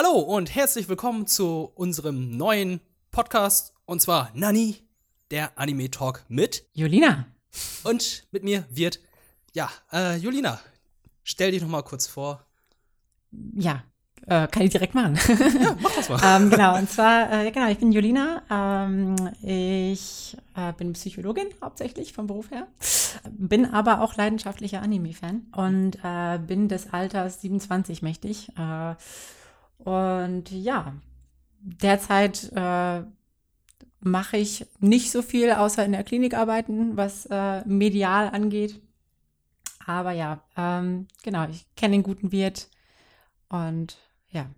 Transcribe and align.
Hallo 0.00 0.20
und 0.20 0.54
herzlich 0.54 0.88
willkommen 0.88 1.26
zu 1.26 1.72
unserem 1.74 2.36
neuen 2.36 2.80
Podcast 3.10 3.74
und 3.84 4.00
zwar 4.00 4.30
Nani, 4.32 4.76
der 5.32 5.58
Anime 5.58 5.90
Talk 5.90 6.24
mit 6.28 6.64
Julina. 6.72 7.26
Und 7.82 8.24
mit 8.30 8.44
mir 8.44 8.64
wird, 8.70 9.00
ja, 9.54 9.68
äh, 9.92 10.14
Julina, 10.18 10.60
stell 11.24 11.50
dich 11.50 11.62
noch 11.62 11.68
mal 11.68 11.82
kurz 11.82 12.06
vor. 12.06 12.46
Ja, 13.56 13.82
äh, 14.28 14.46
kann 14.46 14.62
ich 14.62 14.70
direkt 14.70 14.94
machen. 14.94 15.18
ja, 15.60 15.76
mach 15.80 15.96
das 15.96 16.08
mal. 16.08 16.20
ähm, 16.42 16.48
genau, 16.48 16.78
und 16.78 16.88
zwar, 16.88 17.32
äh, 17.32 17.50
genau, 17.50 17.68
ich 17.68 17.78
bin 17.78 17.90
Julina. 17.90 18.42
Ähm, 18.48 19.16
ich 19.42 20.36
äh, 20.54 20.72
bin 20.74 20.92
Psychologin 20.92 21.48
hauptsächlich 21.60 22.12
vom 22.12 22.28
Beruf 22.28 22.52
her, 22.52 22.68
bin 23.32 23.66
aber 23.66 24.00
auch 24.02 24.14
leidenschaftlicher 24.14 24.80
Anime-Fan 24.80 25.48
und 25.56 25.98
äh, 26.04 26.38
bin 26.38 26.68
des 26.68 26.92
Alters 26.92 27.40
27 27.40 28.02
mächtig. 28.02 28.52
Und 29.78 30.50
ja, 30.50 30.94
derzeit 31.60 32.52
äh, 32.54 33.02
mache 34.00 34.36
ich 34.36 34.66
nicht 34.80 35.10
so 35.10 35.22
viel, 35.22 35.52
außer 35.52 35.84
in 35.84 35.92
der 35.92 36.04
Klinik 36.04 36.34
arbeiten, 36.34 36.96
was 36.96 37.26
äh, 37.26 37.64
medial 37.66 38.28
angeht. 38.30 38.80
Aber 39.86 40.12
ja, 40.12 40.42
ähm, 40.56 41.08
genau, 41.22 41.48
ich 41.48 41.66
kenne 41.74 41.92
den 41.92 42.02
guten 42.02 42.30
Wirt 42.30 42.68
und 43.48 43.96
ja. 44.30 44.50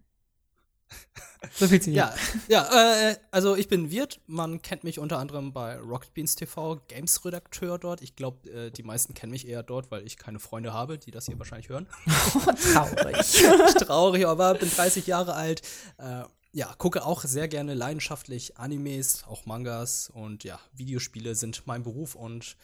So 1.52 1.68
viel 1.68 1.80
zu 1.80 1.90
mir. 1.90 1.96
Ja, 1.96 2.14
ja 2.48 3.10
äh, 3.10 3.16
also 3.30 3.56
ich 3.56 3.68
bin 3.68 3.90
Wirt. 3.90 4.20
Man 4.26 4.60
kennt 4.62 4.84
mich 4.84 4.98
unter 4.98 5.18
anderem 5.18 5.52
bei 5.52 5.78
Rocket 5.78 6.12
Beans 6.12 6.34
TV, 6.34 6.80
Games-Redakteur 6.88 7.78
dort. 7.78 8.02
Ich 8.02 8.14
glaube, 8.14 8.48
äh, 8.50 8.70
die 8.70 8.82
meisten 8.82 9.14
kennen 9.14 9.32
mich 9.32 9.48
eher 9.48 9.62
dort, 9.62 9.90
weil 9.90 10.06
ich 10.06 10.16
keine 10.18 10.38
Freunde 10.38 10.72
habe, 10.72 10.98
die 10.98 11.10
das 11.10 11.26
hier 11.26 11.38
wahrscheinlich 11.38 11.68
hören. 11.68 11.86
Oh, 12.34 12.52
traurig. 12.52 13.42
traurig, 13.78 14.26
aber 14.26 14.54
bin 14.54 14.70
30 14.70 15.06
Jahre 15.06 15.34
alt. 15.34 15.62
Äh, 15.98 16.24
ja, 16.52 16.74
gucke 16.78 17.04
auch 17.04 17.22
sehr 17.22 17.48
gerne 17.48 17.74
leidenschaftlich 17.74 18.56
Animes, 18.58 19.24
auch 19.24 19.46
Mangas 19.46 20.10
und 20.12 20.44
ja, 20.44 20.58
Videospiele 20.72 21.34
sind 21.34 21.66
mein 21.66 21.82
Beruf 21.82 22.14
und 22.14 22.56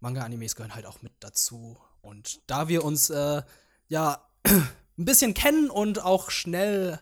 Manga-Animes 0.00 0.56
gehören 0.56 0.74
halt 0.74 0.86
auch 0.86 1.02
mit 1.02 1.12
dazu. 1.20 1.76
Und 2.02 2.40
da 2.46 2.68
wir 2.68 2.84
uns 2.84 3.10
äh, 3.10 3.42
ja 3.88 4.26
ein 4.44 5.04
bisschen 5.04 5.34
kennen 5.34 5.70
und 5.70 6.02
auch 6.02 6.30
schnell, 6.30 7.00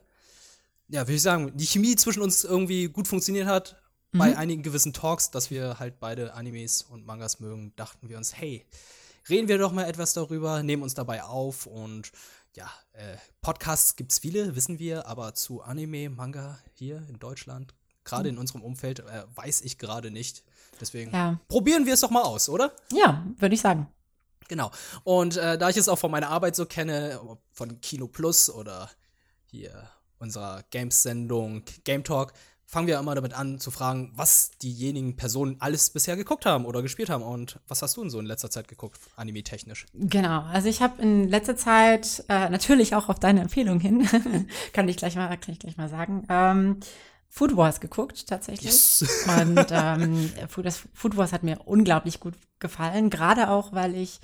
ja, 0.88 1.02
würde 1.02 1.14
ich 1.14 1.22
sagen, 1.22 1.52
die 1.56 1.66
Chemie 1.66 1.96
zwischen 1.96 2.22
uns 2.22 2.44
irgendwie 2.44 2.88
gut 2.88 3.08
funktioniert 3.08 3.46
hat, 3.46 3.76
mhm. 4.12 4.18
bei 4.18 4.36
einigen 4.36 4.62
gewissen 4.62 4.92
Talks, 4.92 5.30
dass 5.30 5.50
wir 5.50 5.78
halt 5.78 6.00
beide 6.00 6.34
Animes 6.34 6.82
und 6.82 7.06
Mangas 7.06 7.40
mögen, 7.40 7.72
dachten 7.76 8.08
wir 8.08 8.16
uns, 8.16 8.36
hey, 8.36 8.66
reden 9.28 9.48
wir 9.48 9.58
doch 9.58 9.72
mal 9.72 9.84
etwas 9.84 10.12
darüber, 10.12 10.62
nehmen 10.62 10.82
uns 10.82 10.94
dabei 10.94 11.22
auf 11.22 11.66
und 11.66 12.12
ja, 12.56 12.70
äh, 12.92 13.16
Podcasts 13.40 13.96
gibt 13.96 14.12
es 14.12 14.20
viele, 14.20 14.54
wissen 14.54 14.78
wir, 14.78 15.06
aber 15.06 15.34
zu 15.34 15.62
Anime, 15.62 16.08
Manga 16.08 16.58
hier 16.72 17.04
in 17.08 17.18
Deutschland, 17.18 17.74
gerade 18.04 18.28
in 18.28 18.38
unserem 18.38 18.62
Umfeld, 18.62 19.00
äh, 19.00 19.24
weiß 19.34 19.62
ich 19.62 19.78
gerade 19.78 20.10
nicht. 20.10 20.44
Deswegen 20.80 21.12
ja. 21.12 21.40
probieren 21.48 21.86
wir 21.86 21.94
es 21.94 22.00
doch 22.00 22.10
mal 22.10 22.22
aus, 22.22 22.48
oder? 22.48 22.72
Ja, 22.92 23.26
würde 23.38 23.54
ich 23.54 23.60
sagen. 23.60 23.88
Genau. 24.48 24.70
Und 25.04 25.36
äh, 25.36 25.56
da 25.58 25.70
ich 25.70 25.76
es 25.76 25.88
auch 25.88 25.98
von 25.98 26.10
meiner 26.10 26.28
Arbeit 26.28 26.54
so 26.54 26.66
kenne, 26.66 27.18
von 27.52 27.80
Kino 27.80 28.06
Plus 28.06 28.50
oder 28.50 28.90
hier 29.46 29.88
unserer 30.18 30.64
Games-Sendung 30.70 31.62
Game 31.84 32.04
Talk, 32.04 32.32
fangen 32.66 32.86
wir 32.86 32.98
immer 32.98 33.14
damit 33.14 33.34
an 33.34 33.58
zu 33.58 33.70
fragen, 33.70 34.12
was 34.14 34.50
diejenigen 34.62 35.16
Personen 35.16 35.56
alles 35.60 35.90
bisher 35.90 36.16
geguckt 36.16 36.46
haben 36.46 36.64
oder 36.64 36.82
gespielt 36.82 37.10
haben. 37.10 37.22
Und 37.22 37.60
was 37.68 37.82
hast 37.82 37.96
du 37.96 38.00
denn 38.00 38.10
so 38.10 38.18
in 38.18 38.26
letzter 38.26 38.50
Zeit 38.50 38.68
geguckt, 38.68 38.98
anime-technisch? 39.16 39.86
Genau, 39.92 40.42
also 40.42 40.68
ich 40.68 40.82
habe 40.82 41.00
in 41.00 41.28
letzter 41.28 41.56
Zeit 41.56 42.24
äh, 42.28 42.48
natürlich 42.48 42.94
auch 42.94 43.08
auf 43.08 43.18
deine 43.18 43.42
Empfehlung 43.42 43.80
hin, 43.80 44.08
kann 44.72 44.88
ich 44.88 44.96
gleich 44.96 45.16
mal, 45.16 45.28
kann 45.36 45.52
ich 45.52 45.58
gleich 45.58 45.76
mal 45.76 45.88
sagen, 45.88 46.24
ähm, 46.28 46.80
Food 47.28 47.56
Wars 47.56 47.80
geguckt, 47.80 48.28
tatsächlich. 48.28 48.70
Yes. 48.70 49.04
Und 49.40 49.66
ähm, 49.70 50.30
das 50.62 50.82
Food 50.94 51.16
Wars 51.16 51.32
hat 51.32 51.42
mir 51.42 51.58
unglaublich 51.64 52.20
gut 52.20 52.34
gefallen, 52.60 53.10
gerade 53.10 53.50
auch, 53.50 53.72
weil 53.72 53.94
ich 53.94 54.20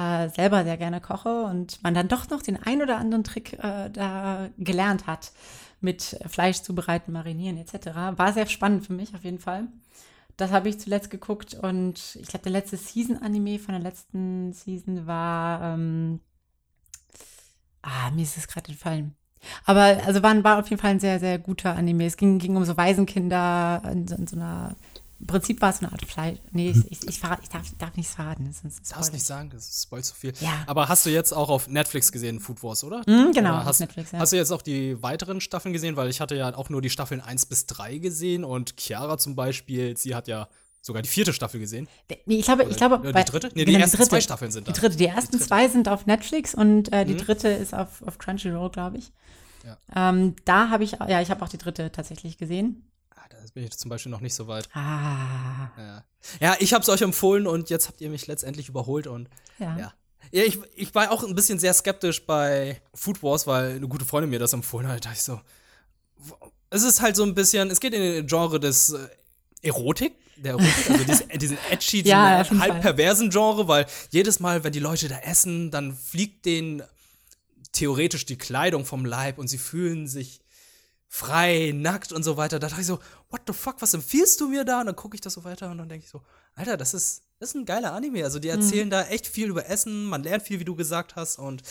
äh, 0.00 0.28
selber 0.30 0.64
sehr 0.64 0.76
gerne 0.76 1.00
koche 1.00 1.42
und 1.44 1.82
man 1.82 1.94
dann 1.94 2.08
doch 2.08 2.28
noch 2.30 2.42
den 2.42 2.56
ein 2.56 2.82
oder 2.82 2.96
anderen 2.96 3.24
Trick 3.24 3.52
äh, 3.54 3.90
da 3.90 4.48
gelernt 4.56 5.06
hat 5.06 5.32
mit 5.80 6.18
Fleisch 6.26 6.62
zubereiten, 6.62 7.12
marinieren 7.12 7.58
etc. 7.58 7.94
War 8.16 8.32
sehr 8.32 8.46
spannend 8.46 8.86
für 8.86 8.92
mich 8.92 9.14
auf 9.14 9.24
jeden 9.24 9.38
Fall. 9.38 9.68
Das 10.36 10.52
habe 10.52 10.70
ich 10.70 10.80
zuletzt 10.80 11.10
geguckt 11.10 11.54
und 11.54 12.16
ich 12.20 12.28
glaube, 12.28 12.44
der 12.44 12.52
letzte 12.52 12.78
Season-Anime 12.78 13.58
von 13.58 13.74
der 13.74 13.82
letzten 13.82 14.52
Season 14.54 15.06
war. 15.06 15.74
Ähm, 15.74 16.20
ah, 17.82 18.10
mir 18.12 18.22
ist 18.22 18.38
es 18.38 18.48
gerade 18.48 18.70
entfallen. 18.70 19.14
Aber 19.64 20.00
also 20.06 20.22
war, 20.22 20.44
war 20.44 20.58
auf 20.58 20.68
jeden 20.70 20.80
Fall 20.80 20.92
ein 20.92 21.00
sehr, 21.00 21.18
sehr 21.18 21.38
guter 21.38 21.76
Anime. 21.76 22.06
Es 22.06 22.16
ging, 22.16 22.38
ging 22.38 22.56
um 22.56 22.64
so 22.64 22.76
Waisenkinder 22.76 23.82
in, 23.90 24.06
in 24.06 24.26
so 24.26 24.36
einer 24.36 24.76
im 25.20 25.26
Prinzip 25.26 25.60
war 25.60 25.70
es 25.70 25.80
eine 25.80 25.92
Art 25.92 26.04
Fleisch. 26.06 26.38
Nee, 26.50 26.70
ich, 26.70 26.90
ich, 26.90 27.08
ich, 27.08 27.20
verrat, 27.20 27.40
ich 27.42 27.50
darf, 27.50 27.62
darf 27.78 27.94
nichts 27.96 28.14
verraten. 28.14 28.46
Das 28.46 28.64
ist 28.64 28.90
Darfst 28.90 29.12
nicht 29.12 29.24
sagen, 29.24 29.50
das 29.50 29.82
spoilt 29.82 30.04
zu 30.06 30.14
viel. 30.14 30.32
Ja. 30.40 30.64
Aber 30.66 30.88
hast 30.88 31.04
du 31.04 31.10
jetzt 31.10 31.32
auch 31.32 31.50
auf 31.50 31.68
Netflix 31.68 32.10
gesehen, 32.10 32.40
Food 32.40 32.62
Wars, 32.62 32.84
oder? 32.84 33.00
Mm, 33.00 33.32
genau, 33.32 33.50
oder 33.50 33.64
hast, 33.66 33.76
auf 33.76 33.80
Netflix, 33.80 34.12
ja. 34.12 34.18
Hast 34.18 34.32
du 34.32 34.36
jetzt 34.36 34.50
auch 34.50 34.62
die 34.62 35.02
weiteren 35.02 35.42
Staffeln 35.42 35.74
gesehen? 35.74 35.96
Weil 35.96 36.08
ich 36.08 36.22
hatte 36.22 36.36
ja 36.36 36.54
auch 36.56 36.70
nur 36.70 36.80
die 36.80 36.88
Staffeln 36.88 37.20
1 37.20 37.46
bis 37.46 37.66
3 37.66 37.98
gesehen 37.98 38.44
und 38.44 38.80
Chiara 38.80 39.18
zum 39.18 39.36
Beispiel, 39.36 39.94
sie 39.96 40.14
hat 40.14 40.26
ja 40.26 40.48
sogar 40.80 41.02
die 41.02 41.08
vierte 41.08 41.34
Staffel 41.34 41.60
gesehen. 41.60 41.86
Nee, 42.24 42.38
ich 42.38 42.46
glaube, 42.46 42.64
ich 42.64 42.76
glaube 42.76 43.12
die 43.12 43.24
dritte? 43.24 43.48
Nee, 43.48 43.66
die 43.66 43.72
genau, 43.72 43.80
ersten 43.80 43.96
die 43.96 43.98
dritte, 43.98 44.10
zwei 44.10 44.20
Staffeln 44.22 44.50
sind 44.50 44.68
da. 44.68 44.72
Die 44.72 44.80
dritte, 44.80 44.96
die 44.96 45.06
ersten 45.06 45.36
die 45.36 45.44
zwei 45.44 45.68
sind 45.68 45.88
auf 45.88 46.06
Netflix 46.06 46.54
und 46.54 46.90
äh, 46.94 47.04
die 47.04 47.12
mhm. 47.12 47.18
dritte 47.18 47.48
ist 47.48 47.74
auf, 47.74 48.02
auf 48.06 48.16
Crunchyroll, 48.16 48.70
glaube 48.70 48.96
ich. 48.96 49.12
Ja. 49.64 50.08
Ähm, 50.08 50.36
da 50.46 50.70
habe 50.70 50.84
ich, 50.84 50.92
ja, 50.92 51.20
ich 51.20 51.30
habe 51.30 51.44
auch 51.44 51.50
die 51.50 51.58
dritte 51.58 51.92
tatsächlich 51.92 52.38
gesehen. 52.38 52.90
Ah, 53.20 53.26
da 53.28 53.36
bin 53.54 53.64
ich 53.64 53.76
zum 53.76 53.88
Beispiel 53.88 54.10
noch 54.10 54.20
nicht 54.20 54.34
so 54.34 54.46
weit. 54.46 54.68
Ah. 54.74 55.70
Ja, 55.76 56.04
ja 56.40 56.56
ich 56.58 56.72
habe 56.72 56.82
es 56.82 56.88
euch 56.88 57.02
empfohlen 57.02 57.46
und 57.46 57.70
jetzt 57.70 57.88
habt 57.88 58.00
ihr 58.00 58.08
mich 58.08 58.26
letztendlich 58.26 58.68
überholt 58.68 59.06
und 59.06 59.28
ja. 59.58 59.76
ja. 59.76 59.92
Ja, 60.32 60.44
ich, 60.44 60.58
ich 60.76 60.94
war 60.94 61.10
auch 61.10 61.24
ein 61.24 61.34
bisschen 61.34 61.58
sehr 61.58 61.74
skeptisch 61.74 62.24
bei 62.24 62.80
Food 62.94 63.22
Wars, 63.22 63.46
weil 63.46 63.76
eine 63.76 63.88
gute 63.88 64.04
Freundin 64.04 64.30
mir 64.30 64.38
das 64.38 64.52
empfohlen 64.52 64.86
hat. 64.86 64.96
Da 64.96 65.08
dachte 65.08 65.16
ich 65.16 65.22
so, 65.22 65.40
es 66.70 66.82
ist 66.82 67.00
halt 67.00 67.16
so 67.16 67.24
ein 67.24 67.34
bisschen, 67.34 67.70
es 67.70 67.80
geht 67.80 67.94
in 67.94 68.00
den 68.00 68.26
Genre 68.26 68.60
des 68.60 68.92
äh, 68.92 69.08
Erotik, 69.62 70.14
der 70.36 70.52
Erotik, 70.52 70.74
also 70.90 71.04
diesen, 71.04 71.28
diesen 71.38 71.58
edgy, 71.70 72.02
ja, 72.02 72.48
halb 72.48 72.80
perversen 72.80 73.30
Genre, 73.30 73.66
weil 73.66 73.86
jedes 74.10 74.40
Mal, 74.40 74.62
wenn 74.62 74.72
die 74.72 74.78
Leute 74.78 75.08
da 75.08 75.18
essen, 75.18 75.70
dann 75.70 75.96
fliegt 75.96 76.46
denen 76.46 76.82
theoretisch 77.72 78.24
die 78.24 78.38
Kleidung 78.38 78.84
vom 78.84 79.04
Leib 79.04 79.38
und 79.38 79.48
sie 79.48 79.58
fühlen 79.58 80.06
sich 80.06 80.40
frei, 81.12 81.72
nackt 81.74 82.12
und 82.12 82.22
so 82.22 82.36
weiter. 82.36 82.60
Da 82.60 82.68
dachte 82.68 82.80
ich 82.80 82.86
so, 82.86 83.00
what 83.30 83.42
the 83.48 83.52
fuck, 83.52 83.82
was 83.82 83.94
empfiehlst 83.94 84.40
du 84.40 84.48
mir 84.48 84.64
da? 84.64 84.80
Und 84.80 84.86
dann 84.86 84.94
gucke 84.94 85.16
ich 85.16 85.20
das 85.20 85.34
so 85.34 85.42
weiter 85.42 85.68
und 85.68 85.78
dann 85.78 85.88
denke 85.88 86.04
ich 86.04 86.10
so, 86.10 86.22
Alter, 86.54 86.76
das 86.76 86.94
ist, 86.94 87.24
das 87.40 87.50
ist 87.50 87.56
ein 87.56 87.64
geiler 87.64 87.92
Anime. 87.92 88.22
Also 88.22 88.38
die 88.38 88.46
mhm. 88.46 88.60
erzählen 88.60 88.86
mhm. 88.86 88.90
da 88.90 89.02
echt 89.02 89.26
viel 89.26 89.48
über 89.48 89.68
Essen, 89.68 90.04
man 90.04 90.22
lernt 90.22 90.44
viel, 90.44 90.60
wie 90.60 90.64
du 90.64 90.76
gesagt 90.76 91.16
hast 91.16 91.40
und 91.40 91.62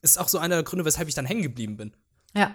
ist 0.00 0.16
auch 0.18 0.28
so 0.28 0.38
einer 0.38 0.54
der 0.54 0.62
Gründe, 0.62 0.84
weshalb 0.84 1.08
ich 1.08 1.14
dann 1.16 1.26
hängen 1.26 1.42
geblieben 1.42 1.76
bin. 1.76 1.92
Ja. 2.34 2.54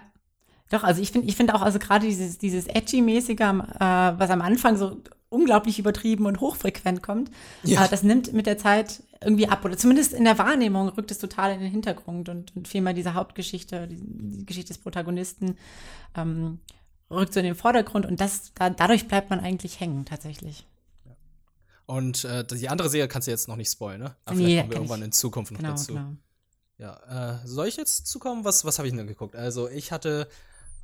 Doch, 0.70 0.82
also 0.82 1.02
ich 1.02 1.12
finde 1.12 1.28
ich 1.28 1.36
finde 1.36 1.54
auch, 1.54 1.62
also 1.62 1.78
gerade 1.78 2.06
dieses, 2.06 2.38
dieses 2.38 2.66
Edgy-mäßige, 2.66 3.40
äh, 3.40 3.78
was 3.78 4.30
am 4.30 4.40
Anfang 4.40 4.78
so 4.78 5.02
unglaublich 5.28 5.78
übertrieben 5.78 6.24
und 6.24 6.40
hochfrequent 6.40 7.02
kommt, 7.02 7.30
ja. 7.64 7.84
äh, 7.84 7.88
das 7.88 8.02
nimmt 8.02 8.32
mit 8.32 8.46
der 8.46 8.56
Zeit 8.56 9.02
irgendwie 9.20 9.48
ab. 9.48 9.64
Oder 9.64 9.76
zumindest 9.76 10.12
in 10.12 10.24
der 10.24 10.38
Wahrnehmung 10.38 10.88
rückt 10.90 11.10
es 11.10 11.18
total 11.18 11.52
in 11.52 11.60
den 11.60 11.70
Hintergrund 11.70 12.28
und, 12.28 12.54
und 12.56 12.68
vielmehr 12.68 12.94
diese 12.94 13.14
Hauptgeschichte, 13.14 13.88
die, 13.88 14.00
die 14.00 14.46
Geschichte 14.46 14.68
des 14.68 14.78
Protagonisten 14.78 15.56
ähm, 16.14 16.60
rückt 17.10 17.34
so 17.34 17.40
in 17.40 17.46
den 17.46 17.54
Vordergrund 17.54 18.06
und 18.06 18.20
das, 18.20 18.52
da, 18.54 18.70
dadurch 18.70 19.08
bleibt 19.08 19.30
man 19.30 19.40
eigentlich 19.40 19.80
hängen, 19.80 20.04
tatsächlich. 20.04 20.66
Und 21.86 22.24
äh, 22.24 22.44
die 22.44 22.68
andere 22.68 22.90
Serie 22.90 23.08
kannst 23.08 23.28
du 23.28 23.30
jetzt 23.30 23.48
noch 23.48 23.56
nicht 23.56 23.70
spoilen, 23.70 24.00
ne? 24.00 24.16
Aber 24.26 24.36
vielleicht 24.36 24.48
nee, 24.48 24.60
kommen 24.60 24.70
wir 24.70 24.76
irgendwann 24.76 25.00
ich. 25.00 25.06
in 25.06 25.12
Zukunft 25.12 25.52
noch 25.52 25.58
genau, 25.58 25.70
dazu. 25.70 25.94
Genau. 25.94 26.16
Ja, 26.76 27.40
äh, 27.40 27.46
soll 27.46 27.66
ich 27.66 27.76
jetzt 27.76 28.06
zukommen? 28.06 28.44
Was, 28.44 28.64
was 28.64 28.78
habe 28.78 28.86
ich 28.86 28.94
denn 28.94 29.06
geguckt? 29.06 29.34
Also, 29.34 29.68
ich 29.68 29.90
hatte 29.90 30.28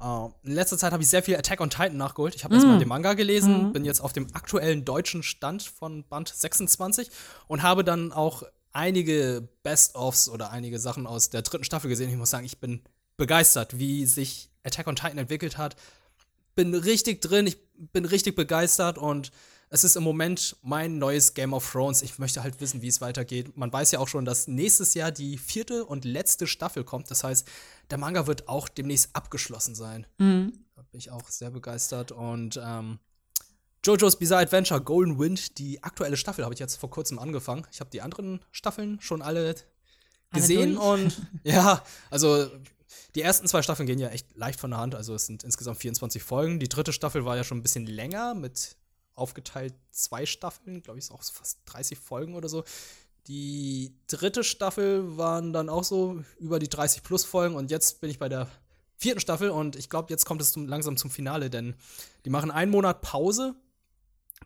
Uh, 0.00 0.30
in 0.42 0.52
letzter 0.52 0.76
Zeit 0.76 0.92
habe 0.92 1.02
ich 1.02 1.08
sehr 1.08 1.22
viel 1.22 1.36
Attack 1.36 1.60
on 1.60 1.70
Titan 1.70 1.96
nachgeholt. 1.96 2.34
Ich 2.34 2.44
habe 2.44 2.54
mm. 2.54 2.56
erstmal 2.56 2.78
den 2.78 2.88
Manga 2.88 3.14
gelesen, 3.14 3.68
mm. 3.68 3.72
bin 3.72 3.84
jetzt 3.84 4.00
auf 4.00 4.12
dem 4.12 4.26
aktuellen 4.34 4.84
deutschen 4.84 5.22
Stand 5.22 5.62
von 5.62 6.04
Band 6.04 6.28
26 6.28 7.10
und 7.46 7.62
habe 7.62 7.84
dann 7.84 8.12
auch 8.12 8.42
einige 8.72 9.48
Best-ofs 9.62 10.28
oder 10.28 10.50
einige 10.50 10.78
Sachen 10.78 11.06
aus 11.06 11.30
der 11.30 11.42
dritten 11.42 11.64
Staffel 11.64 11.88
gesehen. 11.88 12.10
Ich 12.10 12.16
muss 12.16 12.30
sagen, 12.30 12.44
ich 12.44 12.58
bin 12.58 12.82
begeistert, 13.16 13.78
wie 13.78 14.04
sich 14.04 14.50
Attack 14.64 14.88
on 14.88 14.96
Titan 14.96 15.18
entwickelt 15.18 15.56
hat. 15.56 15.76
Bin 16.54 16.74
richtig 16.74 17.20
drin, 17.20 17.46
ich 17.46 17.56
bin 17.92 18.04
richtig 18.04 18.34
begeistert 18.34 18.98
und 18.98 19.30
es 19.74 19.82
ist 19.82 19.96
im 19.96 20.04
Moment 20.04 20.56
mein 20.62 20.98
neues 20.98 21.34
Game 21.34 21.52
of 21.52 21.68
Thrones. 21.68 22.02
Ich 22.02 22.20
möchte 22.20 22.44
halt 22.44 22.60
wissen, 22.60 22.80
wie 22.80 22.86
es 22.86 23.00
weitergeht. 23.00 23.56
Man 23.56 23.72
weiß 23.72 23.90
ja 23.90 23.98
auch 23.98 24.06
schon, 24.06 24.24
dass 24.24 24.46
nächstes 24.46 24.94
Jahr 24.94 25.10
die 25.10 25.36
vierte 25.36 25.84
und 25.84 26.04
letzte 26.04 26.46
Staffel 26.46 26.84
kommt. 26.84 27.10
Das 27.10 27.24
heißt, 27.24 27.48
der 27.90 27.98
Manga 27.98 28.28
wird 28.28 28.48
auch 28.48 28.68
demnächst 28.68 29.10
abgeschlossen 29.14 29.74
sein. 29.74 30.06
Mhm. 30.18 30.52
Da 30.76 30.82
bin 30.82 31.00
ich 31.00 31.10
auch 31.10 31.28
sehr 31.28 31.50
begeistert. 31.50 32.12
Und 32.12 32.56
ähm, 32.64 33.00
JoJo's 33.84 34.14
Bizarre 34.16 34.42
Adventure 34.42 34.80
Golden 34.80 35.18
Wind, 35.18 35.58
die 35.58 35.82
aktuelle 35.82 36.16
Staffel, 36.16 36.44
habe 36.44 36.54
ich 36.54 36.60
jetzt 36.60 36.76
vor 36.76 36.90
kurzem 36.90 37.18
angefangen. 37.18 37.66
Ich 37.72 37.80
habe 37.80 37.90
die 37.90 38.00
anderen 38.00 38.44
Staffeln 38.52 39.00
schon 39.00 39.22
alle 39.22 39.56
gesehen 40.30 40.78
alle 40.78 41.02
und 41.02 41.20
ja, 41.42 41.82
also 42.10 42.48
die 43.16 43.22
ersten 43.22 43.48
zwei 43.48 43.62
Staffeln 43.62 43.88
gehen 43.88 43.98
ja 43.98 44.10
echt 44.10 44.36
leicht 44.36 44.60
von 44.60 44.70
der 44.70 44.78
Hand. 44.78 44.94
Also 44.94 45.16
es 45.16 45.26
sind 45.26 45.42
insgesamt 45.42 45.78
24 45.78 46.22
Folgen. 46.22 46.60
Die 46.60 46.68
dritte 46.68 46.92
Staffel 46.92 47.24
war 47.24 47.36
ja 47.36 47.42
schon 47.42 47.58
ein 47.58 47.62
bisschen 47.62 47.86
länger 47.86 48.36
mit 48.36 48.76
aufgeteilt 49.14 49.74
zwei 49.90 50.26
Staffeln, 50.26 50.82
glaube 50.82 50.98
ich, 50.98 51.06
ist 51.06 51.10
auch 51.10 51.22
fast 51.22 51.60
30 51.66 51.98
Folgen 51.98 52.34
oder 52.34 52.48
so. 52.48 52.64
Die 53.26 53.94
dritte 54.06 54.44
Staffel 54.44 55.16
waren 55.16 55.52
dann 55.52 55.68
auch 55.68 55.84
so 55.84 56.22
über 56.38 56.58
die 56.58 56.68
30 56.68 57.02
plus 57.02 57.24
Folgen 57.24 57.54
und 57.54 57.70
jetzt 57.70 58.00
bin 58.00 58.10
ich 58.10 58.18
bei 58.18 58.28
der 58.28 58.48
vierten 58.96 59.20
Staffel 59.20 59.50
und 59.50 59.76
ich 59.76 59.88
glaube, 59.88 60.10
jetzt 60.10 60.24
kommt 60.24 60.42
es 60.42 60.52
zum, 60.52 60.66
langsam 60.68 60.96
zum 60.96 61.10
Finale, 61.10 61.50
denn 61.50 61.74
die 62.24 62.30
machen 62.30 62.50
einen 62.50 62.70
Monat 62.70 63.00
Pause, 63.00 63.54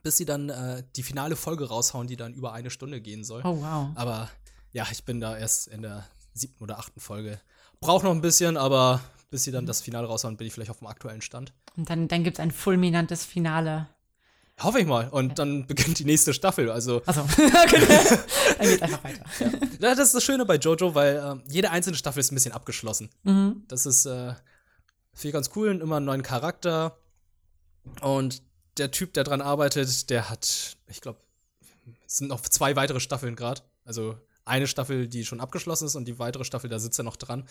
bis 0.03 0.17
sie 0.17 0.25
dann 0.25 0.49
äh, 0.49 0.85
die 0.97 1.03
finale 1.03 1.37
Folge 1.37 1.69
raushauen, 1.69 2.07
die 2.07 2.17
dann 2.17 2.35
über 2.35 2.53
eine 2.53 2.71
Stunde 2.71 3.01
gehen 3.01 3.25
soll. 3.25 3.43
Oh, 3.45 3.61
wow. 3.61 3.91
Aber 3.95 4.31
ja, 4.73 4.87
ich 4.91 5.05
bin 5.05 5.21
da 5.21 5.37
erst 5.37 5.69
in 5.69 5.83
der 5.83 6.07
siebten 6.35 6.63
oder 6.63 6.79
achten 6.79 7.01
Folge. 7.01 7.41
Braucht 7.81 8.05
noch 8.05 8.13
ein 8.13 8.21
bisschen, 8.21 8.57
aber 8.57 9.01
bis 9.31 9.45
sie 9.45 9.51
dann 9.51 9.67
das 9.67 9.81
Finale 9.81 10.07
raushauen, 10.07 10.37
bin 10.37 10.47
ich 10.47 10.53
vielleicht 10.53 10.71
auf 10.71 10.79
dem 10.79 10.87
aktuellen 10.87 11.21
Stand. 11.21 11.53
Und 11.77 11.91
dann, 11.91 12.09
dann 12.09 12.25
gibt 12.25 12.39
es 12.39 12.41
ein 12.41 12.51
fulminantes 12.51 13.25
Finale. 13.25 13.89
Hoffe 14.61 14.81
ich 14.81 14.87
mal. 14.87 15.09
Und 15.09 15.39
dann 15.39 15.67
beginnt 15.67 15.99
die 15.99 16.05
nächste 16.05 16.35
Staffel. 16.35 16.71
Also. 16.71 17.03
Achso, 17.07 17.23
okay. 17.23 17.81
dann 18.59 18.69
geht 18.69 18.83
einfach 18.83 19.05
weiter. 19.05 19.25
Ja. 19.81 19.95
Das 19.95 19.99
ist 19.99 20.15
das 20.15 20.25
Schöne 20.25 20.45
bei 20.45 20.57
Jojo, 20.57 20.95
weil 20.95 21.17
äh, 21.17 21.51
jede 21.53 21.71
einzelne 21.71 21.97
Staffel 21.97 22.21
ist 22.21 22.33
ein 22.33 22.35
bisschen 22.35 22.53
abgeschlossen. 22.53 23.11
Mhm. 23.23 23.63
Das 23.69 23.87
ist, 23.87 24.07
äh, 24.07 24.35
ich 25.21 25.33
ganz 25.33 25.51
cool 25.55 25.69
und 25.69 25.81
immer 25.81 25.97
einen 25.97 26.07
neuen 26.07 26.23
Charakter. 26.23 26.99
Und 28.01 28.43
der 28.79 28.91
Typ, 28.91 29.13
der 29.15 29.25
dran 29.25 29.41
arbeitet, 29.41 30.11
der 30.11 30.31
hat, 30.31 30.77
ich 30.89 31.01
glaube, 31.01 31.21
es 32.07 32.19
sind 32.19 32.29
noch 32.29 32.41
zwei 32.41 32.77
weitere 32.77 33.01
Staffeln 33.01 33.37
gerade. 33.37 33.63
Also 33.85 34.17
eine 34.45 34.67
Staffel, 34.67 35.07
die 35.07 35.25
schon 35.25 35.41
abgeschlossen 35.41 35.87
ist 35.87 35.95
und 35.95 36.07
die 36.07 36.19
weitere 36.19 36.45
Staffel, 36.45 36.71
da 36.71 36.79
sitzt 36.79 36.99
er 36.99 37.05
noch 37.05 37.17
dran. 37.17 37.45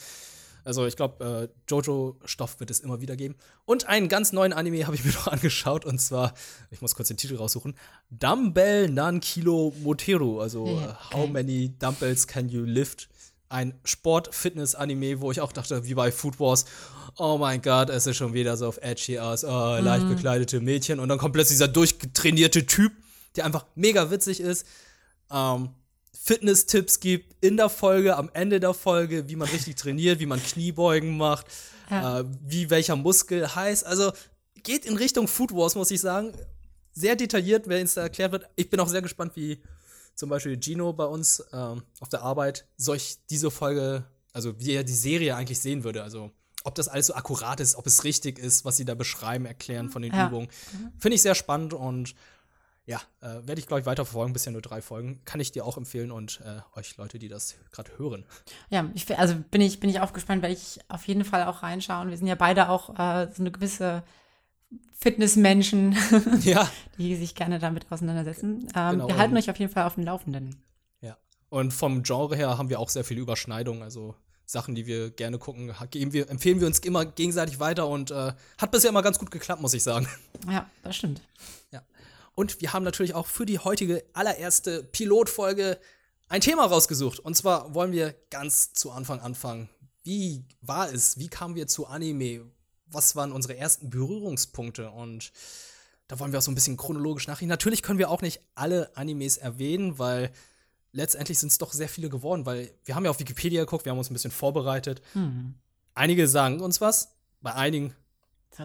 Also 0.63 0.86
ich 0.86 0.95
glaube, 0.95 1.50
äh, 1.50 1.69
Jojo-Stoff 1.69 2.59
wird 2.59 2.71
es 2.71 2.80
immer 2.80 3.01
wieder 3.01 3.15
geben. 3.15 3.36
Und 3.65 3.88
einen 3.88 4.09
ganz 4.09 4.33
neuen 4.33 4.54
Anime 4.54 4.86
habe 4.86 4.95
ich 4.95 5.06
mir 5.06 5.12
noch 5.13 5.27
angeschaut 5.27 5.86
und 5.86 6.00
zwar, 6.00 6.33
ich 6.71 6.81
muss 6.81 6.95
kurz 6.95 7.07
den 7.07 7.18
Titel 7.18 7.38
raussuchen, 7.38 7.75
Dumbbell 8.09 8.89
Nan 8.89 9.19
Kilo 9.19 9.74
Moteru, 9.81 10.39
also 10.42 10.68
ja, 10.68 10.92
uh, 10.92 11.13
How 11.13 11.30
Many 11.30 11.74
Dumbbells 11.80 12.27
Can 12.27 12.50
You 12.50 12.63
Lift? 12.63 13.09
Ein 13.50 13.80
Sport-Fitness-Anime, 13.86 15.21
wo 15.21 15.31
ich 15.31 15.39
auch 15.39 15.54
dachte, 15.54 15.86
wie 15.86 15.94
bei 15.94 16.12
Food 16.12 16.38
Wars, 16.38 16.65
oh 17.18 17.38
mein 17.38 17.62
Gott, 17.62 17.89
es 17.89 18.06
ist 18.06 18.18
schon 18.18 18.33
wieder 18.33 18.57
so 18.57 18.68
auf 18.68 18.77
edgy 18.81 19.19
aus, 19.19 19.45
oh, 19.45 19.77
leicht 19.80 20.06
mhm. 20.06 20.15
bekleidete 20.15 20.59
Mädchen 20.59 21.00
und 21.00 21.07
dann 21.07 21.18
kommt 21.18 21.33
plötzlich 21.33 21.56
dieser 21.56 21.69
durchgetrainierte 21.69 22.65
Typ, 22.65 22.92
der 23.38 23.45
einfach 23.45 23.65
mega 23.75 24.12
witzig 24.12 24.42
ist. 24.42 24.65
Ähm, 25.31 25.69
Fitness-Tipps 26.27 27.00
gibt 27.00 27.35
in 27.39 27.56
der 27.56 27.69
Folge, 27.69 28.18
am 28.18 28.29
Ende 28.33 28.59
der 28.59 28.74
Folge, 28.74 29.29
wie 29.29 29.38
man 29.38 29.47
richtig 29.47 29.77
trainiert, 29.77 30.19
wie 30.19 30.25
man 30.25 30.44
Kniebeugen 30.44 31.15
macht, 31.15 31.45
ja. 31.89 32.19
äh, 32.19 32.25
wie 32.45 32.69
welcher 32.69 32.97
Muskel 32.97 33.56
heißt. 33.56 33.85
Also 33.85 34.12
geht 34.63 34.85
in 34.85 34.97
Richtung 34.97 35.29
Food 35.29 35.53
Wars, 35.53 35.75
muss 35.75 35.89
ich 35.89 36.01
sagen. 36.01 36.33
Sehr 36.91 37.15
detailliert, 37.15 37.69
wenn 37.69 37.85
es 37.85 37.94
da 37.94 38.01
erklärt 38.01 38.33
wird. 38.33 38.45
Ich 38.57 38.69
bin 38.69 38.79
auch 38.81 38.89
sehr 38.89 39.01
gespannt, 39.01 39.35
wie 39.35 39.62
zum 40.15 40.29
Beispiel 40.29 40.59
Gino 40.62 40.91
bei 40.91 41.06
uns 41.06 41.41
ähm, 41.53 41.83
auf 42.01 42.09
der 42.09 42.24
Arbeit 42.24 42.68
solch 42.75 43.19
diese 43.30 43.50
Folge, 43.50 44.03
also 44.33 44.59
wie 44.59 44.73
er 44.73 44.83
die 44.83 44.94
Serie 44.94 45.33
eigentlich 45.35 45.59
sehen 45.59 45.85
würde. 45.85 46.03
Also 46.03 46.31
ob 46.65 46.75
das 46.75 46.89
alles 46.89 47.07
so 47.07 47.13
akkurat 47.13 47.62
ist, 47.62 47.75
ob 47.75 47.88
es 47.88 48.03
richtig 48.03 48.38
ist, 48.38 48.65
was 48.65 48.75
sie 48.75 48.83
da 48.83 48.95
beschreiben, 48.95 49.45
erklären 49.45 49.89
von 49.89 50.01
den 50.01 50.13
ja. 50.13 50.27
Übungen. 50.27 50.50
Finde 50.97 51.15
ich 51.15 51.21
sehr 51.21 51.35
spannend 51.35 51.73
und 51.73 52.15
ja, 52.88 53.01
äh, 53.19 53.45
werde 53.45 53.60
ich, 53.60 53.68
glaube 53.68 53.81
ich, 53.81 53.86
weiter 53.86 54.06
verfolgen. 54.06 54.31
Bisher 54.31 54.54
nur 54.54 54.62
drei 54.62 54.81
Folgen. 54.81 55.19
Kann 55.25 55.42
ich 55.42 55.51
dir 55.51 55.66
auch 55.66 55.78
empfehlen 55.78 56.10
und 56.10 56.39
äh, 56.45 56.62
euch 56.80 56.95
Leute, 56.95 57.19
die 57.19 57.28
das 57.28 57.56
gerade 57.72 57.92
hören. 57.98 58.25
Ja, 58.69 58.89
ich, 58.94 59.19
also 59.19 59.36
bin 59.51 59.60
ich, 59.60 59.81
bin 59.81 59.89
ich 59.89 60.00
auch 60.00 60.13
gespannt, 60.13 60.42
werde 60.42 60.56
ich 60.56 60.80
auf 60.88 61.06
jeden 61.06 61.25
Fall 61.25 61.44
auch 61.44 61.63
reinschauen. 61.63 62.10
Wir 62.10 62.18
sind 62.18 62.28
ja 62.28 62.36
beide 62.36 62.69
auch 62.69 62.98
äh, 62.98 63.28
so 63.34 63.44
eine 63.44 63.51
gewisse 63.51 64.04
Fitnessmenschen, 64.94 65.98
ja. 66.44 66.69
die 66.98 67.18
sich 67.18 67.36
gerne 67.36 67.60
damit 67.60 67.92
auseinandersetzen. 67.92 68.69
Ähm, 68.74 68.92
genau, 68.92 69.07
wir 69.10 69.18
halten 69.18 69.36
euch 69.36 69.50
auf 69.50 69.60
jeden 69.60 69.72
Fall 69.72 69.83
auf 69.83 69.95
dem 69.95 70.06
Laufenden. 70.06 70.56
Ja. 71.01 71.18
Und 71.50 71.74
vom 71.74 72.04
Genre 72.04 72.38
her 72.38 72.57
haben 72.57 72.69
wir 72.69 72.80
auch 72.80 72.90
sehr 72.90 73.04
viele 73.04 73.19
Überschneidungen. 73.19 73.83
Also 73.83 74.16
Sachen, 74.45 74.75
die 74.75 74.86
wir 74.86 75.12
gerne 75.12 75.40
gucken, 75.40 75.74
geben 75.92 76.13
wir, 76.13 76.30
empfehlen 76.30 76.62
wir 76.62 76.68
uns 76.68 76.80
immer 76.80 77.06
gegenseitig 77.06 77.60
weiter 77.60 77.86
und 77.90 78.12
äh, 78.12 78.31
hat 78.57 78.72
bisher 78.72 78.92
immer 78.92 79.04
ganz 79.04 79.19
gut 79.19 79.30
geklappt, 79.30 79.62
muss 79.62 79.74
ich 79.74 79.83
sagen. 79.83 80.07
Ja, 80.50 80.69
das 80.83 80.95
stimmt. 80.95 81.22
Ja. 81.72 81.81
Und 82.38 82.62
wir 82.62 82.72
haben 82.72 82.84
natürlich 82.84 83.16
auch 83.16 83.25
für 83.25 83.48
die 83.48 83.57
heutige 83.57 84.04
allererste 84.13 84.84
Pilotfolge 84.84 85.80
ein 86.30 86.39
Thema 86.39 86.66
rausgesucht. 86.66 87.18
Und 87.18 87.36
zwar 87.36 87.74
wollen 87.74 87.92
wir 87.92 88.13
ganz 88.30 88.74
zu 88.74 88.92
Anfang 88.92 89.22
anfangen. 89.22 89.69
Wie 90.04 90.45
war 90.62 90.94
es? 90.94 91.18
Wie 91.18 91.30
kamen 91.30 91.56
wir 91.56 91.66
zu 91.66 91.88
Anime? 91.88 92.45
Was 92.86 93.16
waren 93.16 93.31
unsere 93.31 93.57
ersten 93.57 93.89
Berührungspunkte? 93.89 94.92
Und 94.92 95.31
da 96.07 96.19
wollen 96.19 96.31
wir 96.31 96.38
auch 96.38 96.44
so 96.44 96.51
ein 96.51 96.56
bisschen 96.56 96.78
chronologisch 96.78 97.25
nachgehen. 97.25 97.50
Natürlich 97.50 97.81
können 97.81 97.98
wir 97.98 98.12
auch 98.12 98.22
nicht 98.22 98.40
alle 98.54 98.95
Animes 98.95 99.38
erwähnen, 99.38 99.98
weil 99.98 100.31
letztendlich 100.92 101.40
sind 101.40 101.51
es 101.51 101.57
doch 101.57 101.74
sehr 101.74 101.90
viele 101.90 102.10
geworden, 102.10 102.45
weil 102.45 102.72
wir 102.86 102.94
haben 102.94 103.04
ja 103.04 103.10
auf 103.10 103.19
Wikipedia 103.19 103.62
geguckt, 103.62 103.86
wir 103.86 103.92
haben 103.92 103.98
uns 103.98 104.12
ein 104.12 104.13
bisschen 104.13 104.30
vorbereitet. 104.30 105.01
Mhm. 105.16 105.56
Einige 105.95 106.28
sagen 106.28 106.60
uns 106.60 106.81
was, 106.81 107.16
bei 107.42 107.56
einigen 107.56 107.95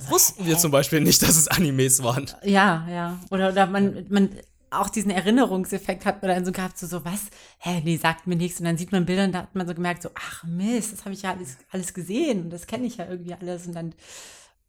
Wussten 0.09 0.47
wir 0.47 0.59
zum 0.59 0.71
Beispiel 0.71 1.01
nicht, 1.01 1.23
dass 1.23 1.37
es 1.37 1.49
Animes 1.49 2.03
waren. 2.03 2.31
Ja, 2.43 2.87
ja. 2.91 3.19
Oder, 3.31 3.51
oder 3.51 3.67
man, 3.67 4.07
man 4.09 4.31
auch 4.71 4.89
diesen 4.89 5.11
Erinnerungseffekt 5.11 6.07
hat 6.07 6.23
oder 6.23 6.35
dann 6.35 6.45
so 6.45 6.53
gehabt, 6.53 6.79
so, 6.79 6.87
so 6.87 7.05
was, 7.05 7.27
hä, 7.59 7.83
nee, 7.85 7.97
sagt 7.97 8.27
mir 8.27 8.37
nichts. 8.37 8.59
Und 8.59 8.67
dann 8.67 8.79
sieht 8.79 8.93
man 8.93 9.07
Bilder 9.07 9.25
und 9.25 9.33
da 9.33 9.41
hat 9.41 9.55
man 9.55 9.67
so 9.67 9.75
gemerkt, 9.75 10.03
so, 10.03 10.11
ach 10.15 10.45
Mist, 10.45 10.93
das 10.93 11.05
habe 11.05 11.15
ich 11.15 11.23
ja 11.23 11.33
alles, 11.33 11.59
alles 11.71 11.95
gesehen 11.95 12.45
und 12.45 12.51
das 12.51 12.67
kenne 12.67 12.87
ich 12.87 12.97
ja 12.97 13.07
irgendwie 13.09 13.35
alles. 13.35 13.67
Und 13.67 13.75
dann 13.75 13.95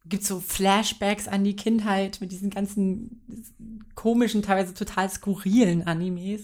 gibt 0.06 0.22
es 0.22 0.28
so 0.28 0.40
Flashbacks 0.40 1.28
an 1.28 1.44
die 1.44 1.56
Kindheit 1.56 2.20
mit 2.20 2.30
diesen 2.30 2.50
ganzen 2.50 3.22
komischen, 3.94 4.42
teilweise 4.42 4.74
total 4.74 5.08
skurrilen 5.08 5.86
Animes, 5.86 6.42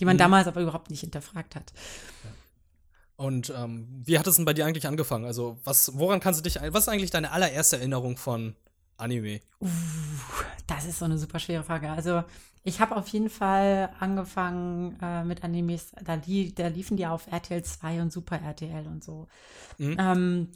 die 0.00 0.04
man 0.04 0.16
mhm. 0.16 0.20
damals 0.20 0.48
aber 0.48 0.60
überhaupt 0.60 0.90
nicht 0.90 1.00
hinterfragt 1.00 1.54
hat. 1.54 1.72
Ja. 2.24 2.30
Und 3.16 3.52
ähm, 3.56 3.88
wie 4.04 4.18
hat 4.18 4.26
es 4.26 4.36
denn 4.36 4.44
bei 4.44 4.52
dir 4.52 4.66
eigentlich 4.66 4.86
angefangen? 4.86 5.24
Also, 5.24 5.58
was, 5.64 5.98
woran 5.98 6.20
kannst 6.20 6.40
du 6.40 6.42
dich, 6.42 6.56
was 6.56 6.84
ist 6.84 6.88
eigentlich 6.88 7.10
deine 7.10 7.32
allererste 7.32 7.76
Erinnerung 7.76 8.16
von 8.16 8.54
Anime? 8.98 9.40
Uh, 9.60 9.68
das 10.66 10.84
ist 10.84 10.98
so 10.98 11.06
eine 11.06 11.18
super 11.18 11.38
schwere 11.38 11.64
Frage. 11.64 11.90
Also, 11.90 12.24
ich 12.62 12.80
habe 12.80 12.96
auf 12.96 13.08
jeden 13.08 13.30
Fall 13.30 13.90
angefangen 14.00 14.98
äh, 15.00 15.24
mit 15.24 15.44
Animes, 15.44 15.92
da, 16.04 16.16
die, 16.16 16.54
da 16.54 16.66
liefen 16.66 16.96
die 16.96 17.06
auf 17.06 17.28
RTL 17.30 17.62
2 17.62 18.02
und 18.02 18.12
Super 18.12 18.40
RTL 18.40 18.86
und 18.86 19.04
so. 19.04 19.28
Mhm. 19.78 19.96
Ähm, 19.98 20.48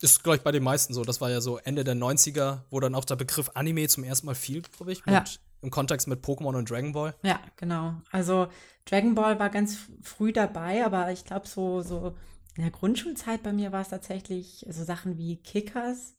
ist, 0.00 0.24
glaube 0.24 0.38
ich, 0.38 0.42
bei 0.42 0.50
den 0.50 0.64
meisten 0.64 0.92
so. 0.92 1.04
Das 1.04 1.20
war 1.20 1.30
ja 1.30 1.40
so 1.40 1.58
Ende 1.58 1.84
der 1.84 1.94
90er, 1.94 2.62
wo 2.70 2.80
dann 2.80 2.96
auch 2.96 3.04
der 3.04 3.14
Begriff 3.14 3.52
Anime 3.54 3.86
zum 3.86 4.02
ersten 4.02 4.26
Mal 4.26 4.34
fiel, 4.34 4.62
glaube 4.62 4.90
ich, 4.90 5.06
mit, 5.06 5.14
ja. 5.14 5.24
Im 5.62 5.70
Kontext 5.70 6.08
mit 6.08 6.24
Pokémon 6.24 6.56
und 6.56 6.68
Dragon 6.68 6.92
Ball. 6.92 7.14
Ja, 7.22 7.40
genau. 7.56 7.94
Also 8.10 8.48
Dragon 8.84 9.14
Ball 9.14 9.38
war 9.38 9.48
ganz 9.48 9.78
früh 10.02 10.32
dabei, 10.32 10.84
aber 10.84 11.12
ich 11.12 11.24
glaube, 11.24 11.46
so, 11.46 11.82
so 11.82 12.14
in 12.56 12.62
der 12.62 12.72
Grundschulzeit 12.72 13.42
bei 13.42 13.52
mir 13.52 13.72
war 13.72 13.80
es 13.80 13.88
tatsächlich 13.88 14.66
so 14.68 14.84
Sachen 14.84 15.16
wie 15.16 15.36
Kickers, 15.36 16.14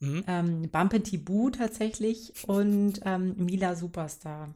mhm. 0.00 0.24
ähm, 0.26 0.70
Bumpety 0.70 1.18
Boo 1.18 1.50
tatsächlich 1.50 2.32
und 2.46 3.00
ähm, 3.04 3.34
Mila 3.38 3.76
Superstar. 3.76 4.52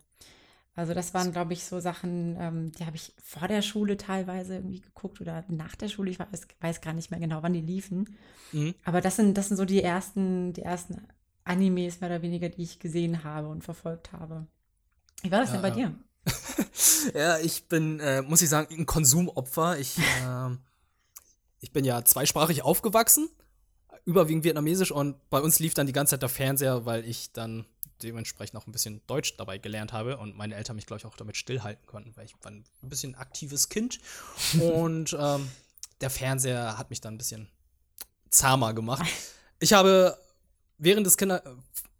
Also 0.76 0.92
das 0.92 1.14
waren, 1.14 1.30
glaube 1.30 1.52
ich, 1.52 1.64
so 1.64 1.78
Sachen, 1.78 2.36
ähm, 2.38 2.72
die 2.72 2.84
habe 2.84 2.96
ich 2.96 3.14
vor 3.22 3.46
der 3.46 3.62
Schule 3.62 3.96
teilweise 3.96 4.56
irgendwie 4.56 4.80
geguckt 4.80 5.20
oder 5.20 5.44
nach 5.46 5.76
der 5.76 5.88
Schule. 5.88 6.10
Ich 6.10 6.18
weiß, 6.18 6.48
weiß 6.60 6.80
gar 6.80 6.92
nicht 6.92 7.12
mehr 7.12 7.20
genau, 7.20 7.44
wann 7.44 7.52
die 7.52 7.60
liefen. 7.60 8.16
Mhm. 8.50 8.74
Aber 8.84 9.00
das 9.00 9.14
sind, 9.14 9.38
das 9.38 9.48
sind 9.48 9.56
so 9.56 9.64
die 9.64 9.82
ersten, 9.82 10.52
die 10.52 10.62
ersten 10.62 11.06
Animes 11.44 12.00
mehr 12.00 12.10
oder 12.10 12.22
weniger, 12.22 12.48
die 12.48 12.62
ich 12.62 12.78
gesehen 12.78 13.24
habe 13.24 13.48
und 13.48 13.62
verfolgt 13.62 14.12
habe. 14.12 14.46
Wie 15.22 15.30
war 15.30 15.40
das 15.40 15.50
ja, 15.50 15.60
denn 15.60 15.62
bei 15.62 15.68
ja. 15.68 15.74
dir? 15.74 15.94
ja, 17.14 17.38
ich 17.38 17.64
bin, 17.68 18.00
äh, 18.00 18.22
muss 18.22 18.42
ich 18.42 18.48
sagen, 18.48 18.74
ein 18.74 18.86
Konsumopfer. 18.86 19.78
Ich, 19.78 19.98
äh, 19.98 20.50
ich 21.60 21.72
bin 21.72 21.84
ja 21.84 22.04
zweisprachig 22.04 22.62
aufgewachsen, 22.62 23.28
überwiegend 24.04 24.44
vietnamesisch 24.44 24.90
und 24.90 25.16
bei 25.30 25.40
uns 25.40 25.58
lief 25.58 25.74
dann 25.74 25.86
die 25.86 25.92
ganze 25.92 26.12
Zeit 26.12 26.22
der 26.22 26.28
Fernseher, 26.28 26.86
weil 26.86 27.04
ich 27.04 27.32
dann 27.32 27.66
dementsprechend 28.02 28.58
auch 28.58 28.66
ein 28.66 28.72
bisschen 28.72 29.00
Deutsch 29.06 29.36
dabei 29.36 29.58
gelernt 29.58 29.92
habe 29.92 30.18
und 30.18 30.36
meine 30.36 30.54
Eltern 30.54 30.76
mich, 30.76 30.86
glaube 30.86 30.98
ich, 30.98 31.06
auch 31.06 31.16
damit 31.16 31.36
stillhalten 31.36 31.86
konnten, 31.86 32.16
weil 32.16 32.26
ich 32.26 32.34
war 32.42 32.50
ein 32.50 32.64
bisschen 32.82 33.14
aktives 33.14 33.68
Kind 33.68 33.98
und 34.60 35.16
ähm, 35.18 35.48
der 36.00 36.10
Fernseher 36.10 36.76
hat 36.76 36.90
mich 36.90 37.00
dann 37.00 37.14
ein 37.14 37.18
bisschen 37.18 37.48
zahmer 38.30 38.74
gemacht. 38.74 39.08
Ich 39.60 39.72
habe 39.72 40.18
während 40.78 41.06
des 41.06 41.16
Kinder, 41.16 41.42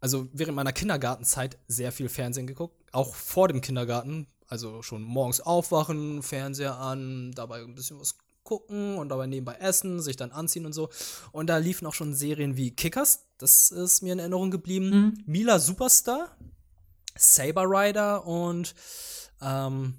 also 0.00 0.28
während 0.32 0.56
meiner 0.56 0.72
Kindergartenzeit 0.72 1.58
sehr 1.68 1.92
viel 1.92 2.08
Fernsehen 2.08 2.46
geguckt, 2.46 2.76
auch 2.92 3.14
vor 3.14 3.48
dem 3.48 3.60
Kindergarten, 3.60 4.26
also 4.46 4.82
schon 4.82 5.02
morgens 5.02 5.40
aufwachen, 5.40 6.22
Fernseher 6.22 6.78
an, 6.78 7.32
dabei 7.32 7.62
ein 7.62 7.74
bisschen 7.74 7.98
was 7.98 8.16
gucken 8.42 8.98
und 8.98 9.08
dabei 9.08 9.26
nebenbei 9.26 9.54
essen, 9.54 10.00
sich 10.00 10.16
dann 10.16 10.30
anziehen 10.30 10.66
und 10.66 10.72
so. 10.72 10.90
Und 11.32 11.48
da 11.48 11.56
liefen 11.56 11.86
auch 11.86 11.94
schon 11.94 12.14
Serien 12.14 12.56
wie 12.56 12.70
Kickers, 12.70 13.26
das 13.38 13.70
ist 13.70 14.02
mir 14.02 14.12
in 14.12 14.18
Erinnerung 14.18 14.50
geblieben, 14.50 14.90
mhm. 14.90 15.22
Mila 15.26 15.58
Superstar, 15.58 16.36
Saber 17.16 17.64
Rider 17.64 18.26
und 18.26 18.74
ähm, 19.40 19.94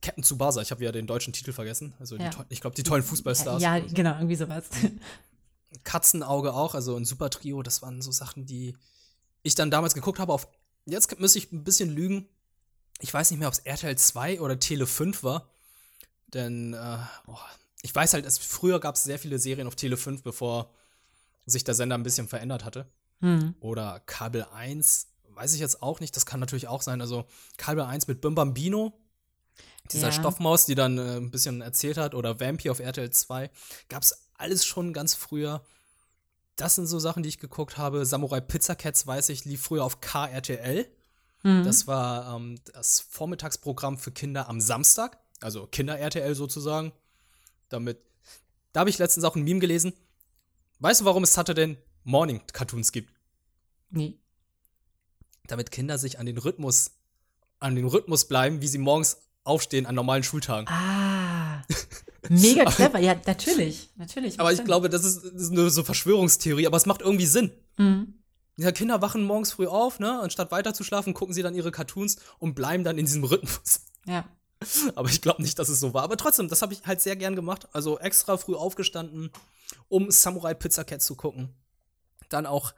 Captain 0.00 0.24
Tsubasa. 0.24 0.60
Ich 0.60 0.70
habe 0.70 0.82
ja 0.84 0.92
den 0.92 1.06
deutschen 1.06 1.32
Titel 1.32 1.52
vergessen. 1.52 1.94
Also 2.00 2.16
ja. 2.16 2.30
ich 2.48 2.60
glaube, 2.60 2.74
die 2.74 2.82
tollen 2.82 3.04
Fußballstars. 3.04 3.62
Ja, 3.62 3.78
genau, 3.78 4.16
irgendwie 4.16 4.36
sowas. 4.36 4.64
Katzenauge 5.84 6.54
auch, 6.54 6.74
also 6.74 6.96
ein 6.96 7.04
Super 7.04 7.30
Trio, 7.30 7.62
das 7.62 7.82
waren 7.82 8.02
so 8.02 8.12
Sachen, 8.12 8.46
die 8.46 8.76
ich 9.42 9.54
dann 9.54 9.70
damals 9.70 9.94
geguckt 9.94 10.18
habe. 10.18 10.32
Auf, 10.32 10.48
jetzt 10.86 11.18
müsste 11.18 11.38
ich 11.38 11.52
ein 11.52 11.64
bisschen 11.64 11.90
lügen. 11.90 12.28
Ich 13.00 13.12
weiß 13.12 13.30
nicht 13.30 13.40
mehr, 13.40 13.48
ob 13.48 13.54
es 13.54 13.60
RTL 13.60 13.96
2 13.96 14.40
oder 14.40 14.58
Tele 14.58 14.86
5 14.86 15.22
war. 15.22 15.50
Denn 16.32 16.74
äh, 16.74 16.98
oh, 17.26 17.38
ich 17.82 17.94
weiß 17.94 18.14
halt, 18.14 18.24
es, 18.24 18.38
früher 18.38 18.80
gab 18.80 18.94
es 18.94 19.04
sehr 19.04 19.18
viele 19.18 19.38
Serien 19.38 19.66
auf 19.66 19.76
Tele 19.76 19.96
5, 19.96 20.22
bevor 20.22 20.72
sich 21.46 21.64
der 21.64 21.74
Sender 21.74 21.96
ein 21.96 22.04
bisschen 22.04 22.28
verändert 22.28 22.64
hatte. 22.64 22.86
Mhm. 23.20 23.54
Oder 23.60 24.00
Kabel 24.06 24.46
1, 24.52 25.08
weiß 25.30 25.54
ich 25.54 25.60
jetzt 25.60 25.82
auch 25.82 26.00
nicht, 26.00 26.14
das 26.16 26.26
kann 26.26 26.40
natürlich 26.40 26.68
auch 26.68 26.82
sein. 26.82 27.00
Also 27.00 27.26
Kabel 27.56 27.84
1 27.84 28.06
mit 28.06 28.20
Bim 28.20 28.34
Bambino, 28.34 28.92
dieser 29.90 30.08
ja. 30.08 30.12
Stoffmaus, 30.12 30.66
die 30.66 30.74
dann 30.74 30.98
äh, 30.98 31.16
ein 31.16 31.30
bisschen 31.30 31.60
erzählt 31.60 31.98
hat, 31.98 32.14
oder 32.14 32.40
Vampy 32.40 32.70
auf 32.70 32.78
RTL 32.78 33.10
2, 33.10 33.50
gab 33.88 34.02
es 34.02 34.30
alles 34.42 34.66
schon 34.66 34.92
ganz 34.92 35.14
früher. 35.14 35.64
Das 36.56 36.74
sind 36.74 36.86
so 36.86 36.98
Sachen, 36.98 37.22
die 37.22 37.30
ich 37.30 37.38
geguckt 37.38 37.78
habe. 37.78 38.04
Samurai 38.04 38.40
Pizza 38.40 38.74
Cats, 38.74 39.06
weiß 39.06 39.30
ich, 39.30 39.44
lief 39.44 39.62
früher 39.62 39.84
auf 39.84 40.00
KRTL. 40.00 40.86
Mhm. 41.42 41.64
Das 41.64 41.86
war 41.86 42.36
ähm, 42.36 42.60
das 42.72 43.00
Vormittagsprogramm 43.00 43.98
für 43.98 44.12
Kinder 44.12 44.48
am 44.48 44.60
Samstag, 44.60 45.18
also 45.40 45.66
Kinder-RTL 45.66 46.34
sozusagen. 46.34 46.92
Damit, 47.68 47.98
da 48.72 48.80
habe 48.80 48.90
ich 48.90 48.98
letztens 48.98 49.24
auch 49.24 49.34
ein 49.34 49.44
Meme 49.44 49.60
gelesen. 49.60 49.92
Weißt 50.78 51.00
du, 51.00 51.04
warum 51.04 51.22
es 51.22 51.32
Saturday 51.32 51.78
Morning 52.04 52.42
Cartoons 52.52 52.92
gibt? 52.92 53.12
Nee. 53.90 54.18
Damit 55.46 55.70
Kinder 55.70 55.98
sich 55.98 56.18
an 56.18 56.26
den 56.26 56.38
Rhythmus, 56.38 56.92
an 57.60 57.74
den 57.74 57.86
Rhythmus 57.86 58.26
bleiben, 58.26 58.60
wie 58.60 58.68
sie 58.68 58.78
morgens 58.78 59.18
aufstehen 59.44 59.86
an 59.86 59.94
normalen 59.94 60.22
Schultagen. 60.22 60.68
Ah. 60.68 61.62
Mega 62.28 62.64
clever, 62.64 62.98
ja, 63.00 63.16
natürlich, 63.26 63.90
natürlich. 63.96 64.38
Aber 64.38 64.50
ich 64.52 64.58
Sinn. 64.58 64.66
glaube, 64.66 64.88
das 64.88 65.04
ist, 65.04 65.24
das 65.24 65.42
ist 65.42 65.52
nur 65.52 65.70
so 65.70 65.82
Verschwörungstheorie, 65.82 66.66
aber 66.66 66.76
es 66.76 66.86
macht 66.86 67.00
irgendwie 67.00 67.26
Sinn. 67.26 67.50
Mhm. 67.76 68.14
Ja, 68.56 68.70
Kinder 68.70 69.02
wachen 69.02 69.24
morgens 69.24 69.52
früh 69.52 69.66
auf, 69.66 69.98
ne? 69.98 70.20
Anstatt 70.20 70.50
weiter 70.50 70.74
zu 70.74 70.84
schlafen, 70.84 71.14
gucken 71.14 71.34
sie 71.34 71.42
dann 71.42 71.54
ihre 71.54 71.72
Cartoons 71.72 72.16
und 72.38 72.54
bleiben 72.54 72.84
dann 72.84 72.98
in 72.98 73.06
diesem 73.06 73.24
Rhythmus. 73.24 73.86
Ja. 74.06 74.24
Aber 74.94 75.08
ich 75.08 75.20
glaube 75.20 75.42
nicht, 75.42 75.58
dass 75.58 75.68
es 75.68 75.80
so 75.80 75.94
war. 75.94 76.02
Aber 76.04 76.16
trotzdem, 76.16 76.48
das 76.48 76.62
habe 76.62 76.72
ich 76.72 76.86
halt 76.86 77.00
sehr 77.00 77.16
gern 77.16 77.34
gemacht. 77.34 77.68
Also 77.72 77.98
extra 77.98 78.36
früh 78.36 78.54
aufgestanden, 78.54 79.30
um 79.88 80.10
Samurai 80.10 80.54
Pizza 80.54 80.84
Cat 80.84 81.02
zu 81.02 81.16
gucken. 81.16 81.48
Dann 82.28 82.46
auch 82.46 82.72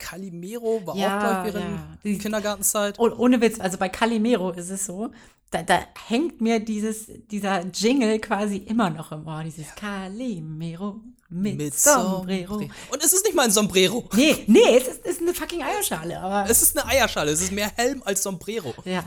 Calimero 0.00 0.84
war 0.84 0.96
ja, 0.96 1.16
auch, 1.16 1.20
glaube 1.20 1.48
ich, 1.48 1.54
während 1.54 2.04
ja. 2.04 2.18
Kindergartenzeit. 2.18 2.98
Oh, 2.98 3.10
ohne 3.16 3.40
Witz, 3.40 3.60
also 3.60 3.78
bei 3.78 3.88
Calimero 3.88 4.50
ist 4.50 4.70
es 4.70 4.86
so, 4.86 5.10
da, 5.50 5.62
da, 5.62 5.84
hängt 6.08 6.40
mir 6.40 6.60
dieses, 6.60 7.06
dieser 7.30 7.66
Jingle 7.66 8.18
quasi 8.20 8.56
immer 8.56 8.90
noch 8.90 9.12
im 9.12 9.26
Ohr. 9.26 9.42
Dieses 9.44 9.66
ja. 9.66 9.74
Calimero 9.74 11.00
mit, 11.28 11.56
mit 11.56 11.78
Sombrero. 11.78 12.54
Sombrero. 12.54 12.70
Und 12.90 13.04
es 13.04 13.12
ist 13.12 13.24
nicht 13.24 13.34
mal 13.34 13.44
ein 13.44 13.50
Sombrero. 13.50 14.08
Nee, 14.14 14.44
nee, 14.46 14.76
es 14.76 14.88
ist, 14.88 15.06
ist 15.06 15.20
eine 15.20 15.34
fucking 15.34 15.62
Eierschale. 15.62 16.20
Aber 16.20 16.48
es 16.48 16.62
ist 16.62 16.78
eine 16.78 16.88
Eierschale. 16.88 17.30
Es 17.30 17.40
ist 17.40 17.52
mehr 17.52 17.70
Helm 17.76 18.02
als 18.04 18.22
Sombrero. 18.22 18.74
Ja. 18.84 19.04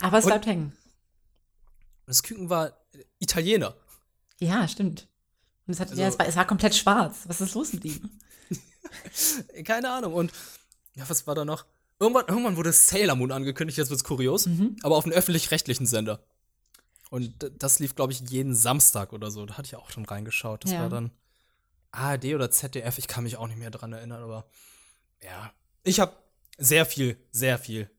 Aber 0.00 0.18
es 0.18 0.26
bleibt 0.26 0.46
hängen. 0.46 0.72
Das 2.06 2.22
Küken 2.22 2.48
war 2.48 2.72
Italiener. 3.18 3.74
Ja, 4.40 4.68
stimmt. 4.68 5.08
Und 5.66 5.74
es, 5.74 5.80
hat, 5.80 5.90
also, 5.90 6.02
ja, 6.02 6.08
es, 6.08 6.18
war, 6.18 6.26
es 6.26 6.36
war 6.36 6.46
komplett 6.46 6.74
schwarz. 6.74 7.20
Was 7.26 7.40
ist 7.40 7.54
los 7.54 7.72
mit 7.72 7.84
ihm? 7.84 8.10
Keine 9.64 9.90
Ahnung. 9.90 10.14
Und 10.14 10.32
ja, 10.94 11.04
was 11.08 11.26
war 11.26 11.34
da 11.34 11.44
noch? 11.44 11.64
Irgendwann, 11.98 12.26
irgendwann 12.26 12.56
wurde 12.56 12.72
Sailor 12.72 13.14
Moon 13.14 13.30
angekündigt, 13.30 13.78
jetzt 13.78 13.90
wird's 13.90 14.04
kurios, 14.04 14.46
mhm. 14.46 14.76
aber 14.82 14.96
auf 14.96 15.04
einem 15.04 15.14
öffentlich-rechtlichen 15.14 15.86
Sender. 15.86 16.24
Und 17.10 17.52
das 17.58 17.78
lief, 17.78 17.94
glaube 17.94 18.12
ich, 18.12 18.20
jeden 18.20 18.54
Samstag 18.54 19.12
oder 19.12 19.30
so. 19.30 19.44
Da 19.46 19.56
hatte 19.56 19.66
ich 19.66 19.76
auch 19.76 19.90
schon 19.90 20.04
reingeschaut. 20.04 20.64
Das 20.64 20.72
ja. 20.72 20.80
war 20.80 20.88
dann 20.88 21.12
ARD 21.92 22.34
oder 22.34 22.50
ZDF, 22.50 22.98
ich 22.98 23.06
kann 23.06 23.24
mich 23.24 23.36
auch 23.36 23.46
nicht 23.46 23.58
mehr 23.58 23.70
dran 23.70 23.92
erinnern, 23.92 24.22
aber 24.22 24.46
ja. 25.22 25.52
Ich 25.84 26.00
habe 26.00 26.16
sehr 26.58 26.86
viel, 26.86 27.16
sehr 27.30 27.58
viel 27.58 27.90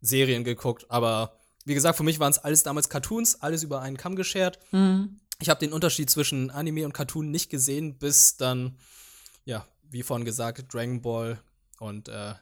Serien 0.00 0.42
geguckt, 0.42 0.86
aber 0.90 1.38
wie 1.64 1.74
gesagt, 1.74 1.98
für 1.98 2.02
mich 2.02 2.18
waren 2.18 2.30
es 2.30 2.38
alles 2.38 2.62
damals 2.62 2.88
Cartoons, 2.88 3.42
alles 3.42 3.62
über 3.62 3.82
einen 3.82 3.96
Kamm 3.96 4.16
geschert. 4.16 4.58
Mhm. 4.72 5.20
Ich 5.40 5.48
habe 5.48 5.60
den 5.60 5.72
Unterschied 5.72 6.10
zwischen 6.10 6.50
Anime 6.50 6.84
und 6.84 6.92
Cartoon 6.92 7.30
nicht 7.30 7.50
gesehen, 7.50 7.98
bis 7.98 8.36
dann, 8.36 8.78
ja, 9.44 9.66
wie 9.90 10.02
vorhin 10.02 10.24
gesagt, 10.24 10.72
Dragon 10.72 11.02
Ball 11.02 11.40
und 11.78 12.08
äh, 12.08 12.34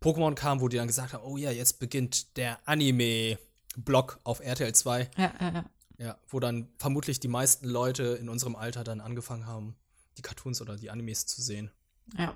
Pokémon 0.00 0.34
kam, 0.34 0.60
wo 0.60 0.68
die 0.68 0.76
dann 0.76 0.86
gesagt 0.86 1.12
haben, 1.12 1.24
oh 1.24 1.36
ja, 1.36 1.50
jetzt 1.50 1.78
beginnt 1.78 2.36
der 2.36 2.58
Anime-Block 2.68 4.20
auf 4.24 4.40
RTL 4.40 4.74
2. 4.74 5.10
Ja, 5.16 5.34
ja, 5.40 5.52
ja. 5.52 5.64
Ja, 5.96 6.18
wo 6.26 6.40
dann 6.40 6.68
vermutlich 6.76 7.20
die 7.20 7.28
meisten 7.28 7.68
Leute 7.68 8.18
in 8.20 8.28
unserem 8.28 8.56
Alter 8.56 8.82
dann 8.82 9.00
angefangen 9.00 9.46
haben, 9.46 9.76
die 10.18 10.22
Cartoons 10.22 10.60
oder 10.60 10.76
die 10.76 10.90
Animes 10.90 11.26
zu 11.26 11.40
sehen. 11.40 11.70
Ja. 12.18 12.34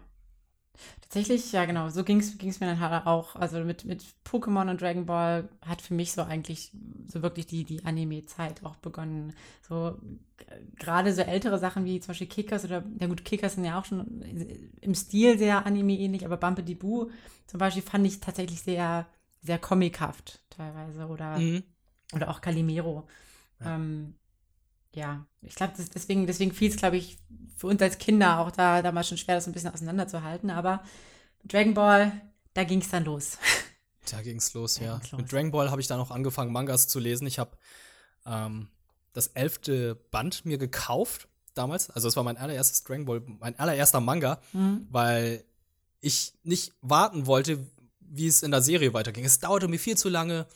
Tatsächlich, 1.01 1.53
ja 1.53 1.65
genau, 1.65 1.89
so 1.89 2.05
ging 2.05 2.19
es 2.19 2.61
mir 2.61 2.67
dann 2.67 2.81
halt 2.81 3.07
auch. 3.07 3.35
Also 3.37 3.61
mit, 3.61 3.85
mit 3.85 4.05
Pokémon 4.25 4.71
und 4.71 4.81
Dragon 4.81 5.07
Ball 5.07 5.49
hat 5.65 5.81
für 5.81 5.95
mich 5.95 6.13
so 6.13 6.23
eigentlich 6.23 6.71
so 7.07 7.23
wirklich 7.23 7.47
die, 7.47 7.65
die 7.65 7.85
Anime-Zeit 7.85 8.65
auch 8.65 8.77
begonnen. 8.77 9.33
So 9.67 9.99
gerade 10.79 11.13
so 11.15 11.23
ältere 11.23 11.59
Sachen 11.59 11.85
wie 11.85 12.01
zum 12.01 12.09
Beispiel 12.09 12.27
Kickers 12.27 12.65
oder, 12.65 12.85
na 12.99 13.07
gut, 13.07 13.25
Kickers 13.25 13.55
sind 13.55 13.65
ja 13.65 13.79
auch 13.79 13.85
schon 13.85 14.23
im 14.81 14.95
Stil 14.95 15.39
sehr 15.39 15.67
Anime-ähnlich, 15.67 16.25
aber 16.25 16.37
Bumpe 16.37 16.63
die 16.63 16.75
Boo 16.75 17.11
zum 17.47 17.59
Beispiel 17.59 17.83
fand 17.83 18.07
ich 18.07 18.21
tatsächlich 18.21 18.61
sehr, 18.63 19.07
sehr 19.41 19.59
comichaft 19.59 20.41
teilweise 20.51 21.07
oder, 21.07 21.39
mhm. 21.39 21.63
oder 22.15 22.29
auch 22.29 22.41
Calimero. 22.41 23.09
Ja. 23.61 23.77
Ähm, 23.77 24.15
ja, 24.95 25.27
ich 25.43 25.55
glaube, 25.55 25.75
deswegen, 25.95 26.27
deswegen 26.27 26.53
fiel 26.53 26.71
es, 26.71 26.77
glaube 26.77 26.97
ich, 26.97 27.19
für 27.57 27.67
uns 27.67 27.83
als 27.83 27.99
Kinder 27.99 28.39
auch 28.39 28.51
da 28.51 28.83
damals 28.83 29.09
schon 29.09 29.19
schwer, 29.19 29.35
das 29.35 29.47
ein 29.47 29.53
bisschen 29.53 29.73
auseinanderzuhalten. 29.73 30.51
Aber 30.51 30.83
Dragon 31.45 31.75
Ball, 31.75 32.13
da 32.55 32.65
ging 32.65 32.81
es 32.81 32.89
dann 32.89 33.05
los. 33.05 33.39
Da 34.11 34.23
ging 34.23 34.39
es 34.39 34.55
los, 34.55 34.77
da 34.77 34.85
ja. 34.85 35.01
Los. 35.11 35.13
Mit 35.13 35.31
Dragon 35.31 35.51
Ball 35.51 35.71
habe 35.71 35.81
ich 35.81 35.87
dann 35.87 36.01
auch 36.01 36.11
angefangen, 36.11 36.53
Mangas 36.53 36.89
zu 36.89 36.99
lesen. 36.99 37.27
Ich 37.27 37.39
habe 37.39 37.59
ähm, 38.25 38.69
das 39.13 39.29
elfte 39.29 39.97
Band 40.11 40.47
mir 40.47 40.57
gekauft 40.57 41.29
damals. 41.55 41.91
Also, 41.91 42.09
es 42.09 42.17
war 42.17 42.25
mein 42.25 42.39
allererstes 42.39 42.85
Dragon 42.85 43.05
Ball, 43.05 43.23
mein 43.27 43.59
allererster 43.59 44.01
Manga, 44.01 44.41
mhm. 44.53 44.87
weil 44.91 45.45
ich 46.01 46.33
nicht 46.43 46.73
warten 46.81 47.27
wollte, 47.27 47.67
wie 48.01 48.29
es 48.29 48.43
in 48.43 48.51
der 48.51 48.63
Serie 48.63 48.95
weiterging. 48.95 49.25
Es 49.25 49.41
dauerte 49.41 49.69
mir 49.69 49.79
viel 49.79 49.99
zu 49.99 50.09
lange 50.09 50.47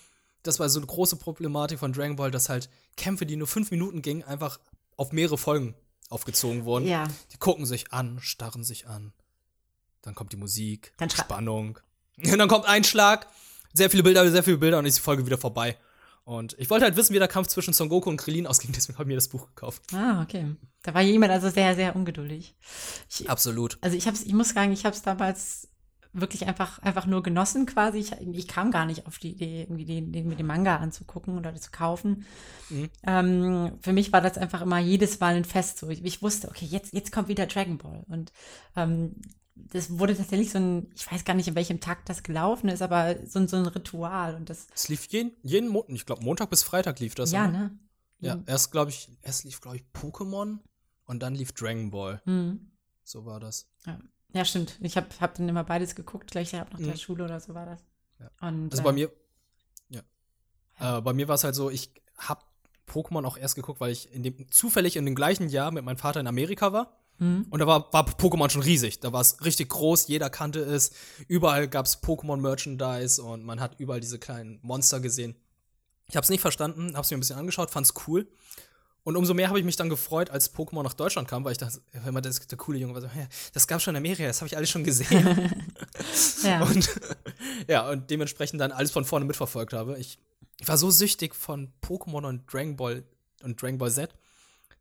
das 0.43 0.59
war 0.59 0.69
so 0.69 0.79
eine 0.79 0.87
große 0.87 1.17
Problematik 1.17 1.79
von 1.79 1.93
Dragon 1.93 2.17
Ball, 2.17 2.31
dass 2.31 2.49
halt 2.49 2.69
Kämpfe, 2.97 3.27
die 3.27 3.37
nur 3.37 3.47
fünf 3.47 3.71
Minuten 3.71 4.03
gingen, 4.03 4.23
einfach 4.23 4.59
auf 4.97 5.13
mehrere 5.13 5.39
Folgen 5.39 5.75
aufgezogen 6.09 6.65
wurden. 6.65 6.87
Ja. 6.87 7.09
Die 7.33 7.39
gucken 7.39 7.67
sich 7.67 7.93
an, 7.93 8.19
starren 8.21 8.65
sich 8.65 8.87
an. 8.87 9.13
Dann 10.03 10.15
kommt 10.15 10.33
die 10.33 10.37
Musik, 10.37 10.93
dann 10.99 11.11
Spannung. 11.11 11.79
Und 12.17 12.39
dann 12.39 12.49
kommt 12.49 12.67
ein 12.67 12.85
Schlag, 12.85 13.29
sehr 13.73 13.89
viele 13.89 14.03
Bilder, 14.03 14.29
sehr 14.31 14.43
viele 14.43 14.59
Bilder 14.59 14.79
und 14.79 14.87
ist 14.87 14.99
die 14.99 15.03
Folge 15.03 15.25
wieder 15.25 15.39
vorbei. 15.39 15.79
Und 16.25 16.55
ich 16.59 16.71
wollte 16.71 16.85
halt 16.85 16.97
wissen, 16.97 17.15
wie 17.15 17.19
der 17.19 17.29
Kampf 17.29 17.49
zwischen 17.49 17.73
Son 17.73 17.89
Goku 17.89 18.09
und 18.09 18.17
Krillin 18.17 18.47
ausging, 18.47 18.73
deswegen 18.75 18.99
habe 18.99 19.05
ich 19.05 19.09
mir 19.09 19.15
das 19.17 19.29
Buch 19.29 19.47
gekauft. 19.49 19.83
Ah, 19.93 20.23
okay. 20.23 20.55
Da 20.83 20.95
war 20.95 21.03
jemand 21.03 21.33
also 21.33 21.49
sehr, 21.51 21.75
sehr 21.75 21.97
ungeduldig. 21.97 22.55
Ich, 23.09 23.29
Absolut. 23.31 23.79
Also 23.81 23.97
ich, 23.97 24.07
hab's, 24.07 24.23
ich 24.23 24.33
muss 24.33 24.51
sagen, 24.51 24.73
ich 24.73 24.85
habe 24.85 24.95
es 24.95 25.03
damals 25.03 25.69
wirklich 26.13 26.47
einfach, 26.47 26.79
einfach 26.81 27.07
nur 27.07 27.23
genossen 27.23 27.67
quasi. 27.67 27.99
Ich, 27.99 28.13
ich 28.13 28.49
kam 28.49 28.71
gar 28.71 28.85
nicht 28.85 29.07
auf 29.07 29.19
die 29.19 29.33
Idee, 29.33 29.63
irgendwie 29.63 29.85
den, 29.85 30.13
den, 30.13 30.37
den 30.37 30.47
Manga 30.47 30.77
anzugucken 30.77 31.39
oder 31.39 31.55
zu 31.57 31.71
kaufen. 31.71 32.27
Mhm. 32.69 32.91
Ähm, 33.05 33.73
für 33.81 33.93
mich 33.93 34.13
war 34.13 34.21
das 34.21 34.37
einfach 34.37 34.61
immer 34.61 34.79
jedes 34.79 35.21
Mal 35.21 35.35
ein 35.35 35.45
Fest. 35.45 35.79
So. 35.79 35.89
Ich, 35.89 36.05
ich 36.05 36.23
wusste, 36.23 36.49
okay, 36.49 36.67
jetzt, 36.67 36.93
jetzt 36.93 37.13
kommt 37.13 37.29
wieder 37.29 37.47
Dragon 37.47 37.79
Ball. 37.79 38.05
Und 38.09 38.33
ähm, 38.77 39.17
das 39.55 39.99
wurde 39.99 40.17
tatsächlich 40.17 40.51
so 40.51 40.59
ein, 40.59 40.91
ich 40.95 41.11
weiß 41.11 41.25
gar 41.25 41.35
nicht, 41.35 41.49
in 41.49 41.55
welchem 41.55 41.81
Takt 41.81 42.09
das 42.09 42.23
gelaufen 42.23 42.69
ist, 42.69 42.83
aber 42.83 43.17
so, 43.27 43.39
ein, 43.39 43.49
so 43.49 43.57
ein 43.57 43.67
Ritual. 43.67 44.35
Und 44.35 44.51
das 44.51 44.67
es 44.75 44.89
lief 44.89 45.07
jeden, 45.07 45.33
jeden 45.43 45.69
Montag, 45.69 45.95
ich 45.95 46.07
glaube, 46.07 46.25
Montag 46.25 46.51
bis 46.51 46.63
Freitag 46.63 47.01
lief 47.01 47.15
das. 47.15 47.33
Ja, 47.33 47.49
ne? 47.49 47.79
Ja, 48.21 48.41
erst, 48.47 48.71
glaube 48.71 48.91
ich, 48.91 49.09
erst 49.23 49.45
lief, 49.45 49.61
glaube 49.61 49.79
ich, 49.79 49.85
Pokémon 49.93 50.59
und 51.07 51.23
dann 51.23 51.35
lief 51.35 51.53
Dragon 51.53 51.91
Ball. 51.91 52.23
Mhm. 52.25 52.71
So 53.03 53.25
war 53.25 53.41
das. 53.41 53.69
Ja. 53.85 53.99
Ja, 54.33 54.45
stimmt. 54.45 54.79
Ich 54.81 54.97
habe 54.97 55.09
hab 55.21 55.35
dann 55.35 55.49
immer 55.49 55.65
beides 55.65 55.95
geguckt, 55.95 56.31
gleich 56.31 56.53
nach 56.53 56.69
der 56.79 56.87
mhm. 56.87 56.97
Schule 56.97 57.25
oder 57.25 57.41
so 57.41 57.55
war 57.55 57.67
das. 57.67 57.81
Ja. 58.19 58.49
Und, 58.49 58.73
also 58.73 58.83
bei 58.83 58.91
äh, 58.91 58.95
mir, 58.95 59.13
ja. 59.91 60.01
ja. 60.81 60.99
Äh, 60.99 61.01
bei 61.03 61.13
mir 61.13 61.29
war 61.29 61.35
es 61.35 61.45
halt 61.45 61.55
so, 61.55 61.71
ich 61.71 61.91
habe 62.17 62.41
Pokémon 62.89 63.25
auch 63.27 63.37
erst 63.37 63.55
geguckt, 63.55 63.81
weil 63.81 63.93
ich 63.93 64.13
in 64.13 64.23
dem, 64.23 64.51
zufällig 64.51 64.97
in 64.97 65.05
dem 65.05 65.15
gleichen 65.15 65.49
Jahr 65.49 65.71
mit 65.71 65.85
meinem 65.85 65.99
Vater 65.99 66.21
in 66.21 66.27
Amerika 66.27 66.73
war. 66.73 66.97
Mhm. 67.19 67.47
Und 67.51 67.59
da 67.61 67.67
war, 67.67 67.93
war 67.93 68.07
Pokémon 68.07 68.51
schon 68.51 68.63
riesig. 68.63 69.01
Da 69.01 69.13
war 69.13 69.21
es 69.21 69.45
richtig 69.45 69.69
groß, 69.69 70.09
jeder 70.09 70.31
kannte 70.31 70.61
es. 70.61 70.93
Überall 71.29 71.69
gab 71.69 71.87
es 71.87 72.03
Pokémon-Merchandise 72.03 73.23
und 73.23 73.45
man 73.45 73.61
hat 73.61 73.79
überall 73.79 74.01
diese 74.01 74.19
kleinen 74.19 74.59
Monster 74.63 75.01
gesehen. 75.01 75.37
Ich 76.09 76.17
habe 76.17 76.25
es 76.25 76.31
nicht 76.31 76.41
verstanden, 76.41 76.95
habe 76.95 77.03
es 77.03 77.11
mir 77.11 77.17
ein 77.17 77.21
bisschen 77.21 77.39
angeschaut, 77.39 77.71
fand 77.71 77.87
es 77.87 77.95
cool. 78.07 78.29
Und 79.05 79.17
umso 79.17 79.35
mehr 79.35 79.49
habe 79.49 79.59
ich 79.59 79.65
mich 79.65 79.77
dann 79.77 79.89
gefreut, 79.89 80.31
als 80.31 80.55
Pokémon 80.55 80.85
nach 80.85 80.95
Deutschland 80.95 81.27
kam, 81.27 81.45
weil 81.45 81.53
ich 81.53 81.59
dachte, 81.59 81.81
wenn 81.93 82.15
man 82.15 82.23
das 82.23 82.47
der 82.47 82.59
coole 82.59 82.79
Junge 82.79 82.95
war, 82.95 83.01
so, 83.01 83.09
ja, 83.09 83.27
das 83.53 83.67
gab 83.67 83.81
schon 83.81 83.97
in 83.97 83.99
Amerika, 83.99 84.25
das 84.25 84.41
habe 84.41 84.47
ich 84.47 84.57
alles 84.57 84.71
schon 84.71 84.85
gesehen. 84.85 85.65
ja. 86.45 86.63
Und 86.63 86.89
ja, 87.69 87.89
und 87.89 88.11
dementsprechend 88.11 88.61
dann 88.61 88.71
alles 88.71 88.93
von 88.93 89.05
vorne 89.05 89.25
mitverfolgt 89.25 89.73
habe. 89.73 89.99
Ich, 89.99 90.19
ich 90.61 90.69
war 90.69 90.77
so 90.77 90.91
süchtig 90.91 91.35
von 91.35 91.73
Pokémon 91.83 92.27
und 92.27 92.53
Dragon 92.53 92.77
Ball 92.77 93.03
und 93.43 93.61
Dragon 93.61 93.79
Ball 93.79 93.91
Z, 93.91 94.15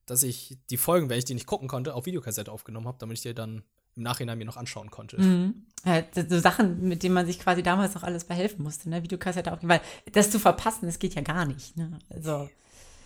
dass 0.05 0.21
ich 0.21 0.57
die 0.69 0.77
Folgen, 0.77 1.09
wenn 1.09 1.17
ich 1.17 1.25
die 1.25 1.33
nicht 1.33 1.47
gucken 1.47 1.67
konnte, 1.67 1.95
auf 1.95 2.05
Videokassette 2.05 2.51
aufgenommen 2.51 2.87
habe, 2.87 2.97
damit 2.99 3.17
ich 3.17 3.23
die 3.23 3.33
dann 3.33 3.63
im 3.95 4.03
Nachhinein 4.03 4.37
mir 4.37 4.45
noch 4.45 4.57
anschauen 4.57 4.91
konnte. 4.91 5.19
Mhm. 5.19 5.65
Ja, 5.83 6.03
so 6.13 6.39
Sachen, 6.39 6.87
mit 6.87 7.01
denen 7.01 7.15
man 7.15 7.25
sich 7.25 7.39
quasi 7.39 7.63
damals 7.63 7.95
noch 7.95 8.03
alles 8.03 8.23
behelfen 8.23 8.63
musste, 8.63 8.87
ne? 8.87 9.01
Videokassette 9.03 9.51
aufnehmen, 9.51 9.71
weil 9.71 10.11
das 10.13 10.29
zu 10.29 10.39
verpassen, 10.39 10.85
das 10.85 10.99
geht 10.99 11.15
ja 11.15 11.21
gar 11.21 11.45
nicht. 11.45 11.75
Ne? 11.75 11.97
Also. 12.09 12.49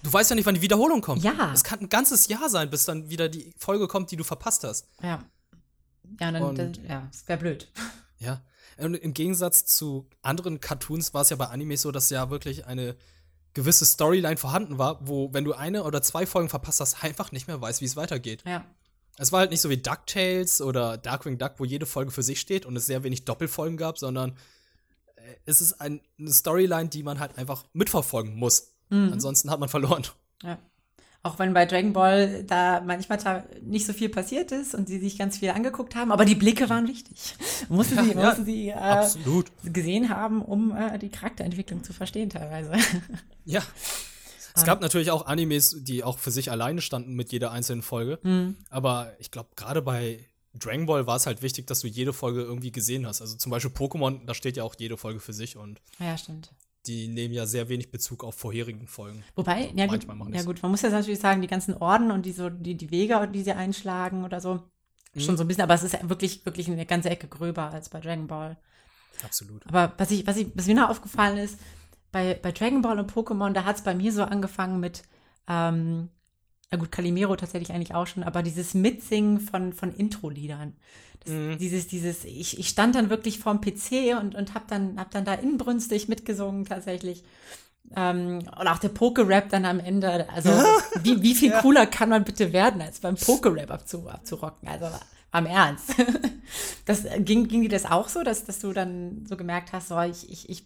Du 0.05 0.13
weißt 0.13 0.29
ja 0.29 0.35
nicht, 0.35 0.45
wann 0.45 0.53
die 0.53 0.61
Wiederholung 0.61 1.01
kommt. 1.01 1.23
Ja. 1.23 1.51
Es 1.51 1.63
kann 1.63 1.79
ein 1.79 1.89
ganzes 1.89 2.27
Jahr 2.27 2.47
sein, 2.47 2.69
bis 2.69 2.85
dann 2.85 3.09
wieder 3.09 3.27
die 3.27 3.51
Folge 3.57 3.87
kommt, 3.87 4.11
die 4.11 4.15
du 4.15 4.23
verpasst 4.23 4.63
hast. 4.63 4.87
Ja. 5.01 5.25
Ja, 6.19 6.31
dann, 6.31 6.43
Und, 6.43 6.59
dann 6.59 6.73
ja, 6.87 7.07
das 7.11 7.27
wäre 7.27 7.39
blöd. 7.39 7.71
Ja. 8.17 8.41
Und 8.77 8.95
im 8.95 9.13
Gegensatz 9.13 9.65
zu 9.65 10.07
anderen 10.21 10.61
Cartoons 10.61 11.13
war 11.13 11.21
es 11.21 11.29
ja 11.29 11.35
bei 11.35 11.47
Anime 11.47 11.75
so, 11.75 11.91
dass 11.91 12.09
ja 12.09 12.29
wirklich 12.29 12.65
eine 12.65 12.95
gewisse 13.53 13.85
Storyline 13.85 14.37
vorhanden 14.37 14.77
war, 14.77 15.05
wo, 15.05 15.33
wenn 15.33 15.43
du 15.43 15.51
eine 15.51 15.83
oder 15.83 16.01
zwei 16.01 16.25
Folgen 16.25 16.47
verpasst 16.47 16.79
hast, 16.79 17.03
einfach 17.03 17.33
nicht 17.33 17.47
mehr 17.47 17.59
weißt, 17.59 17.81
wie 17.81 17.85
es 17.85 17.97
weitergeht. 17.97 18.43
Ja. 18.45 18.65
Es 19.17 19.33
war 19.33 19.41
halt 19.41 19.51
nicht 19.51 19.59
so 19.59 19.69
wie 19.69 19.77
DuckTales 19.77 20.61
oder 20.61 20.97
Darkwing 20.97 21.37
Duck, 21.37 21.55
wo 21.57 21.65
jede 21.65 21.85
Folge 21.85 22.11
für 22.11 22.23
sich 22.23 22.39
steht 22.39 22.65
und 22.65 22.75
es 22.77 22.85
sehr 22.85 23.03
wenig 23.03 23.25
Doppelfolgen 23.25 23.77
gab, 23.77 23.97
sondern 23.97 24.37
äh, 25.15 25.35
es 25.45 25.59
ist 25.59 25.73
ein, 25.81 26.01
eine 26.17 26.31
Storyline, 26.31 26.87
die 26.87 27.03
man 27.03 27.19
halt 27.19 27.37
einfach 27.37 27.65
mitverfolgen 27.73 28.35
muss. 28.35 28.74
Mhm. 28.89 29.13
Ansonsten 29.13 29.49
hat 29.49 29.59
man 29.59 29.69
verloren. 29.69 30.03
Ja. 30.43 30.57
Auch 31.23 31.39
wenn 31.39 31.55
bei 31.55 31.65
Dragon 31.65 31.91
Ball 31.91 32.43
da 32.43 32.81
manchmal 32.81 33.47
nicht 33.63 33.87
so 33.87 33.93
viel 33.93 34.09
passiert 34.09 34.51
ist 34.51 34.75
und 34.75 34.87
sie 34.87 34.99
sich 34.99 35.17
ganz 35.17 35.39
viel 35.39 35.49
angeguckt 35.49 35.95
haben, 35.95 36.11
aber 36.11 36.23
die 36.23 36.35
Blicke 36.35 36.69
waren 36.69 36.87
wichtig. 36.87 37.33
Mussten 37.69 38.03
sie, 38.03 38.11
ja, 38.11 38.25
mussten 38.25 38.45
sie 38.45 38.69
äh, 38.69 39.71
gesehen 39.71 40.09
haben, 40.09 40.43
um 40.43 40.75
äh, 40.77 40.99
die 40.99 41.09
Charakterentwicklung 41.09 41.83
zu 41.83 41.93
verstehen 41.93 42.29
teilweise. 42.29 42.73
Ja. 43.45 43.61
Es 44.55 44.63
gab 44.63 44.81
natürlich 44.81 45.11
auch 45.11 45.25
Animes, 45.25 45.75
die 45.81 46.03
auch 46.03 46.17
für 46.17 46.31
sich 46.31 46.49
alleine 46.49 46.81
standen 46.81 47.13
mit 47.13 47.31
jeder 47.31 47.51
einzelnen 47.51 47.81
Folge. 47.81 48.19
Mhm. 48.23 48.55
Aber 48.69 49.11
ich 49.19 49.29
glaube, 49.29 49.49
gerade 49.55 49.81
bei 49.81 50.19
Dragon 50.53 50.85
Ball 50.85 51.05
war 51.07 51.17
es 51.17 51.25
halt 51.25 51.41
wichtig, 51.41 51.67
dass 51.67 51.81
du 51.81 51.87
jede 51.87 52.13
Folge 52.13 52.41
irgendwie 52.41 52.71
gesehen 52.71 53.05
hast. 53.05 53.21
Also 53.21 53.35
zum 53.35 53.49
Beispiel 53.49 53.71
Pokémon, 53.71 54.25
da 54.25 54.33
steht 54.33 54.57
ja 54.57 54.63
auch 54.63 54.75
jede 54.77 54.97
Folge 54.97 55.19
für 55.19 55.33
sich 55.33 55.57
und. 55.57 55.81
Ja, 55.99 56.17
stimmt. 56.17 56.51
Die 56.87 57.07
nehmen 57.07 57.33
ja 57.33 57.45
sehr 57.45 57.69
wenig 57.69 57.91
Bezug 57.91 58.23
auf 58.23 58.35
vorherigen 58.35 58.87
Folgen. 58.87 59.23
Wobei, 59.35 59.71
ja 59.75 59.87
gut, 59.87 60.05
ja 60.31 60.43
gut, 60.43 60.61
man 60.61 60.71
muss 60.71 60.81
ja 60.81 60.89
natürlich 60.89 61.19
sagen, 61.19 61.41
die 61.41 61.47
ganzen 61.47 61.75
Orden 61.75 62.11
und 62.11 62.25
die, 62.25 62.31
so, 62.31 62.49
die, 62.49 62.75
die 62.75 62.91
Wege, 62.91 63.29
die 63.33 63.43
sie 63.43 63.53
einschlagen 63.53 64.23
oder 64.23 64.39
so, 64.39 64.61
mhm. 65.13 65.19
schon 65.19 65.37
so 65.37 65.43
ein 65.43 65.47
bisschen, 65.47 65.63
aber 65.63 65.73
es 65.73 65.83
ist 65.83 65.93
ja 65.93 66.09
wirklich, 66.09 66.45
wirklich 66.45 66.69
eine 66.69 66.85
ganze 66.85 67.09
Ecke 67.09 67.27
gröber 67.27 67.71
als 67.71 67.89
bei 67.89 67.99
Dragon 67.99 68.27
Ball. 68.27 68.57
Absolut. 69.23 69.65
Aber 69.67 69.93
was, 69.97 70.11
ich, 70.11 70.27
was, 70.27 70.37
ich, 70.37 70.47
was 70.53 70.67
mir 70.67 70.75
noch 70.75 70.89
aufgefallen 70.89 71.37
ist, 71.37 71.59
bei, 72.11 72.33
bei 72.41 72.51
Dragon 72.51 72.81
Ball 72.81 72.99
und 72.99 73.11
Pokémon, 73.11 73.53
da 73.53 73.65
hat 73.65 73.77
es 73.77 73.83
bei 73.83 73.95
mir 73.95 74.11
so 74.11 74.23
angefangen 74.23 74.79
mit, 74.79 75.03
ähm, 75.47 76.09
na 76.71 76.77
gut, 76.77 76.91
Calimero 76.91 77.35
tatsächlich 77.35 77.71
eigentlich 77.71 77.93
auch 77.93 78.07
schon, 78.07 78.23
aber 78.23 78.43
dieses 78.43 78.73
Mitsingen 78.73 79.39
von, 79.39 79.73
von 79.73 79.93
Intro-Liedern. 79.93 80.73
Mhm. 81.27 81.57
Dieses, 81.57 81.87
dieses, 81.87 82.25
ich, 82.25 82.59
ich 82.59 82.69
stand 82.69 82.95
dann 82.95 83.09
wirklich 83.09 83.39
vorm 83.39 83.61
PC 83.61 84.19
und, 84.19 84.35
und 84.35 84.53
hab 84.53 84.67
dann, 84.67 84.99
hab 84.99 85.11
dann 85.11 85.25
da 85.25 85.33
inbrünstig 85.33 86.07
mitgesungen 86.07 86.65
tatsächlich. 86.65 87.23
Ähm, 87.95 88.39
und 88.59 88.67
auch 88.67 88.79
der 88.79 88.89
Poke-Rap 88.89 89.49
dann 89.49 89.65
am 89.65 89.79
Ende, 89.79 90.27
also 90.29 90.49
wie, 91.03 91.21
wie 91.21 91.35
viel 91.35 91.51
cooler 91.61 91.85
kann 91.85 92.09
man 92.09 92.23
bitte 92.23 92.51
werden, 92.51 92.81
als 92.81 92.99
beim 92.99 93.15
Poke-Rap 93.15 93.71
abzu, 93.71 94.09
abzurocken? 94.09 94.67
Also 94.67 94.87
am 95.31 95.45
Ernst. 95.45 95.93
Das, 96.85 97.03
ging, 97.17 97.47
ging 97.47 97.63
dir 97.63 97.69
das 97.69 97.85
auch 97.85 98.07
so, 98.07 98.21
dass, 98.21 98.45
dass 98.45 98.59
du 98.59 98.71
dann 98.71 99.25
so 99.27 99.35
gemerkt 99.35 99.73
hast, 99.73 99.87
so, 99.87 99.99
ich, 100.01 100.29
ich, 100.29 100.47
ich 100.47 100.63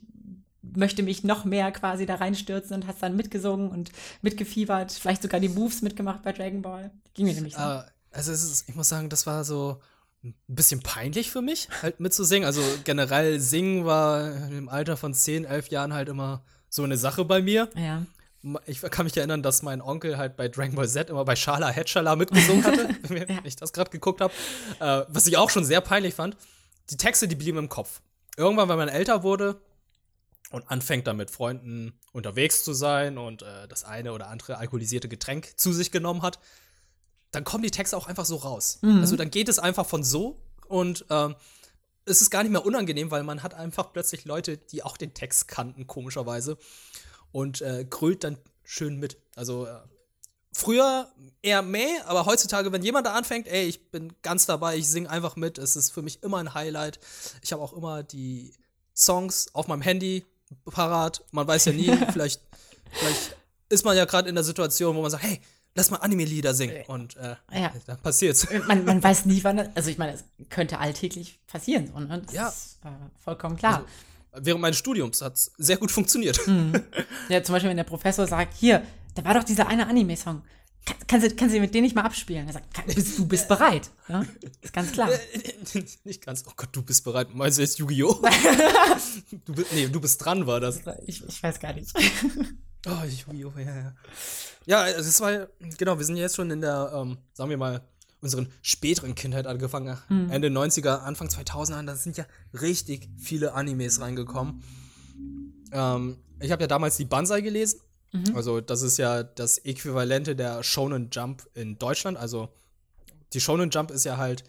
möchte 0.76 1.04
mich 1.04 1.24
noch 1.24 1.46
mehr 1.46 1.72
quasi 1.72 2.06
da 2.06 2.16
reinstürzen 2.16 2.76
und 2.76 2.88
hast 2.88 3.02
dann 3.02 3.16
mitgesungen 3.16 3.70
und 3.70 3.92
mitgefiebert, 4.22 4.92
vielleicht 4.92 5.22
sogar 5.22 5.40
die 5.40 5.50
Moves 5.50 5.82
mitgemacht 5.82 6.24
bei 6.24 6.32
Dragon 6.32 6.62
Ball. 6.62 6.92
Ging 7.14 7.26
mir 7.26 7.34
nämlich 7.34 7.56
so. 7.56 7.62
Uh, 7.62 7.82
also 8.12 8.32
ist, 8.32 8.68
ich 8.68 8.76
muss 8.76 8.90
sagen, 8.90 9.10
das 9.10 9.26
war 9.26 9.44
so 9.44 9.80
ein 10.24 10.36
bisschen 10.48 10.82
peinlich 10.82 11.32
für 11.32 11.42
mich, 11.42 11.70
halt 11.82 12.00
mitzusingen. 12.00 12.46
Also 12.46 12.62
generell 12.84 13.40
singen 13.40 13.86
war 13.86 14.50
im 14.50 14.68
Alter 14.68 14.98
von 14.98 15.14
10, 15.14 15.46
11 15.46 15.70
Jahren 15.70 15.94
halt 15.94 16.10
immer 16.10 16.44
so 16.70 16.84
eine 16.84 16.98
Sache 16.98 17.26
bei 17.26 17.42
mir. 17.42 17.70
Ja. 17.76 18.06
Ich 18.66 18.82
kann 18.82 19.06
mich 19.06 19.18
erinnern, 19.18 19.44
dass 19.44 19.64
mein 19.64 19.82
Onkel 19.82 20.18
halt 20.18 20.38
bei 20.38 20.48
Dragon 20.48 20.76
Ball 20.76 20.88
Z 20.88 21.10
immer 21.10 21.26
bei 21.26 21.36
Shala 21.36 21.70
Hedschala 21.70 22.16
mitgesungen 22.16 22.64
hatte, 22.64 22.90
wenn 23.10 23.28
ja. 23.28 23.40
ich 23.44 23.56
das 23.56 23.74
gerade 23.74 23.92
geguckt 23.92 24.22
habe. 24.22 24.34
Äh, 24.80 25.06
was 25.10 25.28
ich 25.28 25.38
auch 25.38 25.50
schon 25.50 25.66
sehr 25.66 25.82
peinlich 25.82 26.14
fand. 26.14 26.38
Die 26.90 26.98
Texte, 26.98 27.28
die 27.28 27.36
blieben 27.36 27.58
im 27.58 27.70
Kopf. 27.70 28.02
Irgendwann, 28.38 28.70
wenn 28.70 28.78
man 28.78 28.88
älter 28.90 29.24
wurde, 29.24 29.60
und 30.52 30.70
anfängt 30.70 31.08
dann 31.08 31.18
mit 31.18 31.32
Freunden 31.32 31.94
unterwegs 32.12 32.64
zu 32.64 32.74
sein 32.74 33.18
und 33.18 33.42
äh, 33.42 33.68
das 33.68 33.84
eine 33.84 34.14
oder 34.14 34.28
andere 34.28 34.58
alkoholisierte 34.58 35.08
Getränk 35.08 35.60
zu 35.60 35.74
sich 35.74 35.92
genommen 35.92 36.22
hat, 36.22 36.40
dann 37.32 37.44
kommen 37.44 37.64
die 37.64 37.72
Texte 37.72 37.96
auch 37.96 38.08
einfach 38.08 38.26
so 38.26 38.38
raus. 38.38 38.80
Mhm. 38.82 39.00
Also 39.00 39.16
dann 39.16 39.30
geht 39.30 39.50
es 39.50 39.60
einfach 39.60 39.86
von 39.86 40.04
so 40.04 40.42
und 40.68 41.06
ähm, 41.10 41.36
es 42.06 42.22
ist 42.22 42.32
gar 42.32 42.44
nicht 42.44 42.52
mehr 42.52 42.66
unangenehm, 42.66 43.12
weil 43.12 43.24
man 43.24 43.44
hat 43.44 43.54
einfach 43.54 43.94
plötzlich 43.94 44.26
Leute, 44.26 44.58
die 44.58 44.84
auch 44.84 44.98
den 44.98 45.14
Text 45.14 45.48
kannten, 45.48 45.86
komischerweise, 45.86 46.58
und 47.32 47.62
äh, 47.62 47.86
grüllt 47.88 48.24
dann 48.24 48.38
schön 48.64 48.98
mit. 48.98 49.18
Also 49.36 49.68
äh, 49.68 49.80
früher 50.52 51.12
eher 51.44 51.62
meh, 51.62 52.00
aber 52.06 52.26
heutzutage, 52.26 52.72
wenn 52.72 52.84
jemand 52.84 53.06
da 53.06 53.14
anfängt, 53.14 53.48
ey, 53.48 53.66
ich 53.66 53.92
bin 53.92 54.14
ganz 54.24 54.48
dabei, 54.48 54.78
ich 54.78 54.90
singe 54.90 55.10
einfach 55.10 55.36
mit, 55.36 55.60
es 55.60 55.76
ist 55.76 55.92
für 55.92 56.02
mich 56.02 56.24
immer 56.24 56.38
ein 56.38 56.56
Highlight. 56.56 57.00
Ich 57.44 57.54
habe 57.54 57.62
auch 57.62 57.74
immer 57.74 58.02
die 58.02 58.54
Songs 58.96 59.54
auf 59.54 59.68
meinem 59.68 59.82
Handy, 59.82 60.26
parat. 60.66 61.24
Man 61.32 61.48
weiß 61.48 61.66
ja 61.66 61.72
nie, 61.74 61.96
vielleicht, 62.12 62.42
vielleicht 62.92 63.36
ist 63.70 63.86
man 63.86 63.96
ja 63.96 64.06
gerade 64.06 64.30
in 64.30 64.36
der 64.36 64.44
Situation, 64.44 64.96
wo 64.96 65.02
man 65.02 65.12
sagt, 65.12 65.24
hey, 65.24 65.40
lass 65.76 65.92
mal 65.92 65.98
Anime-Lieder 65.98 66.54
singen. 66.54 66.84
Und 66.88 67.16
äh, 67.18 67.36
ja. 67.54 67.72
dann 67.86 67.98
passiert's. 68.00 68.48
Man, 68.68 68.86
man 68.86 69.02
weiß 69.02 69.26
nie, 69.26 69.44
wann, 69.44 69.70
also 69.76 69.90
ich 69.90 69.98
meine, 69.98 70.14
es 70.14 70.24
könnte 70.50 70.80
alltäglich 70.80 71.40
passieren. 71.48 71.88
So, 71.88 72.00
ne? 72.00 72.22
Das 72.26 72.34
ja. 72.34 72.48
ist 72.48 72.80
äh, 72.84 72.90
vollkommen 73.24 73.58
klar. 73.58 73.86
Also, 74.32 74.46
während 74.46 74.62
meines 74.62 74.78
Studiums 74.78 75.22
hat 75.22 75.36
es 75.36 75.52
sehr 75.58 75.78
gut 75.78 75.92
funktioniert. 75.92 76.46
Mhm. 76.48 76.84
Ja, 77.30 77.44
zum 77.44 77.54
Beispiel, 77.54 77.70
wenn 77.70 77.78
der 77.78 77.84
Professor 77.84 78.26
sagt, 78.26 78.56
hier, 78.56 78.82
da 79.14 79.24
war 79.24 79.36
doch 79.36 79.44
dieser 79.44 79.68
eine 79.68 79.86
Anime-Song. 79.88 80.42
Kann, 80.86 80.98
kannst, 81.08 81.28
du, 81.28 81.36
kannst 81.36 81.56
du 81.56 81.60
mit 81.60 81.74
denen 81.74 81.84
nicht 81.84 81.96
mal 81.96 82.04
abspielen? 82.04 82.48
Er 82.48 82.54
sagt, 82.54 82.86
bist, 82.88 83.18
du 83.18 83.28
bist 83.28 83.48
bereit. 83.48 83.90
Ja? 84.08 84.26
Ist 84.62 84.74
ganz 84.74 84.92
klar. 84.92 85.10
nicht 86.04 86.26
ganz. 86.26 86.44
Oh 86.48 86.54
Gott, 86.56 86.70
du 86.72 86.82
bist 86.82 87.04
bereit. 87.04 87.34
Meinst 87.34 87.58
du 87.58 87.62
jetzt 87.62 87.78
Yu-Gi-Oh? 87.80 88.22
du, 89.46 89.54
nee, 89.74 89.88
du 89.88 90.00
bist 90.00 90.24
dran, 90.24 90.48
war 90.48 90.60
das. 90.60 90.82
Ich, 91.06 91.24
ich 91.28 91.44
weiß 91.44 91.60
gar 91.60 91.74
nicht. 91.74 91.94
oh, 92.88 93.04
Yu-Gi-Oh, 93.06 93.54
ja, 93.58 93.76
ja. 93.76 93.96
Ja, 94.66 94.82
also 94.82 95.10
es 95.10 95.20
war, 95.22 95.48
genau, 95.78 95.98
wir 95.98 96.06
sind 96.06 96.18
jetzt 96.18 96.36
schon 96.36 96.52
in 96.52 96.62
der, 96.62 96.92
ähm, 96.96 97.18
sagen 97.34 97.50
wir 97.50 97.58
mal, 97.58 97.82
unseren 98.22 98.52
späteren 98.62 99.16
Kindheit 99.16 99.48
angefangen. 99.48 99.98
Mhm. 100.10 100.30
Ende 100.32 100.50
90er, 100.50 101.00
Anfang 101.00 101.28
2000er, 101.28 101.86
da 101.86 101.96
sind 101.96 102.18
ja 102.18 102.26
richtig 102.54 103.10
viele 103.18 103.54
Animes 103.54 104.02
reingekommen. 104.02 104.64
Ähm, 105.72 106.18
ich 106.40 106.52
habe 106.52 106.64
ja 106.64 106.68
damals 106.68 106.98
die 106.98 107.06
Banzai 107.06 107.42
gelesen. 107.42 107.82
Mhm. 108.12 108.36
Also, 108.36 108.62
das 108.62 108.82
ist 108.82 108.98
ja 108.98 109.24
das 109.24 109.60
Äquivalente 109.60 110.36
der 110.36 110.64
Shonen 110.64 111.10
Jump 111.12 111.48
in 111.54 111.78
Deutschland. 111.78 112.18
Also, 112.18 112.50
die 113.34 113.42
Shonen 113.42 113.70
Jump 113.70 113.92
ist 113.92 114.06
ja 114.06 114.18
halt 114.18 114.44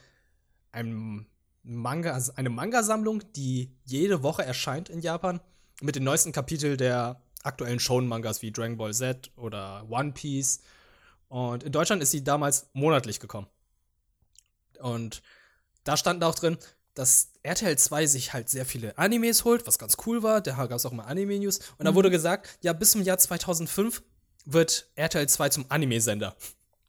ein 0.73 1.27
Manga, 1.63 2.13
also 2.13 2.33
eine 2.37 2.51
Manga-Sammlung, 2.51 3.23
die 3.37 3.71
jede 3.85 4.23
Woche 4.23 4.45
erscheint 4.45 4.89
in 4.89 5.01
Japan 5.01 5.41
mit 5.83 5.97
den 5.97 6.05
neuesten 6.05 6.33
Kapiteln 6.33 6.79
der 6.79 7.21
aktuellen 7.43 7.81
Shonen-Mangas 7.81 8.43
wie 8.43 8.53
Dragon 8.53 8.77
Ball 8.77 8.95
Z 8.95 9.31
oder 9.37 9.87
One 9.89 10.13
Piece. 10.13 10.61
Und 11.29 11.63
in 11.63 11.73
Deutschland 11.73 12.03
ist 12.03 12.11
sie 12.11 12.25
damals 12.25 12.69
monatlich 12.73 13.21
gekommen. 13.21 13.47
Und 14.79 15.23
da 15.85 15.97
stand 15.97 16.25
auch 16.25 16.35
drin, 16.35 16.59
dass 16.95 17.31
RTL 17.43 17.77
2 17.77 18.07
sich 18.07 18.33
halt 18.33 18.49
sehr 18.49 18.67
viele 18.67 18.97
Animes 18.99 19.45
holt, 19.45 19.67
was 19.67 19.79
ganz 19.79 19.97
cool 20.07 20.23
war. 20.23 20.41
Da 20.41 20.55
gab 20.67 20.73
es 20.73 20.87
auch 20.87 20.93
mal 20.93 21.05
Anime-News. 21.05 21.59
Und 21.59 21.81
mhm. 21.81 21.85
da 21.85 21.95
wurde 21.95 22.11
gesagt, 22.11 22.59
ja, 22.63 22.73
bis 22.73 22.93
zum 22.93 23.03
Jahr 23.03 23.19
2005 23.19 24.03
wird 24.45 24.91
RTL 24.97 25.29
2 25.29 25.49
zum 25.51 25.67
Anime-Sender. 25.69 26.37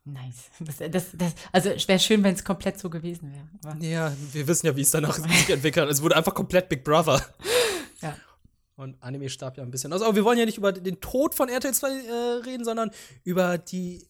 Nice. 0.04 0.50
Das, 0.60 0.78
das, 0.78 1.06
das, 1.14 1.34
also 1.52 1.70
wäre 1.88 2.00
schön, 2.00 2.24
wenn 2.24 2.34
es 2.34 2.44
komplett 2.44 2.80
so 2.80 2.90
gewesen 2.90 3.32
wäre. 3.32 3.78
Ja, 3.80 4.12
wir 4.32 4.48
wissen 4.48 4.66
ja, 4.66 4.76
wie 4.76 4.82
es 4.82 4.92
danach 4.92 5.16
sich 5.30 5.50
entwickelt 5.50 5.86
hat. 5.86 5.92
Es 5.92 6.02
wurde 6.02 6.16
einfach 6.16 6.34
komplett 6.34 6.70
Big 6.70 6.84
Brother. 6.84 7.24
Ja. 8.02 8.18
Und 8.76 9.02
Anime 9.04 9.30
starb 9.30 9.58
ja 9.58 9.64
ein 9.64 9.70
bisschen 9.70 9.94
aus. 9.94 10.02
Aber 10.02 10.16
wir 10.16 10.24
wollen 10.24 10.40
ja 10.40 10.46
nicht 10.46 10.58
über 10.58 10.72
den 10.72 11.00
Tod 11.02 11.36
von 11.36 11.50
RTL 11.50 11.74
2 11.74 11.88
äh, 11.88 12.14
reden, 12.46 12.66
sondern 12.66 12.90
über 13.24 13.60
die 13.60 14.08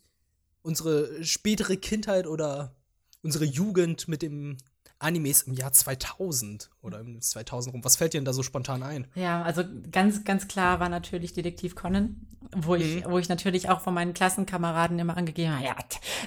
unsere 0.61 1.23
spätere 1.25 1.75
Kindheit 1.75 2.25
oder 2.25 2.73
unsere 3.21 3.45
Jugend 3.45 4.07
mit 4.07 4.21
dem 4.21 4.57
Animes 5.01 5.43
im 5.43 5.53
Jahr 5.53 5.71
2000 5.71 6.69
oder 6.81 6.99
im 6.99 7.21
2000 7.21 7.73
rum. 7.73 7.83
Was 7.83 7.95
fällt 7.95 8.13
dir 8.13 8.17
denn 8.17 8.25
da 8.25 8.33
so 8.33 8.43
spontan 8.43 8.83
ein? 8.83 9.07
Ja, 9.15 9.41
also 9.41 9.63
ganz, 9.91 10.23
ganz 10.23 10.47
klar 10.47 10.79
war 10.79 10.89
natürlich 10.89 11.33
Detektiv 11.33 11.75
Conan, 11.75 12.27
wo 12.55 12.75
ich, 12.75 13.03
mhm. 13.03 13.11
wo 13.11 13.17
ich 13.17 13.29
natürlich 13.29 13.69
auch 13.69 13.81
von 13.81 13.93
meinen 13.93 14.13
Klassenkameraden 14.13 14.99
immer 14.99 15.17
angegeben 15.17 15.53
habe, 15.53 15.65
ja, 15.65 15.75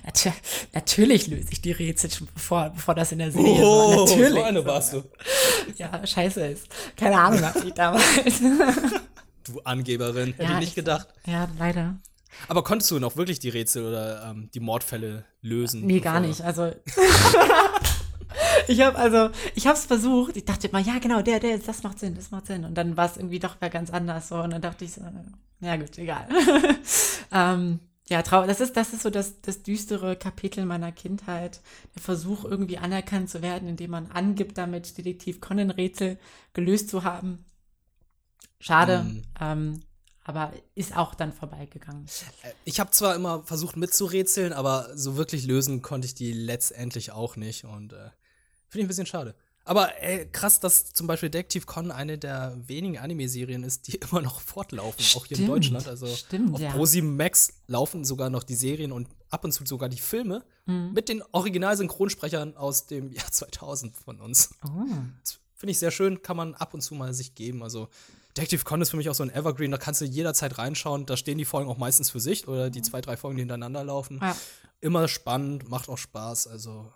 nat 0.04 0.32
natürlich 0.72 1.26
löse 1.26 1.48
ich 1.50 1.60
die 1.60 1.72
Rätsel 1.72 2.10
schon 2.10 2.28
bevor, 2.32 2.70
bevor 2.70 2.94
das 2.94 3.12
in 3.12 3.18
der 3.18 3.30
Serie 3.30 3.62
oh, 3.62 3.90
war. 3.90 4.04
Natürlich. 4.04 4.34
So 4.34 4.42
eine 4.42 4.64
warst 4.64 4.92
du. 4.94 5.02
Ja, 5.76 6.06
scheiße 6.06 6.46
ist. 6.46 6.68
Keine 6.96 7.18
Ahnung, 7.20 7.42
was 7.42 7.56
ich 7.64 7.74
damals. 7.74 8.40
du 9.44 9.60
Angeberin, 9.64 10.32
hätte 10.32 10.42
ja, 10.42 10.54
ich 10.54 10.60
nicht 10.60 10.74
gedacht. 10.74 11.08
Ja, 11.26 11.48
leider. 11.58 11.96
Aber 12.48 12.64
konntest 12.64 12.90
du 12.90 12.98
noch 12.98 13.16
wirklich 13.16 13.38
die 13.38 13.48
Rätsel 13.48 13.86
oder 13.86 14.30
ähm, 14.30 14.50
die 14.54 14.60
Mordfälle 14.60 15.24
lösen? 15.40 15.86
Nee, 15.86 16.00
gar 16.00 16.20
nicht. 16.20 16.40
Also 16.40 16.72
ich 18.68 18.80
habe 18.80 18.96
also, 18.98 19.30
ich 19.54 19.66
habe 19.66 19.76
es 19.76 19.86
versucht. 19.86 20.36
Ich 20.36 20.44
dachte 20.44 20.68
immer, 20.68 20.80
ja 20.80 20.98
genau, 20.98 21.22
der, 21.22 21.40
der, 21.40 21.58
das 21.58 21.82
macht 21.82 21.98
Sinn, 21.98 22.14
das 22.14 22.30
macht 22.30 22.46
Sinn. 22.46 22.64
Und 22.64 22.74
dann 22.74 22.96
war 22.96 23.06
es 23.06 23.16
irgendwie 23.16 23.38
doch 23.38 23.58
ganz 23.60 23.90
anders 23.90 24.28
so. 24.28 24.36
Und 24.36 24.50
dann 24.50 24.62
dachte 24.62 24.84
ich 24.84 24.92
so, 24.92 25.02
ja 25.60 25.76
gut, 25.76 25.98
egal. 25.98 26.28
ähm, 27.32 27.80
ja, 28.08 28.22
traurig. 28.22 28.48
Das 28.48 28.60
ist, 28.60 28.76
das 28.76 28.92
ist 28.92 29.02
so 29.02 29.10
das, 29.10 29.40
das 29.40 29.62
düstere 29.62 30.16
Kapitel 30.16 30.66
meiner 30.66 30.92
Kindheit. 30.92 31.60
Der 31.94 32.02
Versuch, 32.02 32.44
irgendwie 32.44 32.78
anerkannt 32.78 33.30
zu 33.30 33.40
werden, 33.40 33.68
indem 33.68 33.92
man 33.92 34.10
angibt, 34.10 34.58
damit 34.58 34.98
Detektiv 34.98 35.40
Conan-Rätsel 35.40 36.18
gelöst 36.52 36.90
zu 36.90 37.04
haben. 37.04 37.44
Schade. 38.58 39.00
Um. 39.00 39.22
Ähm, 39.40 39.80
aber 40.24 40.52
ist 40.74 40.96
auch 40.96 41.14
dann 41.14 41.32
vorbeigegangen. 41.32 42.06
Äh, 42.42 42.52
ich 42.64 42.80
habe 42.80 42.90
zwar 42.90 43.14
immer 43.14 43.42
versucht 43.44 43.76
mitzurätseln, 43.76 44.52
aber 44.52 44.88
so 44.94 45.16
wirklich 45.16 45.44
lösen 45.46 45.82
konnte 45.82 46.06
ich 46.06 46.14
die 46.14 46.32
letztendlich 46.32 47.12
auch 47.12 47.36
nicht 47.36 47.64
und 47.64 47.92
äh, 47.92 48.10
finde 48.74 48.82
ich 48.82 48.86
ein 48.86 48.88
bisschen 48.88 49.06
schade. 49.06 49.34
Aber 49.64 50.02
ey, 50.02 50.26
krass, 50.30 50.60
dass 50.60 50.92
zum 50.92 51.06
Beispiel 51.06 51.30
Detective 51.30 51.64
Con 51.64 51.90
eine 51.90 52.18
der 52.18 52.54
wenigen 52.66 52.98
Anime-Serien 52.98 53.64
ist, 53.64 53.86
die 53.86 53.96
immer 54.10 54.20
noch 54.20 54.40
fortlaufen, 54.40 55.02
stimmt, 55.02 55.22
auch 55.22 55.26
hier 55.26 55.38
in 55.38 55.46
Deutschland. 55.46 55.88
Also 55.88 56.06
stimmt, 56.06 56.54
auf 56.54 56.60
ja. 56.60 56.72
Pro7 56.72 57.02
Max 57.02 57.54
laufen 57.66 58.04
sogar 58.04 58.28
noch 58.28 58.42
die 58.42 58.54
Serien 58.54 58.92
und 58.92 59.08
ab 59.30 59.44
und 59.44 59.52
zu 59.52 59.64
sogar 59.64 59.88
die 59.88 59.98
Filme 59.98 60.44
mhm. 60.66 60.92
mit 60.92 61.08
den 61.08 61.22
Originalsynchronsprechern 61.32 62.56
aus 62.56 62.86
dem 62.86 63.12
Jahr 63.12 63.30
2000 63.30 63.96
von 63.96 64.20
uns. 64.20 64.50
Oh. 64.64 64.84
Das 65.22 65.38
finde 65.54 65.70
ich 65.70 65.78
sehr 65.78 65.90
schön, 65.90 66.20
kann 66.20 66.36
man 66.36 66.54
ab 66.54 66.74
und 66.74 66.82
zu 66.82 66.94
mal 66.94 67.14
sich 67.14 67.34
geben. 67.34 67.62
Also 67.62 67.88
Detective 68.36 68.64
Con 68.64 68.82
ist 68.82 68.90
für 68.90 68.96
mich 68.98 69.08
auch 69.08 69.14
so 69.14 69.22
ein 69.22 69.30
Evergreen, 69.30 69.70
da 69.70 69.78
kannst 69.78 70.00
du 70.00 70.04
jederzeit 70.04 70.58
reinschauen. 70.58 71.06
Da 71.06 71.16
stehen 71.16 71.38
die 71.38 71.44
Folgen 71.44 71.70
auch 71.70 71.78
meistens 71.78 72.10
für 72.10 72.20
sich 72.20 72.48
oder 72.48 72.68
die 72.68 72.82
zwei, 72.82 73.00
drei 73.00 73.16
Folgen, 73.16 73.36
die 73.36 73.42
hintereinander 73.42 73.84
laufen. 73.84 74.18
Ja. 74.20 74.36
Immer 74.80 75.08
spannend, 75.08 75.70
macht 75.70 75.88
auch 75.88 75.96
Spaß. 75.96 76.48
Also 76.48 76.92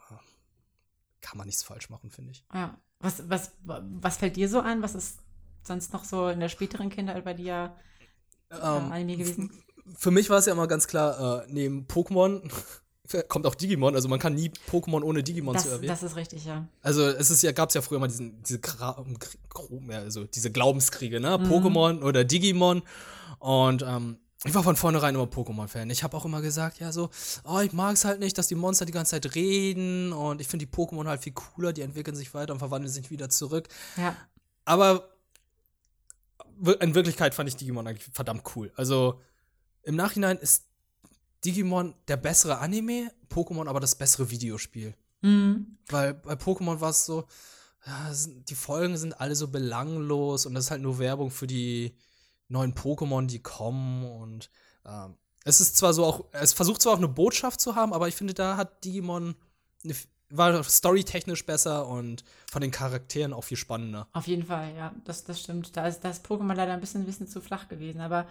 kann 1.20 1.38
man 1.38 1.46
nichts 1.46 1.62
falsch 1.62 1.90
machen, 1.90 2.10
finde 2.10 2.32
ich. 2.32 2.44
Ja. 2.52 2.78
Was, 3.00 3.28
was, 3.28 3.52
was 3.64 4.16
fällt 4.16 4.36
dir 4.36 4.48
so 4.48 4.60
ein? 4.60 4.82
Was 4.82 4.94
ist 4.94 5.20
sonst 5.62 5.92
noch 5.92 6.04
so 6.04 6.28
in 6.28 6.40
der 6.40 6.48
späteren 6.48 6.90
Kindheit 6.90 7.24
bei 7.24 7.34
dir 7.34 7.76
äh, 8.50 8.56
ähm, 8.56 8.92
Anime 8.92 9.16
gewesen? 9.16 9.62
Für 9.96 10.10
mich 10.10 10.28
war 10.30 10.38
es 10.38 10.46
ja 10.46 10.52
immer 10.52 10.66
ganz 10.66 10.86
klar, 10.86 11.44
äh, 11.44 11.46
neben 11.52 11.86
Pokémon 11.86 12.50
kommt 13.28 13.46
auch 13.46 13.54
Digimon, 13.54 13.94
also 13.94 14.08
man 14.08 14.18
kann 14.18 14.34
nie 14.34 14.50
Pokémon 14.70 15.02
ohne 15.02 15.22
Digimon 15.22 15.54
das, 15.54 15.64
zu 15.64 15.70
erwähnen. 15.70 15.88
Das 15.88 16.02
ist 16.02 16.16
richtig, 16.16 16.44
ja. 16.44 16.68
Also 16.82 17.06
es 17.06 17.30
ist 17.30 17.42
ja, 17.42 17.52
gab 17.52 17.70
es 17.70 17.74
ja 17.74 17.80
früher 17.80 17.98
mal 17.98 18.08
diesen, 18.08 18.42
diese, 18.42 18.60
also 19.90 20.24
diese 20.24 20.50
Glaubenskriege, 20.50 21.20
ne? 21.20 21.38
Mhm. 21.38 21.44
Pokémon 21.44 22.02
oder 22.02 22.24
Digimon. 22.24 22.82
Und 23.38 23.82
ähm, 23.82 24.18
ich 24.44 24.54
war 24.54 24.62
von 24.62 24.76
vornherein 24.76 25.14
immer 25.14 25.24
Pokémon-Fan. 25.24 25.90
Ich 25.90 26.04
habe 26.04 26.16
auch 26.16 26.24
immer 26.24 26.40
gesagt, 26.40 26.78
ja, 26.78 26.92
so, 26.92 27.10
oh, 27.44 27.58
ich 27.58 27.72
mag 27.72 27.94
es 27.94 28.04
halt 28.04 28.20
nicht, 28.20 28.38
dass 28.38 28.46
die 28.46 28.54
Monster 28.54 28.86
die 28.86 28.92
ganze 28.92 29.20
Zeit 29.20 29.34
reden 29.34 30.12
und 30.12 30.40
ich 30.40 30.46
finde 30.46 30.66
die 30.66 30.72
Pokémon 30.72 31.06
halt 31.08 31.22
viel 31.22 31.32
cooler, 31.32 31.72
die 31.72 31.82
entwickeln 31.82 32.16
sich 32.16 32.32
weiter 32.34 32.52
und 32.52 32.60
verwandeln 32.60 32.92
sich 32.92 33.10
wieder 33.10 33.28
zurück. 33.28 33.68
Ja. 33.96 34.16
Aber 34.64 35.08
in 36.80 36.94
Wirklichkeit 36.94 37.34
fand 37.34 37.48
ich 37.48 37.56
Digimon 37.56 37.86
eigentlich 37.86 38.08
verdammt 38.12 38.44
cool. 38.54 38.72
Also 38.76 39.20
im 39.82 39.96
Nachhinein 39.96 40.38
ist 40.38 40.66
Digimon 41.44 41.94
der 42.06 42.16
bessere 42.16 42.58
Anime, 42.58 43.10
Pokémon 43.30 43.68
aber 43.68 43.80
das 43.80 43.96
bessere 43.96 44.30
Videospiel. 44.30 44.94
Mhm. 45.22 45.78
Weil 45.88 46.14
bei 46.14 46.34
Pokémon 46.34 46.80
war 46.80 46.90
es 46.90 47.04
so, 47.04 47.26
ja, 47.86 48.12
die 48.48 48.54
Folgen 48.54 48.96
sind 48.96 49.20
alle 49.20 49.34
so 49.34 49.48
belanglos 49.48 50.46
und 50.46 50.54
das 50.54 50.66
ist 50.66 50.70
halt 50.70 50.82
nur 50.82 50.98
Werbung 50.98 51.30
für 51.30 51.46
die 51.46 51.96
neuen 52.48 52.74
Pokémon, 52.74 53.26
die 53.26 53.40
kommen 53.40 54.04
und 54.04 54.50
ähm, 54.86 55.14
es 55.44 55.60
ist 55.60 55.76
zwar 55.76 55.94
so 55.94 56.04
auch, 56.04 56.24
es 56.32 56.52
versucht 56.52 56.82
zwar 56.82 56.94
auch 56.94 56.98
eine 56.98 57.08
Botschaft 57.08 57.60
zu 57.60 57.74
haben, 57.74 57.92
aber 57.92 58.08
ich 58.08 58.14
finde, 58.14 58.34
da 58.34 58.56
hat 58.56 58.84
Digimon 58.84 59.34
eine, 59.84 59.94
war 60.30 60.62
storytechnisch 60.62 61.46
besser 61.46 61.86
und 61.86 62.24
von 62.50 62.60
den 62.60 62.70
Charakteren 62.70 63.32
auch 63.32 63.44
viel 63.44 63.56
spannender. 63.56 64.08
Auf 64.12 64.26
jeden 64.26 64.44
Fall, 64.44 64.74
ja, 64.76 64.94
das, 65.04 65.24
das 65.24 65.40
stimmt. 65.40 65.76
Da 65.76 65.86
ist 65.86 66.00
das 66.00 66.22
Pokémon 66.22 66.54
leider 66.54 66.74
ein 66.74 66.80
bisschen, 66.80 67.02
ein 67.02 67.06
bisschen 67.06 67.28
zu 67.28 67.40
flach 67.40 67.68
gewesen, 67.68 68.00
aber 68.00 68.26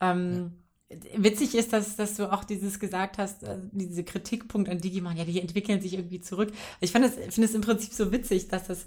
ähm, 0.00 0.52
ja. 0.88 0.98
witzig 1.16 1.54
ist, 1.54 1.72
dass, 1.72 1.96
dass 1.96 2.16
du 2.16 2.32
auch 2.32 2.44
dieses 2.44 2.80
gesagt 2.80 3.18
hast, 3.18 3.42
äh, 3.42 3.58
diese 3.72 4.04
Kritikpunkt 4.04 4.70
an 4.70 4.78
Digimon, 4.78 5.16
ja, 5.16 5.24
die 5.24 5.40
entwickeln 5.40 5.82
sich 5.82 5.92
irgendwie 5.92 6.20
zurück. 6.20 6.52
Ich 6.80 6.92
finde 6.92 7.08
es 7.08 7.34
find 7.34 7.54
im 7.54 7.60
Prinzip 7.60 7.92
so 7.92 8.12
witzig, 8.12 8.48
dass 8.48 8.68
das 8.68 8.86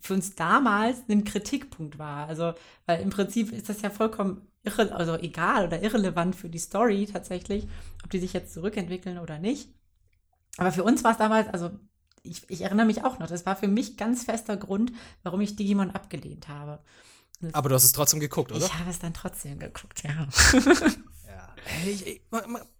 für 0.00 0.14
uns 0.14 0.34
damals 0.34 0.98
ein 1.08 1.24
Kritikpunkt 1.24 1.98
war. 1.98 2.28
Also, 2.28 2.54
weil 2.86 3.00
im 3.00 3.10
Prinzip 3.10 3.52
ist 3.52 3.68
das 3.68 3.82
ja 3.82 3.90
vollkommen 3.90 4.46
irre, 4.62 4.92
also 4.92 5.16
egal 5.16 5.66
oder 5.66 5.82
irrelevant 5.82 6.36
für 6.36 6.48
die 6.48 6.58
Story 6.58 7.08
tatsächlich, 7.10 7.66
ob 8.04 8.10
die 8.10 8.20
sich 8.20 8.32
jetzt 8.32 8.52
zurückentwickeln 8.52 9.18
oder 9.18 9.38
nicht. 9.38 9.68
Aber 10.56 10.72
für 10.72 10.84
uns 10.84 11.04
war 11.04 11.12
es 11.12 11.18
damals, 11.18 11.48
also 11.48 11.70
ich, 12.22 12.42
ich, 12.48 12.62
erinnere 12.62 12.86
mich 12.86 13.04
auch 13.04 13.18
noch, 13.18 13.28
das 13.28 13.46
war 13.46 13.56
für 13.56 13.68
mich 13.68 13.96
ganz 13.96 14.24
fester 14.24 14.56
Grund, 14.56 14.92
warum 15.22 15.40
ich 15.40 15.56
Digimon 15.56 15.90
abgelehnt 15.90 16.48
habe. 16.48 16.80
Das 17.40 17.54
Aber 17.54 17.68
du 17.68 17.74
hast 17.74 17.84
es 17.84 17.92
trotzdem 17.92 18.20
geguckt, 18.20 18.50
oder? 18.50 18.64
Ich 18.64 18.74
habe 18.74 18.90
es 18.90 18.98
dann 18.98 19.14
trotzdem 19.14 19.58
geguckt, 19.58 20.02
ja. 20.02 20.26
ja. 21.26 21.54
Hey, 21.64 21.92
ich, 21.92 22.20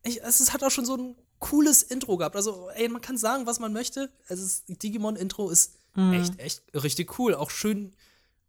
ich, 0.02 0.22
es 0.22 0.52
hat 0.52 0.64
auch 0.64 0.70
schon 0.70 0.84
so 0.84 0.96
ein 0.96 1.14
cooles 1.38 1.82
Intro 1.82 2.16
gehabt. 2.16 2.34
Also, 2.34 2.68
ey, 2.70 2.88
man 2.88 3.00
kann 3.00 3.16
sagen, 3.16 3.46
was 3.46 3.60
man 3.60 3.72
möchte. 3.72 4.10
Also, 4.28 4.42
das 4.42 4.64
Digimon-Intro 4.66 5.48
ist 5.50 5.77
Mhm. 5.94 6.12
Echt, 6.12 6.38
echt 6.38 6.62
richtig 6.74 7.18
cool. 7.18 7.34
Auch 7.34 7.50
schön 7.50 7.94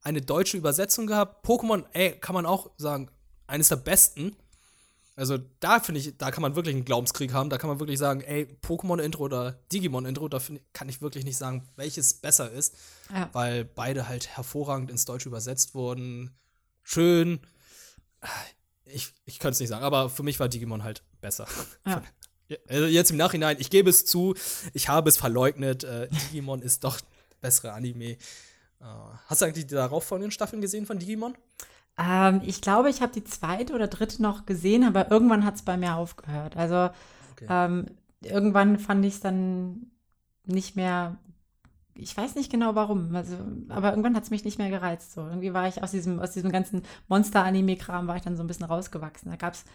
eine 0.01 0.21
deutsche 0.21 0.57
Übersetzung 0.57 1.07
gehabt. 1.07 1.45
Pokémon, 1.45 1.85
ey, 1.93 2.11
kann 2.11 2.33
man 2.33 2.45
auch 2.45 2.71
sagen, 2.77 3.09
eines 3.47 3.69
der 3.69 3.77
besten. 3.77 4.35
Also 5.15 5.37
da 5.59 5.81
finde 5.81 5.99
ich, 5.99 6.17
da 6.17 6.31
kann 6.31 6.41
man 6.41 6.55
wirklich 6.55 6.73
einen 6.73 6.85
Glaubenskrieg 6.85 7.33
haben. 7.33 7.49
Da 7.49 7.57
kann 7.57 7.69
man 7.69 7.79
wirklich 7.81 7.99
sagen, 7.99 8.21
ey, 8.21 8.47
Pokémon-Intro 8.61 9.23
oder 9.23 9.59
Digimon-Intro, 9.71 10.29
da 10.29 10.39
find, 10.39 10.61
kann 10.71 10.87
ich 10.87 11.01
wirklich 11.01 11.25
nicht 11.25 11.35
sagen, 11.35 11.67
welches 11.75 12.13
besser 12.13 12.49
ist. 12.49 12.75
Ja. 13.13 13.29
Weil 13.33 13.65
beide 13.65 14.07
halt 14.07 14.29
hervorragend 14.29 14.89
ins 14.89 15.03
Deutsche 15.03 15.27
übersetzt 15.27 15.75
wurden. 15.75 16.31
Schön. 16.83 17.41
Ich, 18.85 19.13
ich 19.25 19.39
könnte 19.39 19.53
es 19.53 19.59
nicht 19.59 19.69
sagen, 19.69 19.83
aber 19.83 20.09
für 20.09 20.23
mich 20.23 20.39
war 20.39 20.47
Digimon 20.47 20.83
halt 20.83 21.03
besser. 21.21 21.47
Ja. 21.85 22.01
Also 22.67 22.87
jetzt 22.87 23.11
im 23.11 23.17
Nachhinein, 23.17 23.57
ich 23.59 23.69
gebe 23.69 23.91
es 23.91 24.07
zu, 24.07 24.33
ich 24.73 24.89
habe 24.89 25.07
es 25.07 25.17
verleugnet. 25.17 25.83
Äh, 25.83 26.07
Digimon 26.09 26.63
ist 26.63 26.83
doch 26.83 26.99
bessere 27.41 27.73
Anime. 27.73 28.17
Uh, 28.81 28.85
hast 29.27 29.41
du 29.41 29.45
eigentlich 29.45 29.67
die 29.67 29.75
darauffolgenden 29.75 30.31
Staffeln 30.31 30.61
gesehen 30.61 30.85
von 30.85 30.99
Digimon? 30.99 31.35
Ähm, 31.97 32.41
ich 32.45 32.61
glaube, 32.61 32.89
ich 32.89 33.01
habe 33.01 33.11
die 33.11 33.25
zweite 33.25 33.73
oder 33.73 33.87
dritte 33.87 34.21
noch 34.21 34.45
gesehen, 34.45 34.85
aber 34.85 35.11
irgendwann 35.11 35.45
hat 35.45 35.55
es 35.55 35.63
bei 35.63 35.75
mir 35.75 35.95
aufgehört. 35.95 36.55
Also 36.55 36.89
okay. 37.33 37.47
ähm, 37.49 37.85
irgendwann 38.21 38.79
fand 38.79 39.03
ich 39.05 39.15
es 39.15 39.19
dann 39.19 39.91
nicht 40.45 40.75
mehr. 40.75 41.17
Ich 41.93 42.15
weiß 42.15 42.35
nicht 42.35 42.49
genau 42.49 42.75
warum, 42.75 43.13
also, 43.13 43.35
aber 43.67 43.89
irgendwann 43.89 44.15
hat 44.15 44.23
es 44.23 44.29
mich 44.29 44.45
nicht 44.45 44.57
mehr 44.57 44.69
gereizt. 44.69 45.11
So. 45.11 45.21
Irgendwie 45.27 45.53
war 45.53 45.67
ich 45.67 45.83
aus 45.83 45.91
diesem, 45.91 46.19
aus 46.19 46.31
diesem 46.31 46.49
ganzen 46.49 46.83
Monster-Anime-Kram 47.09 48.07
war 48.07 48.15
ich 48.15 48.21
dann 48.21 48.37
so 48.37 48.43
ein 48.43 48.47
bisschen 48.47 48.65
rausgewachsen. 48.65 49.29
Da 49.29 49.35
gab 49.35 49.53
es 49.53 49.65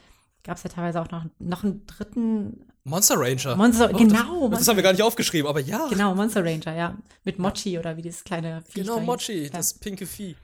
gab 0.45 0.59
es 0.59 0.63
ja 0.63 0.71
teilweise 0.71 1.01
auch 1.01 1.11
noch, 1.11 1.25
noch 1.39 1.65
einen 1.65 1.87
dritten. 1.87 2.67
Monster 2.85 3.17
Ranger. 3.19 3.57
Monster, 3.57 3.91
oh, 3.93 3.97
genau. 3.97 4.49
Das, 4.49 4.61
das, 4.61 4.69
haben 4.69 4.77
wir 4.77 4.83
gar 4.83 4.93
nicht 4.93 5.03
aufgeschrieben, 5.03 5.49
aber 5.49 5.61
ja. 5.61 5.89
Genau, 5.89 6.15
Monster 6.15 6.45
Ranger, 6.45 6.75
ja. 6.75 6.97
Mit 7.25 7.39
Mochi 7.39 7.79
oder 7.79 7.97
wie 7.97 8.03
dieses 8.03 8.23
kleine 8.25 8.63
Vieh. 8.69 8.83
Genau, 8.83 9.01
Mochi, 9.01 9.45
ja. 9.45 9.49
das 9.49 9.75
pinke 9.75 10.07
Vieh. 10.07 10.37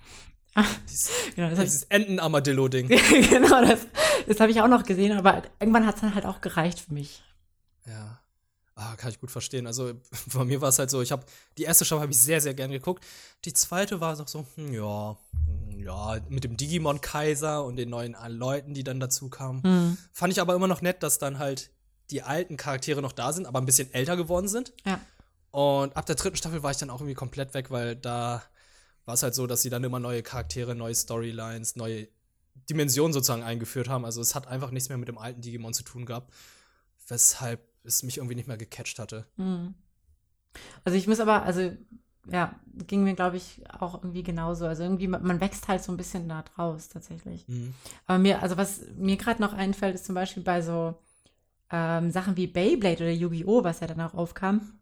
Ah, 0.55 0.65
dieses, 0.89 1.11
genau, 1.37 1.51
das 1.51 1.61
dieses 1.61 1.83
Enten-Armadillo-Ding. 1.85 2.89
genau, 3.31 3.65
das, 3.65 3.87
das 4.27 4.41
habe 4.41 4.51
ich 4.51 4.61
auch 4.61 4.69
noch 4.69 4.85
gesehen, 4.85 5.17
aber 5.17 5.43
irgendwann 5.61 5.87
hat 5.87 5.97
es 5.97 6.01
dann 6.01 6.15
halt 6.15 6.27
auch 6.27 6.41
gereicht 6.41 6.81
für 6.81 6.95
mich. 6.95 7.23
Ja. 7.87 8.21
Ah, 8.83 8.97
kann 8.97 9.11
ich 9.11 9.21
gut 9.21 9.31
verstehen. 9.31 9.66
Also 9.66 9.93
bei 10.35 10.45
mir 10.45 10.62
war 10.62 10.71
es 10.71 10.79
halt 10.79 10.88
so, 10.88 11.03
ich 11.03 11.12
habe 11.12 11.25
die 11.59 11.64
erste 11.64 11.85
Staffel 11.85 12.03
habe 12.03 12.12
ich 12.12 12.19
sehr, 12.19 12.40
sehr 12.40 12.55
gern 12.55 12.71
geguckt. 12.71 13.05
Die 13.45 13.53
zweite 13.53 14.01
war 14.01 14.16
noch 14.16 14.27
so, 14.27 14.47
hm, 14.55 14.73
ja, 14.73 15.19
hm, 15.45 15.81
ja, 15.81 16.19
mit 16.31 16.45
dem 16.45 16.57
Digimon-Kaiser 16.57 17.62
und 17.62 17.77
den 17.77 17.90
neuen 17.90 18.16
Leuten, 18.29 18.73
die 18.73 18.83
dann 18.83 18.99
dazu 18.99 19.29
kamen. 19.29 19.61
Mhm. 19.62 19.99
Fand 20.12 20.33
ich 20.33 20.40
aber 20.40 20.55
immer 20.55 20.66
noch 20.66 20.81
nett, 20.81 21.03
dass 21.03 21.19
dann 21.19 21.38
halt 21.38 21.71
die 22.11 22.23
alten 22.23 22.57
Charaktere 22.57 23.03
noch 23.03 23.12
da 23.12 23.35
sind, 23.35 23.47
aber 23.47 23.61
ein 23.61 23.66
bisschen 23.66 23.93
älter 23.93 24.16
geworden 24.16 24.49
sind. 24.49 24.73
Ja. 24.87 24.99
Und 25.51 25.95
ab 25.95 26.07
der 26.07 26.16
dritten 26.16 26.37
Staffel 26.37 26.62
war 26.62 26.71
ich 26.71 26.79
dann 26.79 26.88
auch 26.88 27.01
irgendwie 27.01 27.14
komplett 27.14 27.53
weg, 27.53 27.71
weil 27.71 27.97
da 27.97 28.43
war 29.05 29.14
es 29.14 29.23
halt 29.23 29.35
so, 29.35 29.47
dass 29.47 29.61
sie 29.61 29.71
dann 29.71 29.85
immer 29.85 30.01
neue 30.01 30.23
Charaktere, 30.23 30.75
neue 30.75 30.95
Storylines, 30.95 31.77
neue 31.77 32.09
Dimensionen 32.71 33.12
sozusagen 33.12 33.43
eingeführt 33.43 33.88
haben. 33.88 34.07
Also 34.07 34.23
es 34.23 34.35
hat 34.35 34.47
einfach 34.47 34.71
nichts 34.71 34.88
mehr 34.88 34.99
mit 34.99 35.09
dem 35.09 35.19
alten 35.19 35.43
Digimon 35.43 35.75
zu 35.75 35.83
tun 35.83 36.07
gehabt. 36.07 36.33
Weshalb 37.09 37.61
es 37.85 38.03
mich 38.03 38.19
irgendwie 38.19 38.35
nicht 38.35 38.49
mehr 38.49 38.57
gecatcht 38.57 38.99
hatte. 38.99 39.27
Mhm. 39.37 39.75
Also 40.85 40.99
ich 40.99 41.07
muss 41.07 41.21
aber, 41.21 41.43
also 41.43 41.71
ja, 42.31 42.55
ging 42.87 43.03
mir, 43.05 43.14
glaube 43.14 43.37
ich, 43.37 43.62
auch 43.79 43.95
irgendwie 43.95 44.23
genauso. 44.23 44.66
Also 44.66 44.83
irgendwie, 44.83 45.09
man 45.09 45.40
wächst 45.40 45.69
halt 45.69 45.83
so 45.83 45.93
ein 45.93 45.97
bisschen 45.97 46.29
da 46.29 46.43
draus 46.43 46.88
tatsächlich. 46.88 47.47
Mhm. 47.49 47.75
Aber 48.07 48.19
mir, 48.19 48.43
also 48.43 48.57
was 48.57 48.83
mir 48.97 49.16
gerade 49.16 49.40
noch 49.40 49.53
einfällt, 49.53 49.95
ist 49.95 50.05
zum 50.05 50.14
Beispiel 50.14 50.43
bei 50.43 50.62
so 50.62 50.95
ähm, 51.71 52.11
Sachen 52.11 52.37
wie 52.37 52.47
Beyblade 52.47 53.05
oder 53.05 53.12
Yu-Gi-Oh!, 53.12 53.64
was 53.64 53.81
ja 53.81 53.87
dann 53.87 54.01
auch 54.01 54.14
aufkam. 54.14 54.79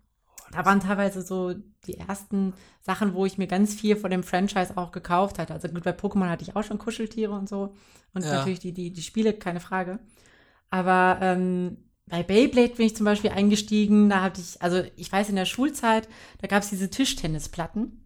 Da 0.50 0.64
waren 0.64 0.80
teilweise 0.80 1.22
so 1.22 1.54
die 1.86 1.98
ersten 1.98 2.54
Sachen, 2.80 3.14
wo 3.14 3.26
ich 3.26 3.36
mir 3.36 3.46
ganz 3.46 3.74
viel 3.74 3.96
von 3.96 4.10
dem 4.10 4.22
Franchise 4.22 4.76
auch 4.76 4.92
gekauft 4.92 5.38
hatte. 5.38 5.52
Also 5.52 5.68
gut, 5.68 5.84
bei 5.84 5.90
Pokémon 5.90 6.28
hatte 6.28 6.42
ich 6.42 6.56
auch 6.56 6.64
schon 6.64 6.78
Kuscheltiere 6.78 7.32
und 7.32 7.48
so. 7.48 7.74
Und 8.14 8.24
ja. 8.24 8.36
natürlich 8.36 8.58
die, 8.58 8.72
die, 8.72 8.90
die 8.90 9.02
Spiele, 9.02 9.34
keine 9.34 9.60
Frage. 9.60 9.98
Aber 10.70 11.18
ähm, 11.20 11.76
bei 12.08 12.22
Beyblade 12.22 12.74
bin 12.74 12.86
ich 12.86 12.96
zum 12.96 13.04
Beispiel 13.04 13.30
eingestiegen. 13.30 14.08
Da 14.10 14.22
hatte 14.22 14.40
ich, 14.40 14.60
also 14.62 14.82
ich 14.96 15.10
weiß, 15.10 15.28
in 15.28 15.36
der 15.36 15.44
Schulzeit, 15.44 16.08
da 16.40 16.46
gab 16.46 16.62
es 16.62 16.70
diese 16.70 16.90
Tischtennisplatten. 16.90 18.04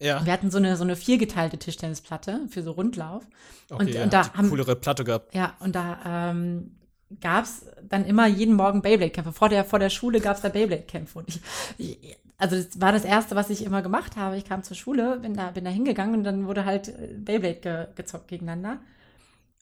Ja. 0.00 0.24
Wir 0.24 0.32
hatten 0.32 0.50
so 0.50 0.58
eine, 0.58 0.76
so 0.76 0.84
eine 0.84 0.96
viergeteilte 0.96 1.58
Tischtennisplatte 1.58 2.40
für 2.48 2.62
so 2.62 2.72
Rundlauf. 2.72 3.26
Okay, 3.68 3.82
und, 3.82 3.94
ja, 3.94 4.04
und 4.04 4.12
da 4.12 4.32
haben 4.32 4.48
coolere 4.48 4.76
Platte 4.76 5.04
gehabt. 5.04 5.34
Ja, 5.34 5.54
und 5.60 5.74
da 5.74 6.30
ähm, 6.30 6.76
gab 7.20 7.44
es 7.44 7.66
dann 7.82 8.06
immer 8.06 8.26
jeden 8.26 8.54
Morgen 8.54 8.82
Beyblade-Kämpfe. 8.82 9.32
Vor 9.32 9.48
der, 9.48 9.64
vor 9.64 9.78
der 9.78 9.90
Schule 9.90 10.20
gab 10.20 10.36
es 10.36 10.42
da 10.42 10.48
Beyblade-Kämpfe. 10.48 11.18
Und 11.18 11.28
ich, 11.28 11.40
ich, 11.76 12.16
also 12.38 12.56
das 12.56 12.80
war 12.80 12.92
das 12.92 13.04
Erste, 13.04 13.36
was 13.36 13.50
ich 13.50 13.62
immer 13.64 13.82
gemacht 13.82 14.16
habe. 14.16 14.38
Ich 14.38 14.46
kam 14.46 14.62
zur 14.62 14.76
Schule, 14.76 15.18
bin 15.18 15.34
da, 15.34 15.50
bin 15.50 15.64
da 15.64 15.70
hingegangen 15.70 16.14
und 16.14 16.24
dann 16.24 16.46
wurde 16.46 16.64
halt 16.64 16.88
äh, 16.88 17.14
Beyblade 17.18 17.60
ge, 17.60 17.86
gezockt 17.94 18.28
gegeneinander. 18.28 18.78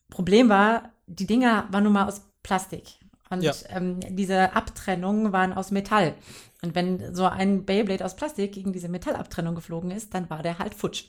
Problem 0.09 0.49
war, 0.49 0.93
die 1.07 1.27
Dinger 1.27 1.67
waren 1.71 1.85
nun 1.85 1.93
mal 1.93 2.07
aus 2.07 2.23
Plastik. 2.43 2.99
Und 3.31 3.43
ja. 3.43 3.53
ähm, 3.69 4.01
diese 4.09 4.55
Abtrennungen 4.55 5.33
waren 5.33 5.53
aus 5.53 5.71
Metall. 5.71 6.15
Und 6.63 6.75
wenn 6.75 7.15
so 7.15 7.27
ein 7.27 7.65
Beyblade 7.65 8.05
aus 8.05 8.17
Plastik 8.17 8.53
gegen 8.53 8.73
diese 8.73 8.89
Metallabtrennung 8.89 9.55
geflogen 9.55 9.91
ist, 9.91 10.15
dann 10.15 10.29
war 10.31 10.43
der 10.43 10.59
halt 10.59 10.75
futsch. 10.75 11.05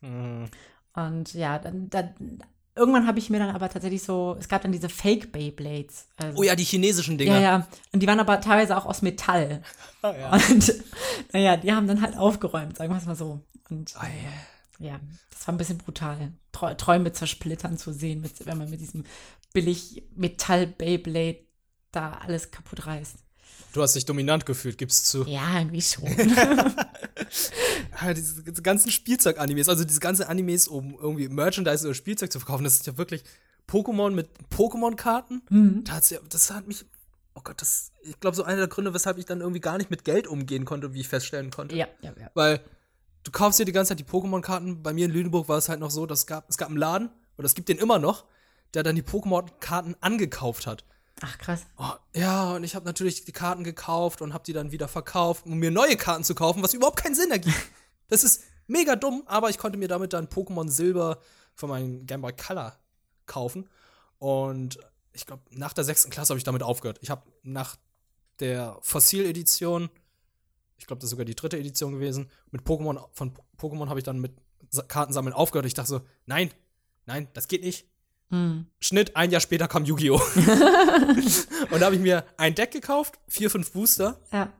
Mhm. 0.00 0.46
Und 0.94 1.34
ja, 1.34 1.58
dann, 1.58 1.90
dann 1.90 2.42
irgendwann 2.76 3.06
habe 3.06 3.18
ich 3.18 3.30
mir 3.30 3.38
dann 3.38 3.54
aber 3.54 3.68
tatsächlich 3.68 4.02
so, 4.02 4.36
es 4.38 4.48
gab 4.48 4.62
dann 4.62 4.72
diese 4.72 4.88
Fake 4.88 5.32
Beyblades. 5.32 6.08
Also, 6.16 6.38
oh 6.38 6.42
ja, 6.42 6.54
die 6.54 6.64
chinesischen 6.64 7.18
Dinger. 7.18 7.34
Ja, 7.34 7.40
ja. 7.40 7.68
Und 7.92 8.02
die 8.02 8.06
waren 8.06 8.20
aber 8.20 8.40
teilweise 8.40 8.76
auch 8.76 8.86
aus 8.86 9.02
Metall. 9.02 9.62
Oh, 10.02 10.12
ja. 10.18 10.32
Und 10.32 10.72
naja, 11.32 11.56
die 11.56 11.72
haben 11.72 11.88
dann 11.88 12.02
halt 12.02 12.16
aufgeräumt, 12.16 12.76
sagen 12.76 12.92
wir 12.92 12.98
es 12.98 13.06
mal 13.06 13.16
so. 13.16 13.40
Und 13.70 13.94
oh, 13.98 14.04
yeah. 14.04 14.92
ja, 14.92 15.00
das 15.30 15.46
war 15.46 15.54
ein 15.54 15.58
bisschen 15.58 15.78
brutal. 15.78 16.32
Träume 16.52 17.12
zersplittern 17.12 17.76
zu 17.76 17.92
sehen, 17.92 18.24
wenn 18.44 18.58
man 18.58 18.70
mit 18.70 18.80
diesem 18.80 19.04
billig 19.52 20.04
Metall 20.14 20.66
Beyblade 20.66 21.45
da 21.96 22.12
alles 22.12 22.50
kaputt 22.50 22.86
reißt. 22.86 23.16
Du 23.72 23.82
hast 23.82 23.94
dich 23.94 24.04
dominant 24.04 24.46
gefühlt, 24.46 24.78
gibst 24.78 25.06
zu. 25.06 25.24
Ja, 25.24 25.58
irgendwie 25.58 25.82
schon. 25.82 26.04
ja, 28.00 28.14
diese, 28.14 28.42
diese 28.42 28.62
ganzen 28.62 28.90
Spielzeug-Animes, 28.90 29.68
also 29.68 29.84
diese 29.84 30.00
ganzen 30.00 30.24
Animes, 30.24 30.68
um 30.68 30.94
irgendwie 30.98 31.28
Merchandise 31.28 31.86
oder 31.86 31.94
Spielzeug 31.94 32.32
zu 32.32 32.38
verkaufen, 32.38 32.64
das 32.64 32.76
ist 32.76 32.86
ja 32.86 32.96
wirklich 32.96 33.22
Pokémon 33.68 34.10
mit 34.10 34.28
Pokémon-Karten. 34.50 35.42
Mhm. 35.50 35.84
Das, 35.84 36.14
das 36.28 36.50
hat 36.50 36.66
mich, 36.66 36.84
oh 37.34 37.40
Gott, 37.44 37.60
das, 37.60 37.92
ich 38.02 38.18
glaube, 38.20 38.36
so 38.36 38.44
einer 38.44 38.58
der 38.58 38.68
Gründe, 38.68 38.94
weshalb 38.94 39.18
ich 39.18 39.26
dann 39.26 39.40
irgendwie 39.40 39.60
gar 39.60 39.76
nicht 39.76 39.90
mit 39.90 40.04
Geld 40.04 40.26
umgehen 40.26 40.64
konnte, 40.64 40.94
wie 40.94 41.00
ich 41.00 41.08
feststellen 41.08 41.50
konnte. 41.50 41.76
Ja, 41.76 41.86
ja, 42.00 42.12
ja. 42.18 42.30
Weil 42.34 42.60
du 43.24 43.30
kaufst 43.30 43.58
dir 43.58 43.64
die 43.64 43.72
ganze 43.72 43.90
Zeit 43.90 44.00
die 44.00 44.04
Pokémon-Karten. 44.04 44.82
Bei 44.82 44.92
mir 44.92 45.06
in 45.06 45.12
Lüneburg 45.12 45.48
war 45.48 45.58
es 45.58 45.68
halt 45.68 45.80
noch 45.80 45.90
so, 45.90 46.06
dass 46.06 46.20
es 46.20 46.26
gab, 46.26 46.48
es 46.48 46.56
gab 46.56 46.68
einen 46.68 46.78
Laden, 46.78 47.10
oder 47.36 47.44
es 47.46 47.54
gibt 47.54 47.68
den 47.68 47.78
immer 47.78 47.98
noch, 47.98 48.24
der 48.72 48.82
dann 48.82 48.96
die 48.96 49.02
Pokémon-Karten 49.02 49.96
angekauft 50.00 50.66
hat. 50.66 50.84
Ach 51.22 51.38
krass. 51.38 51.66
Oh, 51.78 51.92
ja, 52.14 52.56
und 52.56 52.64
ich 52.64 52.74
habe 52.74 52.84
natürlich 52.84 53.24
die 53.24 53.32
Karten 53.32 53.64
gekauft 53.64 54.20
und 54.20 54.34
habe 54.34 54.44
die 54.44 54.52
dann 54.52 54.70
wieder 54.70 54.86
verkauft, 54.86 55.46
um 55.46 55.58
mir 55.58 55.70
neue 55.70 55.96
Karten 55.96 56.24
zu 56.24 56.34
kaufen, 56.34 56.62
was 56.62 56.74
überhaupt 56.74 57.02
keinen 57.02 57.14
Sinn 57.14 57.30
ergibt. 57.30 57.56
das 58.08 58.22
ist 58.22 58.44
mega 58.66 58.96
dumm, 58.96 59.22
aber 59.26 59.48
ich 59.48 59.58
konnte 59.58 59.78
mir 59.78 59.88
damit 59.88 60.12
dann 60.12 60.28
Pokémon 60.28 60.68
Silber 60.68 61.18
von 61.54 61.70
meinem 61.70 62.06
Game 62.06 62.20
Boy 62.20 62.34
Color 62.34 62.78
kaufen. 63.24 63.68
Und 64.18 64.78
ich 65.12 65.24
glaube, 65.24 65.42
nach 65.50 65.72
der 65.72 65.84
sechsten 65.84 66.10
Klasse 66.10 66.30
habe 66.30 66.38
ich 66.38 66.44
damit 66.44 66.62
aufgehört. 66.62 66.98
Ich 67.00 67.08
habe 67.08 67.22
nach 67.42 67.76
der 68.40 68.76
Fossil-Edition, 68.82 69.88
ich 70.76 70.86
glaube, 70.86 71.00
das 71.00 71.06
ist 71.06 71.12
sogar 71.12 71.24
die 71.24 71.34
dritte 71.34 71.58
Edition 71.58 71.92
gewesen, 71.92 72.30
mit 72.50 72.62
Pokémon, 72.62 73.02
von 73.12 73.32
Pokémon 73.58 73.88
habe 73.88 73.98
ich 73.98 74.04
dann 74.04 74.20
mit 74.20 74.34
Kartensammeln 74.88 75.34
aufgehört. 75.34 75.64
Ich 75.64 75.74
dachte 75.74 75.88
so, 75.88 76.00
nein, 76.26 76.50
nein, 77.06 77.28
das 77.32 77.48
geht 77.48 77.62
nicht. 77.62 77.88
Mhm. 78.30 78.66
Schnitt, 78.80 79.16
ein 79.16 79.30
Jahr 79.30 79.40
später 79.40 79.68
kam 79.68 79.84
Yu-Gi-Oh! 79.84 80.20
und 81.70 81.80
da 81.80 81.86
habe 81.86 81.94
ich 81.94 82.00
mir 82.00 82.24
ein 82.36 82.54
Deck 82.54 82.72
gekauft, 82.72 83.18
vier, 83.28 83.50
fünf 83.50 83.72
Booster. 83.72 84.20
Ja. 84.32 84.52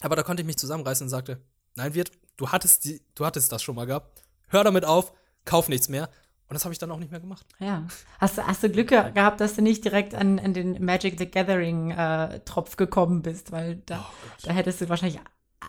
Aber 0.00 0.16
da 0.16 0.22
konnte 0.22 0.42
ich 0.42 0.46
mich 0.46 0.56
zusammenreißen 0.56 1.06
und 1.06 1.10
sagte, 1.10 1.40
nein, 1.76 1.94
Wirt, 1.94 2.10
du 2.36 2.48
hattest, 2.48 2.84
die, 2.84 3.02
du 3.14 3.24
hattest 3.24 3.52
das 3.52 3.62
schon 3.62 3.76
mal 3.76 3.86
gehabt. 3.86 4.22
Hör 4.48 4.64
damit 4.64 4.84
auf, 4.84 5.12
kauf 5.44 5.68
nichts 5.68 5.88
mehr. 5.88 6.08
Und 6.48 6.54
das 6.54 6.64
habe 6.64 6.74
ich 6.74 6.78
dann 6.78 6.90
auch 6.90 6.98
nicht 6.98 7.10
mehr 7.10 7.20
gemacht. 7.20 7.46
Ja. 7.60 7.86
Hast, 8.18 8.36
hast 8.36 8.62
du 8.62 8.68
Glück 8.68 8.88
gehabt, 8.88 9.40
dass 9.40 9.54
du 9.54 9.62
nicht 9.62 9.84
direkt 9.84 10.14
an, 10.14 10.38
an 10.38 10.52
den 10.52 10.84
Magic 10.84 11.18
the 11.18 11.30
Gathering-Tropf 11.30 12.74
äh, 12.74 12.76
gekommen 12.76 13.22
bist, 13.22 13.52
weil 13.52 13.76
da, 13.86 14.00
oh 14.00 14.28
da 14.42 14.52
hättest 14.52 14.82
du 14.82 14.88
wahrscheinlich 14.90 15.18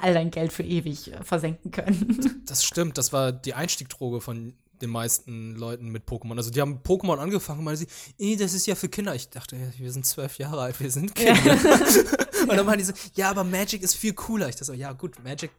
all 0.01 0.13
dein 0.13 0.31
Geld 0.31 0.51
für 0.51 0.63
ewig 0.63 1.13
äh, 1.13 1.23
versenken 1.23 1.71
können. 1.71 2.43
Das 2.45 2.65
stimmt, 2.65 2.97
das 2.97 3.13
war 3.13 3.31
die 3.31 3.53
Einstiegdroge 3.53 4.19
von 4.19 4.55
den 4.83 4.89
meisten 4.89 5.55
Leuten 5.55 5.89
mit 5.89 6.05
Pokémon. 6.05 6.37
Also 6.37 6.51
die 6.51 6.61
haben 6.61 6.79
Pokémon 6.83 7.17
angefangen 7.17 7.59
und 7.59 7.65
meinen 7.65 7.77
sie, 7.77 8.37
das 8.37 8.53
ist 8.53 8.67
ja 8.67 8.75
für 8.75 8.89
Kinder. 8.89 9.15
Ich 9.15 9.29
dachte, 9.29 9.57
wir 9.77 9.91
sind 9.91 10.05
zwölf 10.05 10.37
Jahre 10.37 10.61
alt, 10.61 10.79
wir 10.79 10.91
sind 10.91 11.15
Kinder. 11.15 11.41
Ja. 11.43 11.53
und 12.41 12.49
dann 12.55 12.65
meinen 12.65 12.79
die 12.79 12.83
so, 12.83 12.93
ja, 13.15 13.29
aber 13.29 13.43
Magic 13.43 13.81
ist 13.81 13.95
viel 13.95 14.13
cooler. 14.13 14.49
Ich 14.49 14.55
dachte 14.55 14.65
so, 14.65 14.73
ja 14.73 14.91
gut, 14.93 15.23
Magic 15.23 15.51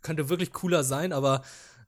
könnte 0.00 0.28
wirklich 0.28 0.52
cooler 0.52 0.84
sein, 0.84 1.12
aber 1.12 1.42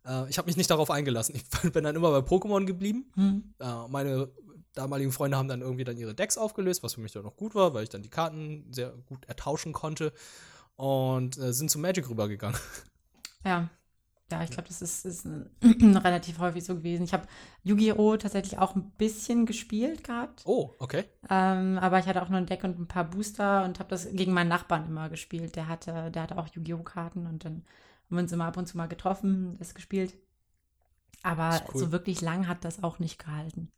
äh, 0.06 0.28
ich 0.28 0.38
habe 0.38 0.46
mich 0.46 0.56
nicht 0.56 0.70
darauf 0.70 0.90
eingelassen. 0.90 1.34
Ich 1.34 1.44
bin 1.72 1.84
dann 1.84 1.96
immer 1.96 2.10
bei 2.10 2.26
Pokémon 2.26 2.64
geblieben. 2.64 3.06
Mhm. 3.16 3.54
Äh, 3.58 3.88
meine 3.88 4.28
damaligen 4.74 5.12
Freunde 5.12 5.36
haben 5.36 5.48
dann 5.48 5.60
irgendwie 5.60 5.84
dann 5.84 5.96
ihre 5.96 6.14
Decks 6.14 6.36
aufgelöst, 6.36 6.82
was 6.82 6.94
für 6.94 7.00
mich 7.00 7.12
dann 7.12 7.22
noch 7.22 7.36
gut 7.36 7.54
war, 7.54 7.74
weil 7.74 7.84
ich 7.84 7.90
dann 7.90 8.02
die 8.02 8.10
Karten 8.10 8.66
sehr 8.70 8.90
gut 9.06 9.24
ertauschen 9.26 9.72
konnte 9.72 10.12
und 10.76 11.38
äh, 11.38 11.52
sind 11.52 11.70
zu 11.70 11.78
Magic 11.78 12.08
rübergegangen. 12.08 12.58
Ja, 13.44 13.68
ja, 14.34 14.42
ich 14.42 14.50
glaube, 14.50 14.68
das 14.68 14.82
ist, 14.82 15.04
ist 15.04 15.26
relativ 15.62 16.40
häufig 16.40 16.64
so 16.64 16.74
gewesen. 16.74 17.04
Ich 17.04 17.12
habe 17.12 17.26
Yu-Gi-Oh! 17.62 18.16
tatsächlich 18.16 18.58
auch 18.58 18.74
ein 18.74 18.90
bisschen 18.98 19.46
gespielt 19.46 20.02
gehabt. 20.02 20.42
Oh, 20.44 20.74
okay. 20.80 21.04
Ähm, 21.30 21.78
aber 21.78 22.00
ich 22.00 22.06
hatte 22.06 22.20
auch 22.20 22.28
nur 22.28 22.38
ein 22.38 22.46
Deck 22.46 22.64
und 22.64 22.80
ein 22.80 22.88
paar 22.88 23.04
Booster 23.04 23.64
und 23.64 23.78
habe 23.78 23.90
das 23.90 24.10
gegen 24.12 24.32
meinen 24.32 24.48
Nachbarn 24.48 24.86
immer 24.86 25.08
gespielt. 25.08 25.54
Der 25.54 25.68
hatte, 25.68 26.10
der 26.10 26.22
hatte 26.22 26.36
auch 26.36 26.48
Yu-Gi-Oh! 26.48 26.82
Karten 26.82 27.26
und 27.26 27.44
dann 27.44 27.52
haben 28.06 28.16
wir 28.16 28.18
uns 28.18 28.32
immer 28.32 28.46
ab 28.46 28.56
und 28.56 28.66
zu 28.66 28.76
mal 28.76 28.88
getroffen, 28.88 29.56
das 29.58 29.74
gespielt. 29.74 30.14
Aber 31.22 31.60
cool. 31.72 31.80
so 31.80 31.92
wirklich 31.92 32.20
lang 32.20 32.48
hat 32.48 32.64
das 32.64 32.82
auch 32.82 32.98
nicht 32.98 33.18
gehalten. 33.24 33.70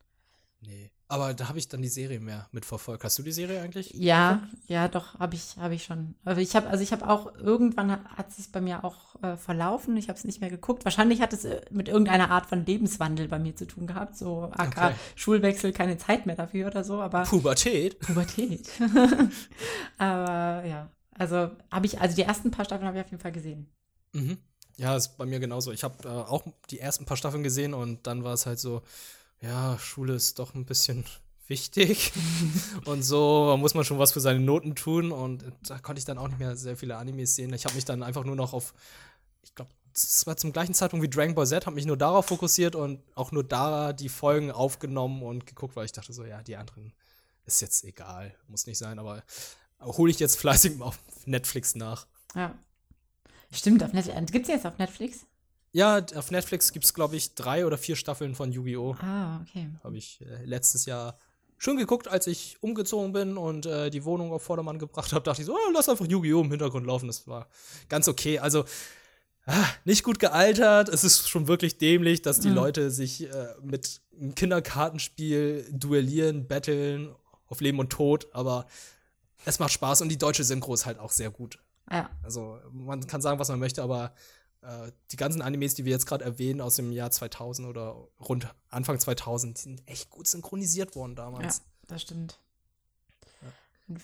Nee. 0.61 0.91
Aber 1.09 1.33
da 1.33 1.47
habe 1.47 1.57
ich 1.57 1.69
dann 1.69 1.81
die 1.81 1.87
Serie 1.87 2.19
mehr 2.19 2.49
mitverfolgt. 2.51 3.03
Hast 3.05 3.17
du 3.17 3.23
die 3.23 3.31
Serie 3.31 3.61
eigentlich? 3.61 3.91
Ja, 3.93 4.43
ja, 4.67 4.89
doch, 4.89 5.17
habe 5.19 5.35
ich, 5.35 5.55
hab 5.57 5.71
ich 5.71 5.85
schon. 5.85 6.15
Aber 6.25 6.41
ich 6.41 6.53
habe, 6.53 6.67
also 6.67 6.83
ich 6.83 6.91
habe 6.91 7.07
auch, 7.07 7.33
irgendwann 7.35 8.03
hat 8.09 8.29
es 8.29 8.37
sich 8.37 8.51
bei 8.51 8.59
mir 8.59 8.83
auch 8.83 9.21
äh, 9.23 9.37
verlaufen. 9.37 9.95
Ich 9.95 10.09
habe 10.09 10.17
es 10.17 10.25
nicht 10.25 10.41
mehr 10.41 10.49
geguckt. 10.49 10.83
Wahrscheinlich 10.83 11.21
hat 11.21 11.31
es 11.31 11.45
äh, 11.45 11.61
mit 11.71 11.87
irgendeiner 11.87 12.29
Art 12.29 12.47
von 12.47 12.65
Lebenswandel 12.65 13.29
bei 13.29 13.39
mir 13.39 13.55
zu 13.55 13.65
tun 13.65 13.87
gehabt. 13.87 14.17
So 14.17 14.51
AK 14.51 14.67
okay. 14.67 14.93
Schulwechsel, 15.15 15.71
keine 15.71 15.97
Zeit 15.97 16.25
mehr 16.25 16.35
dafür 16.35 16.67
oder 16.67 16.83
so. 16.83 16.99
Aber 16.99 17.23
Pubertät. 17.23 17.99
Pubertät. 17.99 18.67
aber 19.97 20.65
ja, 20.65 20.91
also 21.13 21.51
habe 21.71 21.85
ich, 21.85 22.01
also 22.01 22.17
die 22.17 22.23
ersten 22.23 22.51
paar 22.51 22.65
Staffeln 22.65 22.87
habe 22.87 22.97
ich 22.97 23.05
auf 23.05 23.11
jeden 23.11 23.21
Fall 23.21 23.31
gesehen. 23.31 23.71
Mhm. 24.11 24.39
Ja, 24.75 24.95
ist 24.95 25.17
bei 25.17 25.25
mir 25.25 25.39
genauso. 25.39 25.71
Ich 25.71 25.85
habe 25.85 26.03
äh, 26.03 26.09
auch 26.09 26.43
die 26.69 26.79
ersten 26.79 27.05
paar 27.05 27.17
Staffeln 27.17 27.43
gesehen 27.43 27.73
und 27.73 28.05
dann 28.07 28.25
war 28.25 28.33
es 28.33 28.45
halt 28.45 28.59
so, 28.59 28.81
ja, 29.41 29.77
Schule 29.79 30.13
ist 30.13 30.39
doch 30.39 30.53
ein 30.55 30.65
bisschen 30.65 31.05
wichtig 31.47 32.11
und 32.85 33.03
so 33.03 33.55
muss 33.57 33.73
man 33.73 33.85
schon 33.85 33.99
was 33.99 34.11
für 34.11 34.19
seine 34.19 34.41
Noten 34.41 34.75
tun 34.75 35.11
und 35.11 35.45
da 35.65 35.79
konnte 35.79 35.99
ich 35.99 36.05
dann 36.05 36.17
auch 36.17 36.27
nicht 36.27 36.39
mehr 36.39 36.57
sehr 36.57 36.75
viele 36.75 36.97
Animes 36.97 37.35
sehen. 37.35 37.53
Ich 37.53 37.63
habe 37.63 37.75
mich 37.75 37.85
dann 37.85 38.03
einfach 38.03 38.25
nur 38.25 38.35
noch 38.35 38.53
auf, 38.53 38.73
ich 39.43 39.55
glaube, 39.55 39.71
es 39.93 40.27
war 40.27 40.35
zum 40.35 40.51
gleichen 40.51 40.73
Zeitpunkt 40.73 41.03
wie 41.03 41.09
Dragon 41.09 41.35
Ball 41.35 41.47
Z, 41.47 41.65
habe 41.65 41.75
mich 41.75 41.85
nur 41.85 41.97
darauf 41.97 42.25
fokussiert 42.25 42.75
und 42.75 43.01
auch 43.15 43.31
nur 43.31 43.43
da 43.43 43.93
die 43.93 44.09
Folgen 44.09 44.51
aufgenommen 44.51 45.23
und 45.23 45.45
geguckt, 45.45 45.75
weil 45.75 45.85
ich 45.85 45.93
dachte 45.93 46.11
so, 46.11 46.25
ja, 46.25 46.43
die 46.43 46.57
anderen 46.57 46.93
ist 47.45 47.61
jetzt 47.61 47.85
egal, 47.85 48.35
muss 48.47 48.67
nicht 48.67 48.77
sein, 48.77 48.99
aber 48.99 49.23
hole 49.81 50.11
ich 50.11 50.19
jetzt 50.19 50.37
fleißig 50.37 50.81
auf 50.81 50.99
Netflix 51.25 51.75
nach. 51.75 52.07
Ja. 52.35 52.55
Stimmt, 53.51 53.83
auf 53.83 53.93
Netflix. 53.93 54.31
Gibt 54.31 54.45
es 54.47 54.53
jetzt 54.53 54.65
auf 54.65 54.77
Netflix? 54.77 55.25
Ja, 55.77 56.03
auf 56.15 56.31
Netflix 56.31 56.71
gibt 56.71 56.85
es, 56.85 56.95
glaube 56.95 57.15
ich, 57.17 57.35
drei 57.35 57.63
oder 57.63 57.77
vier 57.77 57.95
Staffeln 57.95 58.33
von 58.33 58.51
Yu-Gi-Oh! 58.51 58.95
Ah, 58.99 59.41
okay. 59.41 59.69
Habe 59.83 59.95
ich 59.95 60.19
äh, 60.21 60.43
letztes 60.43 60.87
Jahr 60.87 61.19
schon 61.59 61.77
geguckt, 61.77 62.07
als 62.07 62.25
ich 62.25 62.57
umgezogen 62.61 63.13
bin 63.13 63.37
und 63.37 63.67
äh, 63.67 63.91
die 63.91 64.03
Wohnung 64.03 64.31
auf 64.31 64.41
Vordermann 64.41 64.79
gebracht 64.79 65.13
habe. 65.13 65.21
Dachte 65.21 65.43
ich 65.43 65.45
so, 65.45 65.53
oh, 65.53 65.71
lass 65.75 65.87
einfach 65.87 66.07
Yu-Gi-Oh! 66.07 66.41
im 66.41 66.49
Hintergrund 66.49 66.87
laufen. 66.87 67.05
Das 67.05 67.27
war 67.27 67.47
ganz 67.89 68.07
okay. 68.07 68.39
Also, 68.39 68.65
ah, 69.45 69.67
nicht 69.85 70.03
gut 70.03 70.17
gealtert. 70.17 70.89
Es 70.89 71.03
ist 71.03 71.29
schon 71.29 71.47
wirklich 71.47 71.77
dämlich, 71.77 72.23
dass 72.23 72.39
die 72.39 72.49
mhm. 72.49 72.55
Leute 72.55 72.89
sich 72.89 73.31
äh, 73.31 73.49
mit 73.61 74.01
einem 74.19 74.33
Kinderkartenspiel 74.33 75.69
duellieren, 75.71 76.47
battlen 76.47 77.13
auf 77.49 77.61
Leben 77.61 77.77
und 77.77 77.91
Tod. 77.91 78.29
Aber 78.33 78.65
es 79.45 79.59
macht 79.59 79.73
Spaß 79.73 80.01
und 80.01 80.09
die 80.09 80.17
deutsche 80.17 80.43
Synchro 80.43 80.73
ist 80.73 80.87
halt 80.87 80.97
auch 80.97 81.11
sehr 81.11 81.29
gut. 81.29 81.59
Ja. 81.91 82.09
Also, 82.23 82.57
man 82.71 83.05
kann 83.05 83.21
sagen, 83.21 83.37
was 83.37 83.49
man 83.49 83.59
möchte, 83.59 83.83
aber 83.83 84.15
äh, 84.61 84.91
die 85.11 85.17
ganzen 85.17 85.41
Animes, 85.41 85.75
die 85.75 85.85
wir 85.85 85.91
jetzt 85.91 86.05
gerade 86.05 86.25
erwähnen 86.25 86.61
aus 86.61 86.75
dem 86.75 86.91
Jahr 86.91 87.11
2000 87.11 87.67
oder 87.67 88.07
rund 88.19 88.47
Anfang 88.69 88.99
2000, 88.99 89.57
die 89.57 89.61
sind 89.61 89.83
echt 89.87 90.09
gut 90.09 90.27
synchronisiert 90.27 90.95
worden 90.95 91.15
damals. 91.15 91.57
Ja, 91.57 91.63
das 91.87 92.01
stimmt. 92.01 92.39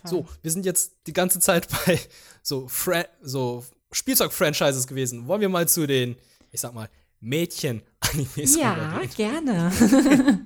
So, 0.05 0.25
wir 0.41 0.51
sind 0.51 0.65
jetzt 0.65 0.95
die 1.07 1.13
ganze 1.13 1.39
Zeit 1.39 1.67
bei 1.85 1.99
so, 2.41 2.67
Fra 2.67 3.05
so 3.21 3.65
Spielzeug-Franchises 3.91 4.87
gewesen. 4.87 5.27
Wollen 5.27 5.41
wir 5.41 5.49
mal 5.49 5.67
zu 5.67 5.87
den, 5.87 6.15
ich 6.51 6.61
sag 6.61 6.73
mal, 6.73 6.89
Mädchen-Animes 7.19 8.55
Ja, 8.57 9.01
gerne. 9.15 9.71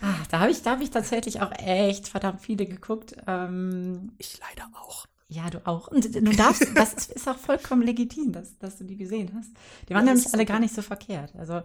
ah, 0.00 0.14
da 0.30 0.40
habe 0.40 0.50
ich, 0.50 0.64
hab 0.64 0.80
ich 0.80 0.90
tatsächlich 0.90 1.40
auch 1.40 1.52
echt 1.52 2.08
verdammt 2.08 2.40
viele 2.40 2.66
geguckt. 2.66 3.14
Ähm, 3.26 4.12
ich 4.18 4.38
leider 4.38 4.70
auch. 4.74 5.06
Ja, 5.28 5.50
du 5.50 5.66
auch. 5.66 5.88
Und 5.88 6.14
du 6.14 6.36
darfst, 6.36 6.66
das 6.74 7.08
ist 7.08 7.28
auch 7.28 7.36
vollkommen 7.36 7.82
legitim, 7.82 8.32
dass, 8.32 8.58
dass 8.58 8.78
du 8.78 8.84
die 8.84 8.96
gesehen 8.96 9.30
hast. 9.36 9.50
Die 9.88 9.94
waren 9.94 10.06
ja, 10.06 10.14
nämlich 10.14 10.32
alle 10.32 10.46
gar 10.46 10.58
nicht 10.58 10.74
so 10.74 10.82
verkehrt. 10.82 11.34
Also 11.36 11.62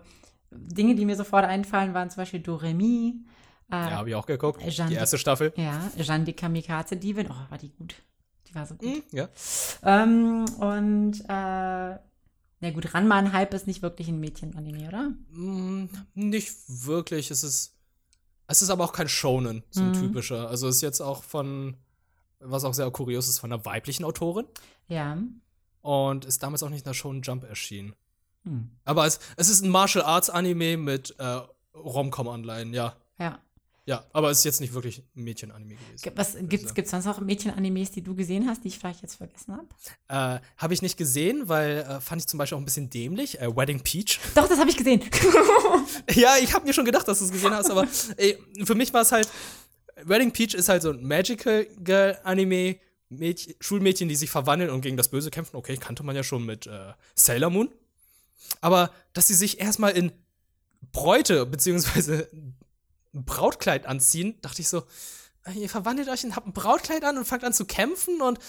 Dinge, 0.52 0.96
die 0.96 1.06
mir 1.06 1.16
sofort 1.16 1.46
einfallen, 1.46 1.94
waren 1.94 2.10
zum 2.10 2.22
Beispiel 2.22 2.42
Doremi. 2.42 3.16
Äh, 3.72 3.76
ja, 3.76 3.92
habe 3.92 4.10
ich 4.10 4.16
auch 4.16 4.26
geguckt. 4.26 4.62
Jean 4.70 4.90
die 4.90 4.96
erste 4.96 5.18
Staffel. 5.18 5.54
Ja, 5.56 5.90
Jeanne 5.98 6.26
die 6.26 6.34
Kamikaze 6.34 6.98
Diebin. 6.98 7.28
Oh, 7.30 7.50
war 7.50 7.58
die 7.58 7.70
gut. 7.70 7.96
Die 8.48 8.56
war 8.56 8.66
so 8.66 8.76
gut. 8.76 8.88
Mm, 8.88 9.16
ja. 9.16 9.30
Ähm, 9.84 10.46
und 10.60 11.22
äh, 11.22 11.98
na 12.64 12.72
gut, 12.72 12.94
Ranma 12.94 13.32
Hype 13.32 13.54
ist 13.54 13.68
nicht 13.68 13.82
wirklich 13.82 14.10
ein 14.10 14.20
Mädchen-Anime, 14.20 14.88
oder? 14.88 15.12
Mm, 15.32 15.90
nicht 16.14 16.54
wirklich. 16.68 17.32
Es 17.32 17.44
ist, 17.44 17.76
es 18.48 18.62
ist 18.62 18.70
aber 18.70 18.84
auch 18.84 18.94
kein 18.94 19.10
Shonen, 19.10 19.64
so 19.70 19.82
ein 19.82 19.90
mhm. 19.90 19.94
typischer. 19.94 20.50
Also 20.50 20.68
es 20.68 20.78
ist 20.78 20.82
jetzt 20.82 21.02
auch 21.02 21.24
von, 21.24 21.78
was 22.44 22.64
auch 22.64 22.74
sehr 22.74 22.90
kurios 22.92 23.28
ist, 23.28 23.40
von 23.40 23.52
einer 23.52 23.66
weiblichen 23.66 24.04
Autorin. 24.06 24.46
Ja. 24.88 25.18
Und 25.82 26.26
ist 26.26 26.42
damals 26.44 26.64
auch 26.64 26.70
nicht 26.70 26.80
in 26.80 26.86
der 26.86 26.94
Shonen 26.94 27.22
Jump 27.22 27.44
erschienen. 27.44 27.96
Hm. 28.44 28.72
Aber 28.86 29.06
es, 29.06 29.20
es 29.38 29.50
ist 29.50 29.64
ein 29.64 29.70
Martial 29.70 30.04
Arts 30.04 30.30
Anime 30.30 30.78
mit 30.78 31.16
äh, 31.20 31.42
Rom-Com-Anleihen, 31.76 32.74
ja. 32.74 32.96
Ja. 33.20 33.40
Ja, 33.86 34.06
aber 34.14 34.32
es 34.32 34.38
ist 34.38 34.44
jetzt 34.46 34.62
nicht 34.62 34.74
wirklich 34.74 35.04
ein 35.14 35.24
Mädchen-Anime 35.26 35.76
gewesen. 35.76 36.12
Was 36.16 36.36
gibt's, 36.38 36.64
also. 36.64 36.74
gibt's 36.74 36.92
sonst 36.92 37.04
noch 37.04 37.20
Mädchen-Animes, 37.20 37.92
die 37.92 38.02
du 38.02 38.16
gesehen 38.16 38.48
hast, 38.48 38.64
die 38.64 38.70
ich 38.70 38.80
vielleicht 38.80 39.02
jetzt 39.02 39.16
vergessen 39.16 39.58
habe? 39.58 39.68
Äh, 40.08 40.42
habe 40.58 40.74
ich 40.74 40.82
nicht 40.82 40.96
gesehen, 40.96 41.50
weil 41.50 41.80
äh, 41.80 42.00
fand 42.00 42.22
ich 42.22 42.28
zum 42.28 42.38
Beispiel 42.38 42.56
auch 42.56 42.62
ein 42.62 42.66
bisschen 42.66 42.90
dämlich. 42.90 43.42
Äh, 43.42 43.54
Wedding 43.54 43.82
Peach. 43.82 44.22
Doch, 44.36 44.48
das 44.48 44.58
habe 44.58 44.70
ich 44.70 44.78
gesehen. 44.78 45.02
ja, 46.14 46.36
ich 46.42 46.54
habe 46.54 46.66
mir 46.66 46.74
schon 46.74 46.86
gedacht, 46.86 47.06
dass 47.10 47.20
du 47.20 47.26
es 47.26 47.32
gesehen 47.32 47.52
hast, 47.52 47.70
aber 47.70 47.86
für 48.64 48.76
mich 48.76 48.94
war 48.94 49.02
es 49.02 49.12
halt 49.12 49.28
Wedding 50.04 50.32
Peach 50.32 50.54
ist 50.54 50.70
halt 50.70 50.82
so 50.82 50.92
ein 50.92 51.06
Magical 51.06 51.66
Girl 51.84 52.18
Anime. 52.24 52.78
Mädchen, 53.10 53.54
Schulmädchen, 53.60 54.10
die 54.10 54.16
sich 54.16 54.32
verwandeln 54.32 54.72
und 54.72 54.82
gegen 54.82 54.98
das 54.98 55.10
Böse 55.10 55.30
kämpfen. 55.30 55.56
Okay, 55.56 55.78
kannte 55.78 56.04
man 56.04 56.16
ja 56.16 56.24
schon 56.24 56.46
mit 56.46 56.68
äh, 56.68 56.94
Sailor 57.16 57.52
Moon. 57.52 57.70
Aber 58.62 58.92
dass 59.14 59.28
sie 59.28 59.34
sich 59.34 59.60
erstmal 59.60 59.92
in 59.92 60.12
Bräute 60.92 61.48
ein 61.50 62.56
Brautkleid 63.26 63.86
anziehen, 63.86 64.36
dachte 64.42 64.62
ich 64.62 64.68
so, 64.68 64.84
ihr 65.54 65.70
verwandelt 65.70 66.10
euch 66.10 66.24
und 66.24 66.36
habt 66.36 66.48
ein 66.48 66.54
Brautkleid 66.54 67.04
an 67.04 67.18
und 67.18 67.26
fangt 67.26 67.44
an 67.44 67.54
zu 67.54 67.66
kämpfen 67.66 68.22
und, 68.22 68.40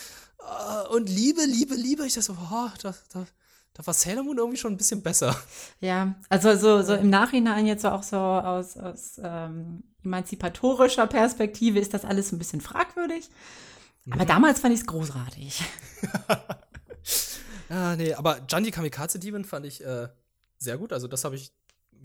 uh, 0.40 0.94
und 0.94 1.09
Liebe, 1.09 1.44
Liebe, 1.44 1.74
Liebe. 1.74 2.07
Ich 2.07 2.14
dachte 2.14 2.26
so, 2.26 2.37
oh, 2.50 2.70
da, 2.83 2.94
da, 3.12 3.26
da 3.74 3.84
war 3.84 3.92
Sailor 3.92 4.22
Moon 4.22 4.38
irgendwie 4.38 4.56
schon 4.56 4.72
ein 4.72 4.76
bisschen 4.76 5.02
besser. 5.02 5.37
Ja, 5.80 6.14
also 6.28 6.56
so, 6.56 6.82
so 6.82 6.94
im 6.94 7.10
Nachhinein 7.10 7.66
jetzt 7.66 7.84
auch 7.84 8.04
so 8.04 8.16
aus, 8.16 8.76
aus 8.76 9.20
ähm, 9.22 9.82
emanzipatorischer 10.04 11.06
Perspektive 11.08 11.80
ist 11.80 11.92
das 11.92 12.04
alles 12.04 12.32
ein 12.32 12.38
bisschen 12.38 12.60
fragwürdig. 12.60 13.28
Aber 14.10 14.22
mhm. 14.22 14.28
damals 14.28 14.60
fand 14.60 14.74
ich 14.74 14.80
es 14.80 14.87
großartig. 14.87 15.62
ja, 17.68 17.96
nee, 17.96 18.14
aber 18.14 18.40
Janji 18.48 18.70
Kamikaze 18.70 19.18
Demon 19.18 19.44
fand 19.44 19.66
ich 19.66 19.84
äh, 19.84 20.08
sehr 20.58 20.78
gut. 20.78 20.92
Also 20.92 21.08
das 21.08 21.24
habe 21.24 21.34
ich 21.34 21.52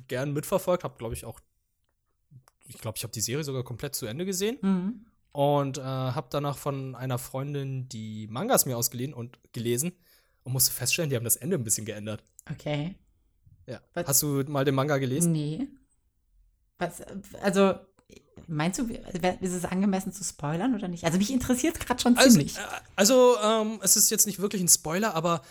gern 0.07 0.33
mitverfolgt, 0.33 0.83
habe 0.83 0.97
glaube 0.97 1.13
ich 1.13 1.25
auch 1.25 1.39
ich 2.69 2.77
glaube, 2.77 2.97
ich 2.97 3.03
habe 3.03 3.11
die 3.11 3.21
Serie 3.21 3.43
sogar 3.43 3.63
komplett 3.63 3.95
zu 3.95 4.05
Ende 4.05 4.25
gesehen. 4.25 4.57
Mhm. 4.61 5.05
Und 5.31 5.77
äh, 5.77 5.81
habe 5.81 6.27
danach 6.29 6.57
von 6.57 6.95
einer 6.95 7.17
Freundin 7.17 7.89
die 7.89 8.27
Mangas 8.27 8.65
mir 8.65 8.77
ausgeliehen 8.77 9.13
und 9.13 9.39
gelesen 9.53 9.93
und 10.49 10.53
musste 10.53 10.71
feststellen, 10.71 11.09
die 11.09 11.15
haben 11.15 11.23
das 11.23 11.35
Ende 11.35 11.57
ein 11.57 11.63
bisschen 11.63 11.85
geändert. 11.85 12.23
Okay. 12.51 12.95
Ja. 13.67 13.79
Was? 13.93 14.07
Hast 14.07 14.21
du 14.23 14.43
mal 14.47 14.65
den 14.65 14.75
Manga 14.75 14.97
gelesen? 14.97 15.31
Nee. 15.31 15.67
Was, 16.79 17.01
also, 17.41 17.75
meinst 18.47 18.79
du, 18.79 18.87
ist 18.87 19.53
es 19.53 19.65
angemessen 19.65 20.11
zu 20.11 20.23
spoilern 20.23 20.73
oder 20.73 20.87
nicht? 20.87 21.03
Also, 21.03 21.19
mich 21.19 21.31
interessiert 21.31 21.77
es 21.77 21.85
gerade 21.85 22.01
schon 22.01 22.17
also, 22.17 22.31
ziemlich. 22.31 22.55
Also, 22.95 23.37
ähm, 23.43 23.79
es 23.83 23.95
ist 23.95 24.09
jetzt 24.09 24.25
nicht 24.25 24.39
wirklich 24.39 24.61
ein 24.61 24.67
Spoiler, 24.67 25.13
aber 25.13 25.43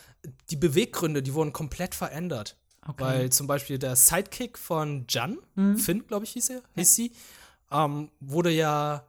die 0.50 0.56
Beweggründe, 0.56 1.22
die 1.22 1.32
wurden 1.32 1.52
komplett 1.52 1.94
verändert. 1.94 2.56
Okay. 2.87 3.04
Weil 3.04 3.30
zum 3.30 3.46
Beispiel 3.46 3.78
der 3.78 3.94
Sidekick 3.94 4.58
von 4.58 5.04
Jan, 5.08 5.38
mhm. 5.54 5.78
Finn, 5.78 6.06
glaube 6.06 6.24
ich, 6.24 6.32
hieß 6.32 6.50
er, 6.50 6.62
hieß 6.74 6.94
sie, 6.94 7.12
ähm, 7.70 8.11
wurde 8.18 8.50
ja 8.50 9.06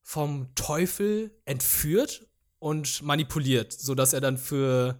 vom 0.00 0.54
Teufel 0.54 1.32
entführt 1.44 2.26
und 2.62 3.02
manipuliert, 3.02 3.72
sodass 3.72 4.12
er 4.12 4.20
dann 4.20 4.38
für, 4.38 4.96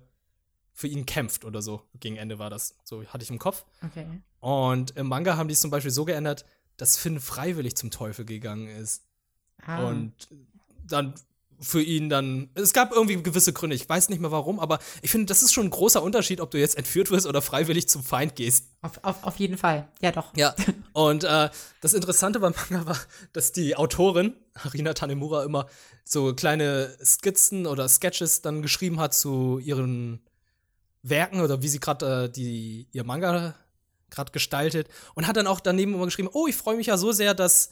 für 0.83 0.89
ihn 0.89 1.07
kämpft 1.07 1.45
oder 1.45 1.63
so. 1.63 1.83
Gegen 2.01 2.17
Ende 2.17 2.41
war 2.41 2.51
das. 2.51 2.75
So 2.83 3.05
hatte 3.05 3.23
ich 3.23 3.31
im 3.31 3.39
Kopf. 3.39 3.65
Okay. 3.85 4.05
Und 4.41 4.97
im 4.97 5.07
Manga 5.07 5.37
haben 5.37 5.47
die 5.47 5.55
es 5.55 5.61
zum 5.61 5.71
Beispiel 5.71 5.93
so 5.93 6.05
geändert, 6.05 6.45
dass 6.77 6.97
Finn 6.97 7.21
freiwillig 7.21 7.77
zum 7.77 7.93
Teufel 7.93 8.25
gegangen 8.25 8.67
ist. 8.67 9.05
Ah. 9.65 9.87
Und 9.87 10.13
dann 10.85 11.15
für 11.61 11.81
ihn 11.81 12.09
dann. 12.09 12.51
Es 12.55 12.73
gab 12.73 12.91
irgendwie 12.91 13.23
gewisse 13.23 13.53
Gründe, 13.53 13.77
ich 13.77 13.89
weiß 13.89 14.09
nicht 14.09 14.19
mehr 14.19 14.33
warum, 14.33 14.59
aber 14.59 14.81
ich 15.03 15.13
finde, 15.13 15.27
das 15.27 15.45
ist 15.45 15.53
schon 15.53 15.67
ein 15.67 15.71
großer 15.71 16.03
Unterschied, 16.03 16.41
ob 16.41 16.51
du 16.51 16.59
jetzt 16.59 16.77
entführt 16.77 17.13
wirst 17.13 17.29
oder 17.29 17.41
freiwillig 17.41 17.89
zum 17.89 18.03
Feind 18.03 18.35
gehst. 18.35 18.67
Auf, 18.81 18.99
auf, 19.05 19.23
auf 19.23 19.37
jeden 19.37 19.57
Fall, 19.57 19.89
ja 20.01 20.11
doch. 20.11 20.37
Ja, 20.37 20.57
und 20.95 21.23
äh, 21.23 21.49
das 21.81 21.95
Interessante 21.95 22.41
beim 22.41 22.55
Manga 22.71 22.87
war, 22.87 22.99
dass 23.33 23.53
die 23.53 23.77
Autorin, 23.77 24.35
Harina 24.59 24.95
Tanemura, 24.95 25.45
immer 25.45 25.69
so 26.03 26.35
kleine 26.35 26.97
Skizzen 27.05 27.69
oder 27.69 27.89
Sketches 27.89 28.43
dann 28.43 28.63
geschrieben 28.63 28.99
hat 28.99 29.15
zu 29.15 29.61
ihren 29.61 30.21
Werken 31.03 31.41
oder 31.41 31.63
wie 31.63 31.69
sie 31.69 31.81
gerade 31.81 32.33
äh, 32.37 32.87
ihr 32.93 33.05
Manga 33.05 33.55
gerade 34.11 34.33
gestaltet 34.33 34.89
und 35.15 35.27
hat 35.27 35.37
dann 35.37 35.47
auch 35.47 35.61
daneben 35.61 35.95
immer 35.95 36.05
geschrieben, 36.05 36.29
oh, 36.33 36.47
ich 36.47 36.57
freue 36.57 36.77
mich 36.77 36.87
ja 36.87 36.97
so 36.97 37.13
sehr, 37.13 37.35
dass 37.35 37.71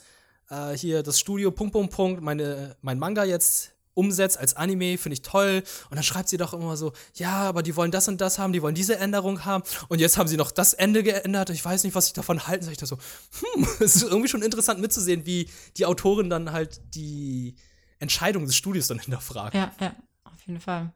äh, 0.49 0.73
hier 0.73 1.03
das 1.03 1.21
Studio 1.21 1.51
Punkt 1.51 1.73
Punkt 1.73 1.95
Punkt 1.95 2.23
meine 2.23 2.77
mein 2.81 2.99
Manga 2.99 3.25
jetzt 3.25 3.73
umsetzt 3.95 4.39
als 4.39 4.55
Anime, 4.55 4.97
finde 4.99 5.15
ich 5.15 5.23
toll. 5.23 5.63
Und 5.91 5.97
dann 5.97 6.03
schreibt 6.03 6.29
sie 6.29 6.37
doch 6.37 6.55
immer 6.55 6.77
so, 6.77 6.93
ja, 7.15 7.43
aber 7.43 7.63
die 7.63 7.77
wollen 7.77 7.91
das 7.91 8.09
und 8.09 8.21
das 8.21 8.39
haben, 8.39 8.53
die 8.53 8.63
wollen 8.63 8.75
diese 8.75 8.97
Änderung 8.97 9.45
haben. 9.45 9.65
Und 9.89 10.01
jetzt 10.01 10.17
haben 10.17 10.29
sie 10.29 10.37
noch 10.37 10.51
das 10.51 10.73
Ende 10.73 11.03
geändert. 11.03 11.51
Ich 11.51 11.65
weiß 11.65 11.85
nicht, 11.85 11.95
was 11.95 12.07
ich 12.07 12.13
davon 12.13 12.47
halten 12.47 12.65
soll. 12.65 12.73
Ich 12.73 12.79
da 12.79 12.87
so, 12.87 12.97
hm, 12.97 13.67
es 13.81 13.97
ist 13.97 14.03
irgendwie 14.03 14.29
schon 14.29 14.43
interessant 14.43 14.81
mitzusehen, 14.81 15.27
wie 15.27 15.51
die 15.77 15.87
Autorin 15.87 16.31
dann 16.31 16.53
halt 16.53 16.81
die 16.95 17.57
Entscheidung 17.99 18.47
des 18.47 18.57
Studios 18.57 18.87
dann 18.87 18.99
hinterfragt. 18.99 19.55
Ja, 19.55 19.73
ja, 19.81 19.95
auf 20.25 20.41
jeden 20.47 20.61
Fall. 20.61 20.93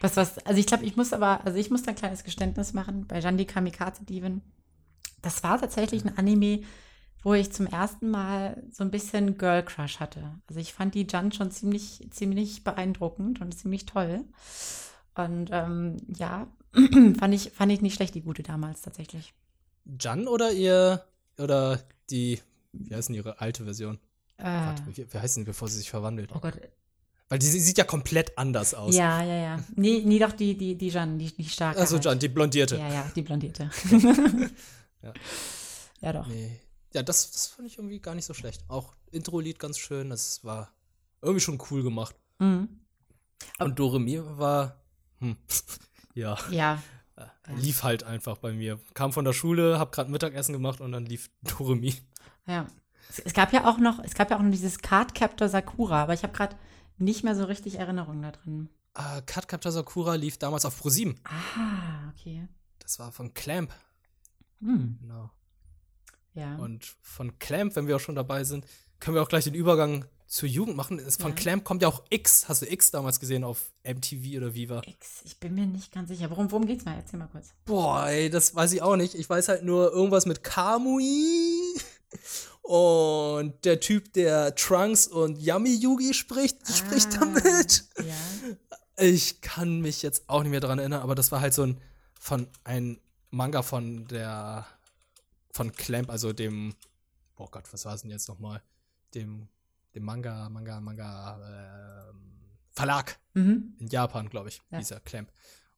Was, 0.00 0.16
was, 0.16 0.38
also 0.38 0.58
ich 0.58 0.66
glaube, 0.66 0.84
ich 0.84 0.96
muss 0.96 1.12
aber, 1.12 1.44
also 1.46 1.58
ich 1.58 1.70
muss 1.70 1.82
da 1.82 1.90
ein 1.90 1.96
kleines 1.96 2.24
Geständnis 2.24 2.72
machen 2.72 3.06
bei 3.06 3.20
Jandi 3.20 3.44
Kamikaze 3.44 4.04
Diven. 4.04 4.42
Das 5.22 5.42
war 5.42 5.58
tatsächlich 5.58 6.04
ein 6.04 6.18
Anime, 6.18 6.62
wo 7.22 7.32
ich 7.32 7.52
zum 7.52 7.66
ersten 7.66 8.10
Mal 8.10 8.62
so 8.70 8.84
ein 8.84 8.90
bisschen 8.90 9.38
Girl 9.38 9.64
Crush 9.64 9.98
hatte. 9.98 10.38
Also 10.46 10.60
ich 10.60 10.74
fand 10.74 10.94
die 10.94 11.06
Jan 11.08 11.32
schon 11.32 11.50
ziemlich, 11.50 12.06
ziemlich 12.10 12.64
beeindruckend 12.64 13.40
und 13.40 13.56
ziemlich 13.56 13.86
toll. 13.86 14.24
Und 15.14 15.48
ähm, 15.52 15.96
ja, 16.08 16.48
fand 17.18 17.34
ich, 17.34 17.50
fand 17.52 17.72
ich 17.72 17.80
nicht 17.80 17.94
schlecht, 17.94 18.14
die 18.14 18.22
gute 18.22 18.42
damals 18.42 18.82
tatsächlich. 18.82 19.32
Jan 19.98 20.28
oder 20.28 20.52
ihr, 20.52 21.04
oder 21.38 21.80
die, 22.10 22.40
wie 22.72 22.94
heißt 22.94 23.08
denn 23.08 23.16
ihre 23.16 23.40
alte 23.40 23.64
Version? 23.64 23.98
Äh, 24.36 24.44
Warte, 24.44 24.82
wie, 24.86 25.12
wie 25.12 25.18
heißt 25.18 25.36
denn, 25.36 25.44
bevor 25.44 25.68
sie 25.68 25.78
sich 25.78 25.90
verwandelt? 25.90 26.30
Oh 26.34 26.40
Gott. 26.40 26.60
Weil 27.28 27.38
die, 27.38 27.46
sieht 27.46 27.78
ja 27.78 27.84
komplett 27.84 28.36
anders 28.36 28.74
aus. 28.74 28.94
Ja, 28.94 29.22
ja, 29.22 29.34
ja. 29.34 29.64
Nee, 29.76 30.02
nee 30.04 30.18
doch 30.18 30.32
die, 30.32 30.56
die, 30.56 30.76
die 30.76 30.88
Jan, 30.88 31.18
die, 31.18 31.34
die 31.34 31.44
starke. 31.48 31.80
Also 31.80 31.96
Jan, 31.98 32.18
die 32.18 32.28
blondierte. 32.28 32.76
Ja, 32.76 32.92
ja, 32.92 33.10
die 33.14 33.22
blondierte. 33.22 33.70
ja. 35.02 35.12
ja, 36.00 36.12
doch. 36.12 36.26
Nee 36.26 36.60
ja, 36.94 37.02
das, 37.02 37.30
das 37.32 37.48
fand 37.48 37.68
ich 37.68 37.76
irgendwie 37.76 38.00
gar 38.00 38.14
nicht 38.14 38.24
so 38.24 38.34
schlecht. 38.34 38.64
Auch 38.68 38.94
Intro-Lied 39.10 39.58
ganz 39.58 39.78
schön, 39.78 40.10
das 40.10 40.44
war 40.44 40.72
irgendwie 41.20 41.40
schon 41.40 41.60
cool 41.70 41.82
gemacht. 41.82 42.14
Mhm. 42.38 42.68
Und 43.58 43.78
Doremi 43.78 44.20
war, 44.22 44.80
hm, 45.18 45.36
ja. 46.14 46.38
Ja. 46.50 46.82
Lief 47.56 47.82
halt 47.82 48.04
einfach 48.04 48.38
bei 48.38 48.52
mir. 48.52 48.80
Kam 48.94 49.12
von 49.12 49.24
der 49.24 49.34
Schule, 49.34 49.78
hab 49.78 49.92
gerade 49.92 50.10
Mittagessen 50.10 50.52
gemacht 50.52 50.80
und 50.80 50.92
dann 50.92 51.04
lief 51.04 51.30
Doremi. 51.42 51.94
Ja. 52.46 52.66
Es 53.24 53.34
gab 53.34 53.52
ja 53.52 53.68
auch 53.68 53.78
noch, 53.78 53.98
es 54.02 54.14
gab 54.14 54.30
ja 54.30 54.38
auch 54.38 54.42
noch 54.42 54.50
dieses 54.50 54.78
Card 54.78 55.14
Captor 55.14 55.48
Sakura, 55.48 56.02
aber 56.02 56.14
ich 56.14 56.22
habe 56.22 56.32
gerade 56.32 56.56
nicht 56.98 57.24
mehr 57.24 57.34
so 57.34 57.44
richtig 57.44 57.76
Erinnerungen 57.78 58.22
da 58.22 58.32
drin. 58.32 58.68
Uh, 58.96 59.20
Card 59.26 59.48
Captor 59.48 59.72
Sakura 59.72 60.14
lief 60.14 60.38
damals 60.38 60.64
auf 60.64 60.78
ProSieben. 60.78 61.18
Ah, 61.24 62.10
okay. 62.10 62.46
Das 62.78 62.98
war 62.98 63.10
von 63.10 63.34
Clamp. 63.34 63.72
Hm. 64.60 64.98
Genau. 65.00 65.30
Ja. 66.34 66.56
Und 66.56 66.84
von 67.00 67.38
Clamp, 67.38 67.74
wenn 67.76 67.86
wir 67.86 67.96
auch 67.96 68.00
schon 68.00 68.14
dabei 68.14 68.44
sind, 68.44 68.66
können 69.00 69.16
wir 69.16 69.22
auch 69.22 69.28
gleich 69.28 69.44
den 69.44 69.54
Übergang 69.54 70.04
zur 70.26 70.48
Jugend 70.48 70.76
machen. 70.76 70.98
Von 70.98 71.30
ja. 71.30 71.34
Clamp 71.34 71.64
kommt 71.64 71.82
ja 71.82 71.88
auch 71.88 72.02
X. 72.10 72.48
Hast 72.48 72.62
du 72.62 72.70
X 72.70 72.90
damals 72.90 73.20
gesehen 73.20 73.44
auf 73.44 73.72
MTV 73.84 74.36
oder 74.36 74.54
Viva? 74.54 74.82
X, 74.86 75.22
ich 75.24 75.38
bin 75.38 75.54
mir 75.54 75.66
nicht 75.66 75.92
ganz 75.92 76.08
sicher. 76.08 76.30
Worum, 76.30 76.50
worum 76.50 76.66
geht's 76.66 76.84
mal? 76.84 76.96
Erzähl 76.96 77.18
mal 77.18 77.28
kurz. 77.28 77.54
Boah, 77.64 78.08
ey, 78.08 78.30
das 78.30 78.54
weiß 78.54 78.72
ich 78.72 78.82
auch 78.82 78.96
nicht. 78.96 79.14
Ich 79.14 79.28
weiß 79.28 79.48
halt 79.48 79.64
nur 79.64 79.92
irgendwas 79.92 80.26
mit 80.26 80.42
Kamui. 80.42 81.74
Und 82.62 83.64
der 83.64 83.80
Typ, 83.80 84.12
der 84.14 84.54
Trunks 84.54 85.06
und 85.06 85.38
Yami 85.38 85.74
Yugi 85.74 86.14
spricht, 86.14 86.58
ah, 86.64 86.72
spricht 86.72 87.14
damit. 87.20 87.84
Ja. 87.98 89.04
Ich 89.04 89.40
kann 89.40 89.80
mich 89.80 90.02
jetzt 90.02 90.28
auch 90.28 90.42
nicht 90.42 90.50
mehr 90.50 90.60
daran 90.60 90.78
erinnern, 90.78 91.02
aber 91.02 91.14
das 91.14 91.32
war 91.32 91.40
halt 91.40 91.52
so 91.52 91.64
ein 91.64 91.80
von 92.18 92.48
ein 92.62 93.00
Manga 93.30 93.62
von 93.62 94.06
der 94.06 94.66
von 95.50 95.72
Clamp, 95.72 96.10
also 96.10 96.32
dem 96.32 96.74
boah 97.36 97.50
Gott, 97.50 97.72
was 97.72 97.84
war 97.84 97.94
es 97.94 98.02
denn 98.02 98.10
jetzt 98.10 98.28
nochmal? 98.28 98.62
Dem, 99.14 99.48
dem 99.94 100.04
Manga, 100.04 100.48
Manga, 100.48 100.80
Manga 100.80 102.10
äh, 102.10 102.14
Verlag 102.70 103.18
mhm. 103.34 103.74
in 103.78 103.86
Japan, 103.88 104.28
glaube 104.28 104.48
ich, 104.48 104.62
ja. 104.70 104.78
dieser 104.78 105.00
Clamp. 105.00 105.30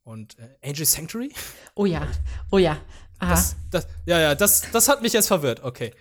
Und 0.06 0.38
äh, 0.38 0.68
Angel 0.68 0.86
Sanctuary? 0.86 1.32
Oh 1.74 1.84
ja, 1.84 2.06
oh 2.52 2.58
ja. 2.58 2.78
Das, 3.18 3.56
das, 3.72 3.88
ja, 4.04 4.20
ja, 4.20 4.34
das, 4.36 4.70
das 4.70 4.88
hat 4.88 5.02
mich 5.02 5.12
jetzt 5.12 5.26
verwirrt. 5.26 5.64
Okay. 5.64 5.92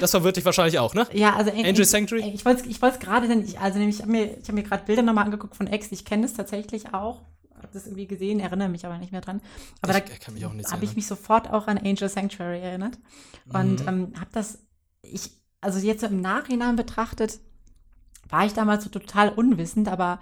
Das 0.00 0.10
verwirrt 0.10 0.36
dich 0.36 0.44
wahrscheinlich 0.44 0.78
auch, 0.80 0.94
ne? 0.94 1.06
Ja, 1.12 1.36
also 1.36 1.52
Angel 1.52 1.84
Sanctuary. 1.84 2.28
Ich 2.30 2.44
wollte 2.44 2.62
es 2.62 2.66
ich 2.66 2.80
gerade, 2.80 3.28
also 3.60 3.78
nämlich, 3.78 3.96
ich 3.96 4.02
habe 4.02 4.10
mir, 4.10 4.36
hab 4.36 4.52
mir 4.52 4.62
gerade 4.64 4.84
Bilder 4.84 5.02
nochmal 5.02 5.26
angeguckt 5.26 5.54
von 5.54 5.68
X. 5.68 5.92
Ich 5.92 6.04
kenne 6.04 6.22
das 6.22 6.34
tatsächlich 6.34 6.92
auch. 6.92 7.20
Habe 7.54 7.68
das 7.72 7.86
irgendwie 7.86 8.06
gesehen, 8.08 8.40
erinnere 8.40 8.68
mich 8.68 8.84
aber 8.84 8.98
nicht 8.98 9.12
mehr 9.12 9.20
dran. 9.20 9.40
Aber 9.80 9.96
ich, 9.96 10.02
da 10.02 10.72
habe 10.72 10.84
ich 10.84 10.96
mich 10.96 11.06
sofort 11.06 11.48
auch 11.50 11.68
an 11.68 11.78
Angel 11.78 12.08
Sanctuary 12.08 12.60
erinnert. 12.60 12.98
Und 13.52 13.82
mhm. 13.82 13.88
ähm, 13.88 14.12
habe 14.18 14.30
das, 14.32 14.58
ich, 15.02 15.30
also 15.60 15.78
jetzt 15.78 16.00
so 16.00 16.08
im 16.08 16.20
Nachhinein 16.20 16.74
betrachtet, 16.74 17.38
war 18.28 18.44
ich 18.44 18.54
damals 18.54 18.82
so 18.82 18.90
total 18.90 19.28
unwissend, 19.28 19.88
aber 19.88 20.18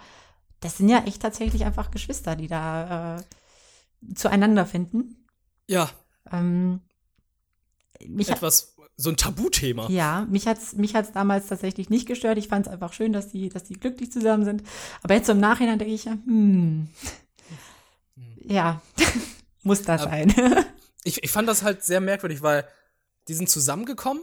das 0.60 0.76
sind 0.76 0.88
ja 0.88 1.04
echt 1.04 1.22
tatsächlich 1.22 1.64
einfach 1.64 1.90
Geschwister, 1.90 2.36
die 2.36 2.48
da 2.48 3.16
äh, 3.16 4.14
zueinander 4.14 4.66
finden. 4.66 5.26
Ja. 5.66 5.90
Ähm, 6.30 6.80
Etwas, 7.98 8.76
so 8.96 9.10
ein 9.10 9.16
Tabuthema. 9.16 9.88
Ja, 9.88 10.26
mich 10.30 10.46
hat 10.46 10.58
es 10.58 10.74
mich 10.74 10.94
hat's 10.94 11.12
damals 11.12 11.46
tatsächlich 11.46 11.90
nicht 11.90 12.06
gestört. 12.06 12.38
Ich 12.38 12.48
fand 12.48 12.66
es 12.66 12.72
einfach 12.72 12.92
schön, 12.92 13.12
dass 13.12 13.28
die, 13.28 13.48
dass 13.48 13.64
die 13.64 13.74
glücklich 13.74 14.12
zusammen 14.12 14.44
sind. 14.44 14.62
Aber 15.02 15.14
jetzt 15.14 15.26
so 15.26 15.32
im 15.32 15.40
Nachhinein 15.40 15.78
denke 15.78 15.94
ich, 15.94 16.04
hm, 16.04 16.18
hm. 16.26 16.88
ja, 18.44 18.82
muss 19.62 19.82
das 19.82 20.02
Aber 20.02 20.10
sein. 20.10 20.34
ich, 21.04 21.22
ich 21.24 21.30
fand 21.30 21.48
das 21.48 21.62
halt 21.62 21.82
sehr 21.82 22.00
merkwürdig, 22.00 22.42
weil 22.42 22.66
die 23.28 23.34
sind 23.34 23.48
zusammengekommen 23.48 24.22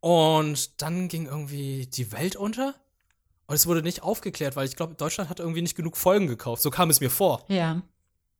und 0.00 0.82
dann 0.82 1.08
ging 1.08 1.26
irgendwie 1.26 1.86
die 1.86 2.12
Welt 2.12 2.36
unter. 2.36 2.74
Und 3.50 3.56
es 3.56 3.66
wurde 3.66 3.82
nicht 3.82 4.04
aufgeklärt, 4.04 4.54
weil 4.54 4.68
ich 4.68 4.76
glaube, 4.76 4.94
Deutschland 4.94 5.28
hat 5.28 5.40
irgendwie 5.40 5.60
nicht 5.60 5.74
genug 5.74 5.96
Folgen 5.96 6.28
gekauft. 6.28 6.62
So 6.62 6.70
kam 6.70 6.88
es 6.88 7.00
mir 7.00 7.10
vor. 7.10 7.44
Ja. 7.48 7.82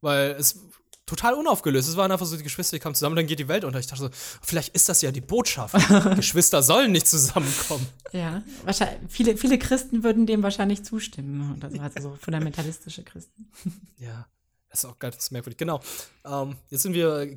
Weil 0.02 0.36
es 0.38 0.61
total 1.04 1.34
unaufgelöst. 1.34 1.88
Es 1.88 1.96
waren 1.96 2.12
einfach 2.12 2.26
so, 2.26 2.36
die 2.36 2.44
Geschwister, 2.44 2.76
die 2.76 2.80
kamen 2.80 2.94
zusammen, 2.94 3.16
dann 3.16 3.26
geht 3.26 3.40
die 3.40 3.48
Welt 3.48 3.64
unter. 3.64 3.80
Ich 3.80 3.88
dachte 3.88 4.04
so, 4.04 4.11
vielleicht 4.40 4.72
ist 4.72 4.88
das 4.88 5.02
ja 5.02 5.11
die 5.11 5.20
Botschaft. 5.20 5.74
Geschwister 6.14 6.62
sollen 6.62 6.92
nicht 6.92 7.08
zusammenkommen. 7.08 7.88
Ja, 8.12 8.44
wahrscheinlich, 8.62 9.11
viele, 9.11 9.36
viele 9.36 9.58
Christen 9.58 10.04
würden 10.04 10.26
dem 10.26 10.44
wahrscheinlich 10.44 10.84
zustimmen. 10.84 11.58
Also, 11.61 11.80
also 11.80 12.11
so 12.11 12.16
fundamentalistische 12.20 13.02
Christen. 13.02 13.50
Ja, 13.98 14.28
das 14.68 14.84
ist 14.84 14.90
auch 14.90 15.00
ganz 15.00 15.32
merkwürdig. 15.32 15.58
Genau. 15.58 15.80
Ähm, 16.24 16.54
jetzt 16.68 16.82
sind 16.82 16.94
wir 16.94 17.36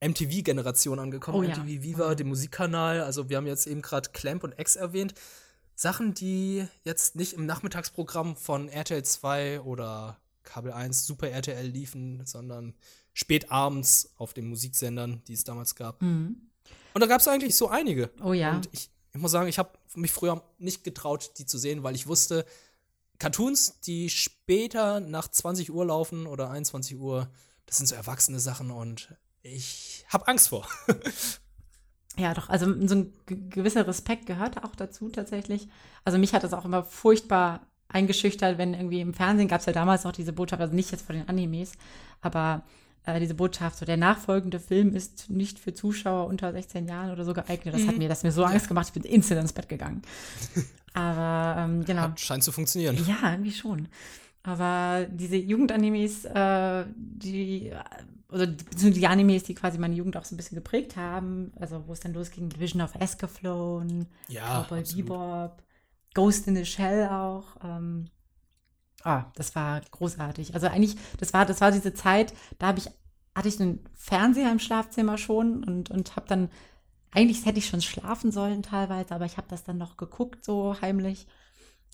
MTV-Generation 0.00 0.98
angekommen. 0.98 1.36
Oh, 1.36 1.42
ja. 1.42 1.58
MTV 1.58 1.82
Viva, 1.82 2.14
dem 2.14 2.28
Musikkanal. 2.28 3.02
Also 3.02 3.28
wir 3.28 3.36
haben 3.36 3.46
jetzt 3.46 3.66
eben 3.66 3.82
gerade 3.82 4.08
Clamp 4.14 4.44
und 4.44 4.58
X 4.58 4.76
erwähnt. 4.76 5.12
Sachen, 5.74 6.14
die 6.14 6.66
jetzt 6.84 7.16
nicht 7.16 7.32
im 7.32 7.46
Nachmittagsprogramm 7.46 8.36
von 8.36 8.68
RTL 8.68 9.02
2 9.02 9.60
oder 9.62 10.18
Kabel 10.42 10.72
1 10.72 11.06
Super 11.06 11.28
RTL 11.28 11.66
liefen, 11.66 12.24
sondern 12.24 12.74
spät 13.14 13.50
abends 13.50 14.10
auf 14.16 14.34
den 14.34 14.48
Musiksendern, 14.48 15.22
die 15.26 15.34
es 15.34 15.44
damals 15.44 15.74
gab. 15.74 16.02
Mhm. 16.02 16.48
Und 16.94 17.00
da 17.00 17.06
gab 17.06 17.20
es 17.20 17.28
eigentlich 17.28 17.56
so 17.56 17.68
einige. 17.68 18.10
Oh 18.22 18.32
ja. 18.32 18.54
Und 18.54 18.68
ich, 18.72 18.90
ich 19.14 19.20
muss 19.20 19.30
sagen, 19.30 19.48
ich 19.48 19.58
habe 19.58 19.70
mich 19.94 20.12
früher 20.12 20.42
nicht 20.58 20.84
getraut, 20.84 21.32
die 21.38 21.46
zu 21.46 21.58
sehen, 21.58 21.82
weil 21.82 21.94
ich 21.94 22.06
wusste, 22.06 22.44
Cartoons, 23.18 23.80
die 23.80 24.10
später 24.10 25.00
nach 25.00 25.28
20 25.28 25.72
Uhr 25.72 25.86
laufen 25.86 26.26
oder 26.26 26.50
21 26.50 26.98
Uhr, 26.98 27.30
das 27.66 27.76
sind 27.76 27.86
so 27.86 27.94
erwachsene 27.94 28.40
Sachen 28.40 28.70
und 28.70 29.14
ich 29.42 30.04
habe 30.08 30.26
Angst 30.28 30.48
vor. 30.48 30.66
ja, 32.18 32.34
doch, 32.34 32.48
also 32.48 32.66
so 32.86 32.94
ein 32.94 33.12
gewisser 33.26 33.86
Respekt 33.86 34.26
gehört 34.26 34.62
auch 34.64 34.74
dazu 34.74 35.08
tatsächlich. 35.08 35.68
Also 36.04 36.18
mich 36.18 36.34
hat 36.34 36.44
das 36.44 36.52
auch 36.52 36.64
immer 36.64 36.82
furchtbar 36.82 37.60
eingeschüchtert, 37.88 38.58
wenn 38.58 38.74
irgendwie 38.74 39.00
im 39.00 39.14
Fernsehen 39.14 39.48
gab 39.48 39.60
es 39.60 39.66
ja 39.66 39.72
damals 39.72 40.06
auch 40.06 40.12
diese 40.12 40.32
Botschaft, 40.32 40.60
also 40.60 40.74
nicht 40.74 40.90
jetzt 40.90 41.06
von 41.06 41.16
den 41.16 41.28
Animes, 41.28 41.72
aber 42.20 42.62
äh, 43.04 43.18
diese 43.20 43.34
Botschaft, 43.34 43.78
so 43.78 43.84
der 43.84 43.96
nachfolgende 43.96 44.60
Film 44.60 44.94
ist 44.94 45.28
nicht 45.30 45.58
für 45.58 45.74
Zuschauer 45.74 46.26
unter 46.26 46.52
16 46.52 46.86
Jahren 46.86 47.10
oder 47.10 47.24
so 47.24 47.34
geeignet. 47.34 47.74
Das 47.74 47.86
hat 47.86 47.92
mhm. 47.92 47.98
mir, 47.98 48.08
das 48.08 48.18
hat 48.18 48.24
mir 48.24 48.32
so 48.32 48.44
Angst 48.44 48.68
gemacht, 48.68 48.88
ich 48.88 48.92
bin 48.92 49.04
instant 49.04 49.40
ins 49.40 49.52
Bett 49.52 49.68
gegangen. 49.68 50.02
Aber 50.94 51.62
ähm, 51.62 51.84
genau. 51.84 52.02
Hat, 52.02 52.20
scheint 52.20 52.44
zu 52.44 52.52
funktionieren. 52.52 52.96
Ja, 53.06 53.32
irgendwie 53.32 53.52
schon. 53.52 53.88
Aber 54.42 55.06
diese 55.08 55.36
Jugendanimes, 55.36 56.24
äh, 56.24 56.84
die 56.96 57.72
oder 58.32 58.46
die, 58.46 58.90
die 58.90 59.06
Animes, 59.06 59.44
die 59.44 59.54
quasi 59.54 59.78
meine 59.78 59.94
Jugend 59.94 60.16
auch 60.16 60.24
so 60.24 60.34
ein 60.34 60.38
bisschen 60.38 60.56
geprägt 60.56 60.96
haben, 60.96 61.52
also 61.60 61.86
wo 61.86 61.92
es 61.92 62.00
dann 62.00 62.14
losging, 62.14 62.50
Vision 62.58 62.80
of 62.80 62.94
Escaflowne, 62.94 64.06
ja, 64.28 64.62
Cowboy 64.62 64.82
Bebop, 64.82 65.62
Ghost 66.14 66.48
in 66.48 66.56
the 66.56 66.64
Shell 66.64 67.08
auch. 67.08 67.56
Ähm, 67.62 68.06
ah, 69.04 69.26
das 69.34 69.54
war 69.54 69.82
großartig. 69.90 70.54
Also 70.54 70.66
eigentlich, 70.66 70.96
das 71.18 71.32
war, 71.34 71.44
das 71.44 71.60
war 71.60 71.70
diese 71.70 71.92
Zeit, 71.92 72.32
da 72.58 72.68
habe 72.68 72.78
ich, 72.78 72.88
hatte 73.34 73.48
ich 73.48 73.60
einen 73.60 73.84
Fernseher 73.94 74.50
im 74.50 74.58
Schlafzimmer 74.58 75.18
schon 75.18 75.62
und, 75.62 75.90
und 75.90 76.16
habe 76.16 76.26
dann, 76.26 76.50
eigentlich 77.10 77.44
hätte 77.44 77.58
ich 77.58 77.66
schon 77.66 77.82
schlafen 77.82 78.32
sollen 78.32 78.62
teilweise, 78.62 79.14
aber 79.14 79.26
ich 79.26 79.36
habe 79.36 79.48
das 79.48 79.62
dann 79.62 79.76
noch 79.76 79.98
geguckt, 79.98 80.44
so 80.44 80.80
heimlich. 80.80 81.26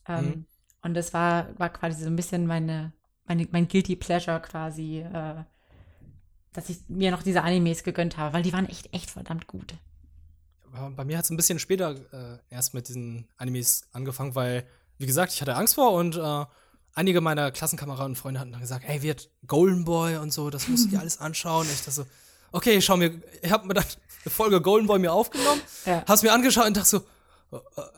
Ähm, 0.07 0.25
mhm. 0.25 0.47
Und 0.83 0.95
das 0.95 1.12
war, 1.12 1.49
war 1.59 1.70
quasi 1.70 2.03
so 2.03 2.09
ein 2.09 2.16
bisschen 2.16 2.47
meine, 2.47 2.93
meine, 3.26 3.49
mein 3.51 3.68
Guilty 3.68 3.97
Pleasure 3.97 4.41
quasi. 4.41 5.01
Äh, 5.01 5.45
dass 6.59 6.68
ich 6.68 6.79
mir 6.89 7.11
noch 7.11 7.22
diese 7.22 7.43
Animes 7.43 7.85
gegönnt 7.85 8.16
habe, 8.16 8.35
weil 8.35 8.43
die 8.43 8.53
waren 8.53 8.68
echt, 8.68 8.93
echt 8.93 9.11
verdammt 9.11 9.47
gut. 9.47 9.74
Bei 10.97 11.05
mir 11.05 11.16
hat 11.16 11.24
es 11.24 11.31
ein 11.31 11.37
bisschen 11.37 11.59
später 11.59 11.93
äh, 12.12 12.39
erst 12.51 12.74
mit 12.74 12.89
diesen 12.89 13.29
Animes 13.37 13.89
angefangen, 13.93 14.35
weil, 14.35 14.66
wie 14.99 15.07
gesagt, 15.07 15.33
ich 15.33 15.41
hatte 15.41 15.55
Angst 15.55 15.76
vor 15.76 15.93
und 15.93 16.16
äh, 16.16 16.45
einige 16.95 17.20
meiner 17.20 17.51
Klassenkameraden 17.51 18.12
und 18.12 18.16
Freunde 18.16 18.41
hatten 18.41 18.53
dann 18.53 18.61
gesagt, 18.61 18.85
ey, 18.87 19.03
wird 19.03 19.31
Golden 19.47 19.85
Boy 19.85 20.16
und 20.16 20.33
so, 20.33 20.51
das 20.51 20.68
musst 20.68 20.87
du 20.87 20.91
dir 20.91 21.01
alles 21.01 21.18
anschauen. 21.18 21.66
ich 21.70 21.79
dachte 21.79 21.93
so, 21.93 22.07
okay, 22.53 22.76
ich 22.76 22.85
schau 22.85 22.97
mir, 22.97 23.20
ich 23.41 23.51
habe 23.51 23.66
mir 23.66 23.74
dann 23.74 23.85
eine 24.24 24.31
Folge 24.31 24.61
Golden 24.61 24.87
Boy 24.87 24.99
mir 24.99 25.12
aufgenommen, 25.12 25.62
ja. 25.87 26.05
hab's 26.07 26.22
mir 26.22 26.33
angeschaut 26.33 26.66
und 26.66 26.76
dachte 26.76 26.89
so, 26.89 27.01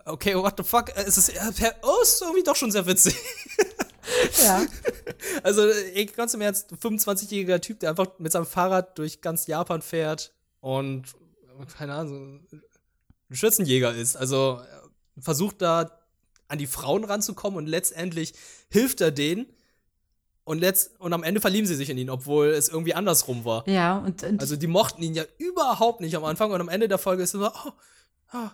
okay, 0.04 0.34
what 0.36 0.54
the 0.56 0.62
fuck, 0.62 0.90
ist 0.96 1.16
es, 1.16 1.32
oh, 1.82 2.02
ist 2.02 2.22
irgendwie 2.22 2.42
doch 2.42 2.56
schon 2.56 2.70
sehr 2.70 2.86
witzig. 2.86 3.16
Ja. 4.42 4.64
Also, 5.42 5.68
ich 5.94 6.14
ganz 6.14 6.34
im 6.34 6.40
Ernst, 6.40 6.72
25-jähriger 6.72 7.60
Typ, 7.60 7.80
der 7.80 7.90
einfach 7.90 8.18
mit 8.18 8.32
seinem 8.32 8.46
Fahrrad 8.46 8.98
durch 8.98 9.20
ganz 9.20 9.46
Japan 9.46 9.82
fährt 9.82 10.32
und, 10.60 11.04
keine 11.76 11.94
Ahnung, 11.94 12.40
ein 12.50 13.36
Schützenjäger 13.36 13.94
ist. 13.94 14.16
Also, 14.16 14.60
versucht 15.18 15.60
da 15.62 15.90
an 16.48 16.58
die 16.58 16.66
Frauen 16.66 17.04
ranzukommen 17.04 17.58
und 17.58 17.66
letztendlich 17.66 18.32
hilft 18.70 19.00
er 19.00 19.10
denen. 19.10 19.46
Und, 20.44 20.58
letzt, 20.58 20.98
und 20.98 21.12
am 21.12 21.22
Ende 21.22 21.40
verlieben 21.40 21.66
sie 21.66 21.76
sich 21.76 21.90
in 21.90 21.98
ihn, 21.98 22.10
obwohl 22.10 22.48
es 22.48 22.68
irgendwie 22.68 22.94
andersrum 22.94 23.44
war. 23.44 23.68
Ja, 23.68 23.98
und, 23.98 24.22
und 24.22 24.40
Also, 24.40 24.56
die 24.56 24.66
mochten 24.66 25.02
ihn 25.02 25.14
ja 25.14 25.24
überhaupt 25.38 26.00
nicht 26.00 26.16
am 26.16 26.24
Anfang 26.24 26.50
und 26.50 26.60
am 26.60 26.68
Ende 26.68 26.88
der 26.88 26.98
Folge 26.98 27.22
ist 27.22 27.34
es 27.34 27.40
so, 27.40 27.46
oh, 27.46 27.72
oh 28.32 28.48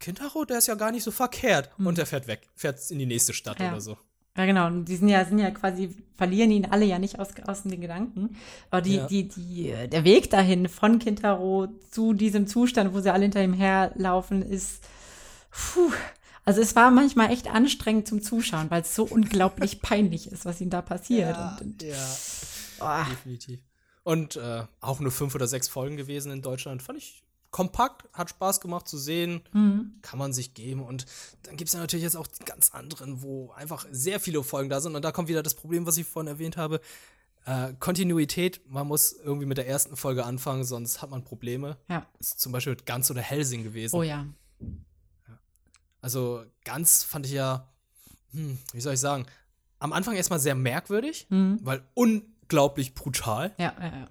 Kintaro, 0.00 0.44
der 0.44 0.58
ist 0.58 0.66
ja 0.66 0.74
gar 0.74 0.92
nicht 0.92 1.02
so 1.02 1.10
verkehrt. 1.10 1.70
Hm. 1.76 1.86
Und 1.86 1.98
er 1.98 2.06
fährt 2.06 2.26
weg, 2.26 2.48
fährt 2.54 2.90
in 2.90 2.98
die 2.98 3.06
nächste 3.06 3.32
Stadt 3.32 3.60
ja. 3.60 3.70
oder 3.70 3.80
so. 3.80 3.96
Ja, 4.36 4.46
genau. 4.46 4.66
Und 4.66 4.86
die 4.86 4.96
sind 4.96 5.08
ja, 5.08 5.24
sind 5.24 5.38
ja 5.38 5.50
quasi, 5.52 5.94
verlieren 6.16 6.50
ihn 6.50 6.66
alle 6.66 6.84
ja 6.84 6.98
nicht 6.98 7.20
aus, 7.20 7.28
aus 7.46 7.62
den 7.62 7.80
Gedanken. 7.80 8.36
Aber 8.70 8.82
die, 8.82 8.96
ja. 8.96 9.06
die, 9.06 9.28
die, 9.28 9.74
der 9.88 10.04
Weg 10.04 10.30
dahin 10.30 10.68
von 10.68 10.98
Kintaro 10.98 11.68
zu 11.90 12.14
diesem 12.14 12.48
Zustand, 12.48 12.92
wo 12.94 13.00
sie 13.00 13.12
alle 13.12 13.22
hinter 13.22 13.42
ihm 13.42 13.54
herlaufen, 13.54 14.42
ist, 14.42 14.82
puh. 15.50 15.92
Also 16.44 16.60
es 16.60 16.76
war 16.76 16.90
manchmal 16.90 17.30
echt 17.30 17.48
anstrengend 17.48 18.06
zum 18.06 18.20
Zuschauen, 18.20 18.70
weil 18.70 18.82
es 18.82 18.94
so 18.94 19.04
unglaublich 19.04 19.80
peinlich 19.82 20.30
ist, 20.30 20.44
was 20.44 20.60
ihm 20.60 20.68
da 20.68 20.82
passiert. 20.82 21.36
Ja, 21.36 21.56
und, 21.60 21.62
und, 21.62 21.82
ja. 21.82 22.16
Oh. 22.80 23.10
definitiv. 23.10 23.60
Und 24.02 24.36
äh, 24.36 24.64
auch 24.80 25.00
nur 25.00 25.12
fünf 25.12 25.34
oder 25.34 25.46
sechs 25.46 25.68
Folgen 25.68 25.96
gewesen 25.96 26.32
in 26.32 26.42
Deutschland. 26.42 26.82
Fand 26.82 26.98
ich 26.98 27.23
kompakt, 27.54 28.08
hat 28.12 28.30
Spaß 28.30 28.60
gemacht 28.60 28.88
zu 28.88 28.98
sehen, 28.98 29.40
mhm. 29.52 30.00
kann 30.02 30.18
man 30.18 30.32
sich 30.32 30.54
geben. 30.54 30.82
Und 30.82 31.06
dann 31.44 31.56
gibt 31.56 31.68
es 31.68 31.74
ja 31.74 31.78
natürlich 31.78 32.02
jetzt 32.02 32.16
auch 32.16 32.26
die 32.26 32.44
ganz 32.44 32.74
anderen, 32.74 33.22
wo 33.22 33.52
einfach 33.52 33.86
sehr 33.92 34.18
viele 34.18 34.42
Folgen 34.42 34.68
da 34.68 34.80
sind. 34.80 34.96
Und 34.96 35.04
da 35.04 35.12
kommt 35.12 35.28
wieder 35.28 35.40
das 35.40 35.54
Problem, 35.54 35.86
was 35.86 35.96
ich 35.96 36.04
vorhin 36.04 36.26
erwähnt 36.26 36.56
habe. 36.56 36.80
Äh, 37.46 37.74
Kontinuität, 37.78 38.60
man 38.68 38.88
muss 38.88 39.12
irgendwie 39.12 39.46
mit 39.46 39.56
der 39.56 39.68
ersten 39.68 39.96
Folge 39.96 40.24
anfangen, 40.24 40.64
sonst 40.64 41.00
hat 41.00 41.10
man 41.10 41.22
Probleme. 41.22 41.76
Ja. 41.88 42.04
Das 42.18 42.30
ist 42.30 42.40
zum 42.40 42.50
Beispiel 42.50 42.74
Ganz 42.74 43.08
oder 43.12 43.20
Helsing 43.20 43.62
gewesen. 43.62 43.94
Oh 43.94 44.02
ja. 44.02 44.26
ja. 44.58 45.38
Also 46.00 46.44
Ganz 46.64 47.04
fand 47.04 47.24
ich 47.26 47.32
ja, 47.32 47.72
hm, 48.32 48.58
wie 48.72 48.80
soll 48.80 48.94
ich 48.94 49.00
sagen, 49.00 49.26
am 49.78 49.92
Anfang 49.92 50.16
erstmal 50.16 50.40
sehr 50.40 50.56
merkwürdig, 50.56 51.28
mhm. 51.30 51.60
weil 51.62 51.84
unglaublich 51.94 52.94
brutal. 52.94 53.54
Ja, 53.58 53.76
ja, 53.78 53.86
ja. 53.86 54.08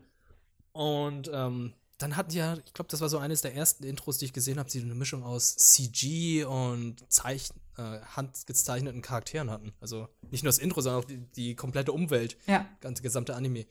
Und 0.71 1.29
ähm, 1.33 1.73
dann 1.97 2.15
hatten 2.15 2.31
die 2.31 2.37
ja, 2.37 2.57
ich 2.65 2.73
glaube, 2.73 2.89
das 2.89 3.01
war 3.01 3.09
so 3.09 3.17
eines 3.17 3.41
der 3.41 3.55
ersten 3.55 3.83
Intros, 3.83 4.17
die 4.17 4.25
ich 4.25 4.33
gesehen 4.33 4.59
habe, 4.59 4.69
die 4.69 4.81
eine 4.81 4.95
Mischung 4.95 5.23
aus 5.23 5.55
CG 5.55 6.43
und 6.43 7.11
Zeichen, 7.11 7.55
äh, 7.77 7.99
handgezeichneten 8.15 9.01
Charakteren 9.01 9.49
hatten. 9.49 9.73
Also 9.79 10.07
nicht 10.29 10.43
nur 10.43 10.49
das 10.49 10.59
Intro, 10.59 10.81
sondern 10.81 11.01
auch 11.01 11.07
die, 11.07 11.17
die 11.17 11.55
komplette 11.55 11.91
Umwelt. 11.91 12.37
Ja. 12.47 12.65
Ganze 12.81 13.03
gesamte 13.03 13.35
Anime. 13.35 13.65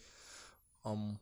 Um, 0.82 0.92
ähm, 0.92 1.18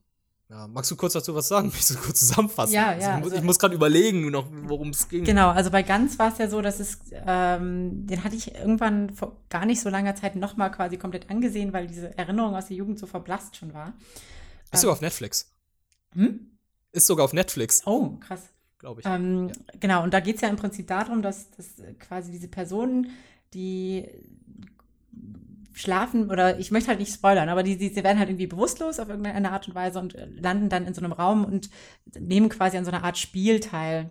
Ja, 0.50 0.66
magst 0.66 0.90
du 0.90 0.96
kurz 0.96 1.12
dazu 1.12 1.34
was 1.34 1.48
sagen? 1.48 1.68
Mich 1.72 1.86
so 1.86 1.98
kurz 1.98 2.20
zusammenfassen? 2.20 2.74
Ja, 2.74 2.94
ja. 2.94 3.16
Also, 3.16 3.36
ich 3.36 3.42
muss 3.42 3.58
gerade 3.58 3.74
überlegen, 3.74 4.30
noch, 4.30 4.48
worum 4.50 4.90
es 4.90 5.08
ging. 5.08 5.24
Genau, 5.24 5.50
also 5.50 5.70
bei 5.70 5.82
Ganz 5.82 6.18
war 6.18 6.32
es 6.32 6.38
ja 6.38 6.48
so, 6.48 6.60
dass 6.60 6.80
es, 6.80 6.98
ähm, 7.12 8.06
den 8.06 8.24
hatte 8.24 8.36
ich 8.36 8.54
irgendwann 8.54 9.14
vor 9.14 9.36
gar 9.48 9.64
nicht 9.64 9.80
so 9.80 9.88
langer 9.88 10.16
Zeit 10.16 10.36
nochmal 10.36 10.70
quasi 10.70 10.96
komplett 10.96 11.30
angesehen, 11.30 11.72
weil 11.72 11.86
diese 11.86 12.16
Erinnerung 12.18 12.54
aus 12.56 12.66
der 12.66 12.76
Jugend 12.76 12.98
so 12.98 13.06
verblasst 13.06 13.56
schon 13.56 13.74
war. 13.74 13.94
Ist 14.64 14.74
ähm, 14.74 14.80
sogar 14.80 14.94
auf 14.94 15.00
Netflix. 15.00 15.52
Hm? 16.14 16.49
Ist 16.92 17.06
sogar 17.06 17.24
auf 17.24 17.32
Netflix. 17.32 17.86
Oh, 17.86 18.16
krass. 18.20 18.48
Glaube 18.78 19.00
ich. 19.00 19.06
Ähm, 19.06 19.48
ja. 19.48 19.54
Genau, 19.78 20.02
und 20.02 20.14
da 20.14 20.20
geht 20.20 20.36
es 20.36 20.42
ja 20.42 20.48
im 20.48 20.56
Prinzip 20.56 20.86
darum, 20.86 21.22
dass, 21.22 21.50
dass 21.50 21.74
quasi 21.98 22.32
diese 22.32 22.48
Personen, 22.48 23.10
die 23.52 24.08
schlafen 25.72 26.30
oder 26.30 26.58
ich 26.58 26.70
möchte 26.70 26.88
halt 26.88 26.98
nicht 26.98 27.12
spoilern, 27.12 27.48
aber 27.48 27.62
die, 27.62 27.76
die, 27.76 27.88
sie 27.88 28.04
werden 28.04 28.18
halt 28.18 28.28
irgendwie 28.28 28.46
bewusstlos 28.46 28.98
auf 28.98 29.08
irgendeine 29.08 29.52
Art 29.52 29.68
und 29.68 29.74
Weise 29.74 29.98
und 29.98 30.14
äh, 30.14 30.26
landen 30.26 30.68
dann 30.68 30.86
in 30.86 30.94
so 30.94 31.00
einem 31.00 31.12
Raum 31.12 31.44
und 31.44 31.70
nehmen 32.18 32.48
quasi 32.48 32.76
an 32.76 32.84
so 32.84 32.90
einer 32.90 33.04
Art 33.04 33.18
Spiel 33.18 33.60
teil. 33.60 34.10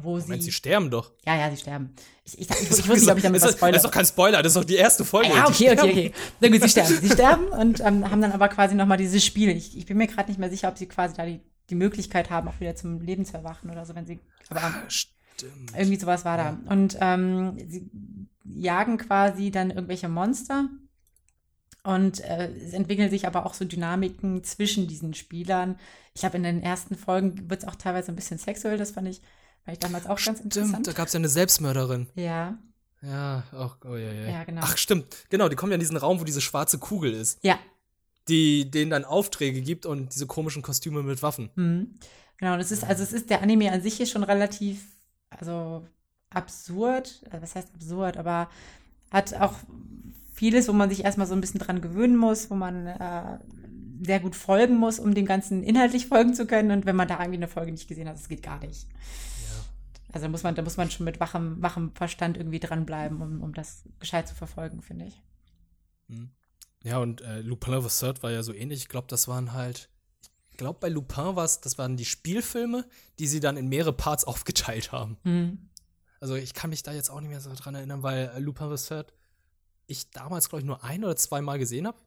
Wo 0.00 0.16
Moment, 0.18 0.42
sie, 0.42 0.46
sie 0.46 0.52
sterben 0.52 0.90
doch. 0.90 1.12
Ja, 1.26 1.36
ja, 1.36 1.50
sie 1.50 1.58
sterben. 1.58 1.94
Ich, 2.24 2.38
ich, 2.38 2.48
ich, 2.48 2.60
ich 2.62 2.88
wusste 2.88 2.92
nicht, 2.92 3.10
ob 3.10 3.16
ich 3.18 3.22
damit 3.22 3.42
was 3.42 3.52
spoilere. 3.52 3.74
Das 3.74 3.84
ist 3.84 3.88
doch 3.88 3.94
kein 3.94 4.06
Spoiler, 4.06 4.42
das 4.42 4.52
ist 4.52 4.56
doch 4.56 4.64
die 4.64 4.76
erste 4.76 5.04
Folge. 5.04 5.28
Ja, 5.28 5.46
okay, 5.48 5.70
okay, 5.70 5.90
okay. 5.90 6.12
Na 6.40 6.48
gut, 6.48 6.62
sie 6.62 6.68
sterben. 6.68 6.98
Sie 7.00 7.10
sterben 7.10 7.48
und 7.48 7.80
ähm, 7.80 8.10
haben 8.10 8.22
dann 8.22 8.32
aber 8.32 8.48
quasi 8.48 8.74
nochmal 8.74 8.96
dieses 8.96 9.24
Spiel. 9.24 9.50
Ich, 9.50 9.76
ich 9.76 9.84
bin 9.86 9.98
mir 9.98 10.06
gerade 10.06 10.30
nicht 10.30 10.38
mehr 10.38 10.50
sicher, 10.50 10.68
ob 10.68 10.78
sie 10.78 10.86
quasi 10.86 11.14
da 11.14 11.26
die, 11.26 11.40
die 11.70 11.74
Möglichkeit 11.74 12.30
haben, 12.30 12.48
auch 12.48 12.60
wieder 12.60 12.76
zum 12.76 13.00
Leben 13.00 13.24
zu 13.24 13.34
erwachen 13.34 13.70
oder 13.70 13.86
so, 13.86 13.94
wenn 13.94 14.06
sie. 14.06 14.20
Aber 14.50 14.62
ah, 14.62 14.82
stimmt. 14.88 15.72
irgendwie 15.76 15.98
sowas 15.98 16.24
war 16.24 16.36
da. 16.36 16.58
Und 16.66 16.96
ähm, 17.00 17.56
sie 17.66 17.90
jagen 18.44 18.98
quasi 18.98 19.50
dann 19.50 19.70
irgendwelche 19.70 20.08
Monster 20.08 20.68
und 21.84 22.20
äh, 22.20 22.50
es 22.52 22.72
entwickeln 22.72 23.10
sich 23.10 23.26
aber 23.26 23.44
auch 23.44 23.54
so 23.54 23.64
Dynamiken 23.64 24.44
zwischen 24.44 24.86
diesen 24.86 25.14
Spielern. 25.14 25.78
Ich 26.14 26.24
habe 26.24 26.36
in 26.36 26.44
den 26.44 26.62
ersten 26.62 26.96
Folgen 26.96 27.50
wird 27.50 27.62
es 27.62 27.68
auch 27.68 27.74
teilweise 27.74 28.12
ein 28.12 28.16
bisschen 28.16 28.38
sexuell, 28.38 28.78
das 28.78 28.92
fand 28.92 29.08
ich, 29.08 29.20
fand 29.64 29.76
ich 29.76 29.78
damals 29.80 30.06
auch 30.06 30.18
stimmt, 30.18 30.38
ganz 30.38 30.44
interessant. 30.44 30.74
Stimmt, 30.74 30.86
da 30.86 30.92
gab 30.92 31.08
es 31.08 31.12
ja 31.12 31.18
eine 31.18 31.28
Selbstmörderin. 31.28 32.08
Ja. 32.14 32.58
Ja, 33.02 33.42
ach, 33.52 33.78
oh, 33.84 33.96
ja, 33.96 34.12
ja. 34.12 34.28
ja, 34.28 34.44
genau. 34.44 34.60
Ach, 34.64 34.76
stimmt. 34.76 35.26
Genau, 35.28 35.48
die 35.48 35.56
kommen 35.56 35.72
ja 35.72 35.74
in 35.74 35.80
diesen 35.80 35.96
Raum, 35.96 36.20
wo 36.20 36.24
diese 36.24 36.40
schwarze 36.40 36.78
Kugel 36.78 37.12
ist. 37.12 37.40
Ja. 37.42 37.58
Die 38.28 38.70
denen 38.70 38.90
dann 38.90 39.04
Aufträge 39.04 39.62
gibt 39.62 39.84
und 39.84 40.14
diese 40.14 40.26
komischen 40.26 40.62
Kostüme 40.62 41.02
mit 41.02 41.22
Waffen. 41.22 41.50
Mhm. 41.56 41.94
Genau, 42.38 42.54
und 42.54 42.60
es 42.60 42.72
ist, 42.72 42.84
also 42.84 43.02
es 43.02 43.12
ist, 43.12 43.30
der 43.30 43.42
Anime 43.42 43.70
an 43.70 43.82
sich 43.82 44.00
ist 44.00 44.10
schon 44.10 44.24
relativ, 44.24 44.84
also 45.30 45.86
absurd, 46.30 47.22
also 47.30 47.42
was 47.42 47.54
heißt 47.54 47.74
absurd, 47.74 48.16
aber 48.16 48.48
hat 49.10 49.34
auch 49.34 49.54
vieles, 50.32 50.66
wo 50.66 50.72
man 50.72 50.88
sich 50.88 51.04
erstmal 51.04 51.26
so 51.26 51.34
ein 51.34 51.40
bisschen 51.40 51.60
dran 51.60 51.80
gewöhnen 51.80 52.16
muss, 52.16 52.50
wo 52.50 52.54
man 52.54 52.86
äh, 52.86 53.38
sehr 54.04 54.20
gut 54.20 54.34
folgen 54.34 54.76
muss, 54.76 54.98
um 54.98 55.14
dem 55.14 55.26
Ganzen 55.26 55.62
inhaltlich 55.62 56.06
folgen 56.06 56.34
zu 56.34 56.46
können. 56.46 56.70
Und 56.70 56.86
wenn 56.86 56.96
man 56.96 57.06
da 57.06 57.20
irgendwie 57.20 57.36
eine 57.36 57.48
Folge 57.48 57.70
nicht 57.70 57.86
gesehen 57.88 58.08
hat, 58.08 58.16
das 58.16 58.28
geht 58.28 58.42
gar 58.42 58.58
nicht. 58.58 58.88
Ja. 58.88 60.14
Also 60.14 60.28
muss 60.28 60.42
man, 60.42 60.54
da 60.54 60.62
muss 60.62 60.76
man 60.76 60.90
schon 60.90 61.04
mit 61.04 61.20
wachem, 61.20 61.62
wachem 61.62 61.92
Verstand 61.94 62.36
irgendwie 62.36 62.58
dranbleiben, 62.58 63.20
um, 63.20 63.42
um 63.42 63.54
das 63.54 63.84
gescheit 64.00 64.26
zu 64.26 64.34
verfolgen, 64.34 64.82
finde 64.82 65.06
ich. 65.06 65.22
Hm. 66.08 66.30
Ja, 66.84 66.98
und 66.98 67.20
äh, 67.20 67.40
Lupin 67.40 67.80
the 67.80 67.88
Third 67.88 68.22
war 68.22 68.30
ja 68.30 68.42
so 68.42 68.52
ähnlich. 68.52 68.80
Ich 68.80 68.88
glaube, 68.88 69.06
das 69.08 69.28
waren 69.28 69.52
halt, 69.52 69.88
ich 70.50 70.56
glaube, 70.56 70.78
bei 70.80 70.88
Lupin 70.88 71.36
war 71.36 71.44
es, 71.44 71.60
das 71.60 71.78
waren 71.78 71.96
die 71.96 72.04
Spielfilme, 72.04 72.86
die 73.18 73.26
sie 73.26 73.40
dann 73.40 73.56
in 73.56 73.68
mehrere 73.68 73.92
Parts 73.92 74.24
aufgeteilt 74.26 74.92
haben. 74.92 75.18
Mhm. 75.24 75.70
Also 76.20 76.34
ich 76.34 76.54
kann 76.54 76.70
mich 76.70 76.82
da 76.82 76.92
jetzt 76.92 77.10
auch 77.10 77.20
nicht 77.20 77.30
mehr 77.30 77.40
so 77.40 77.52
dran 77.54 77.74
erinnern, 77.74 78.02
weil 78.02 78.32
äh, 78.34 78.38
Lupin 78.38 78.76
the 78.76 78.84
Third 78.88 79.12
ich 79.86 80.10
damals, 80.10 80.48
glaube 80.48 80.60
ich, 80.60 80.66
nur 80.66 80.82
ein 80.84 81.04
oder 81.04 81.16
zwei 81.16 81.40
Mal 81.40 81.58
gesehen 81.58 81.86
habe. 81.86 81.98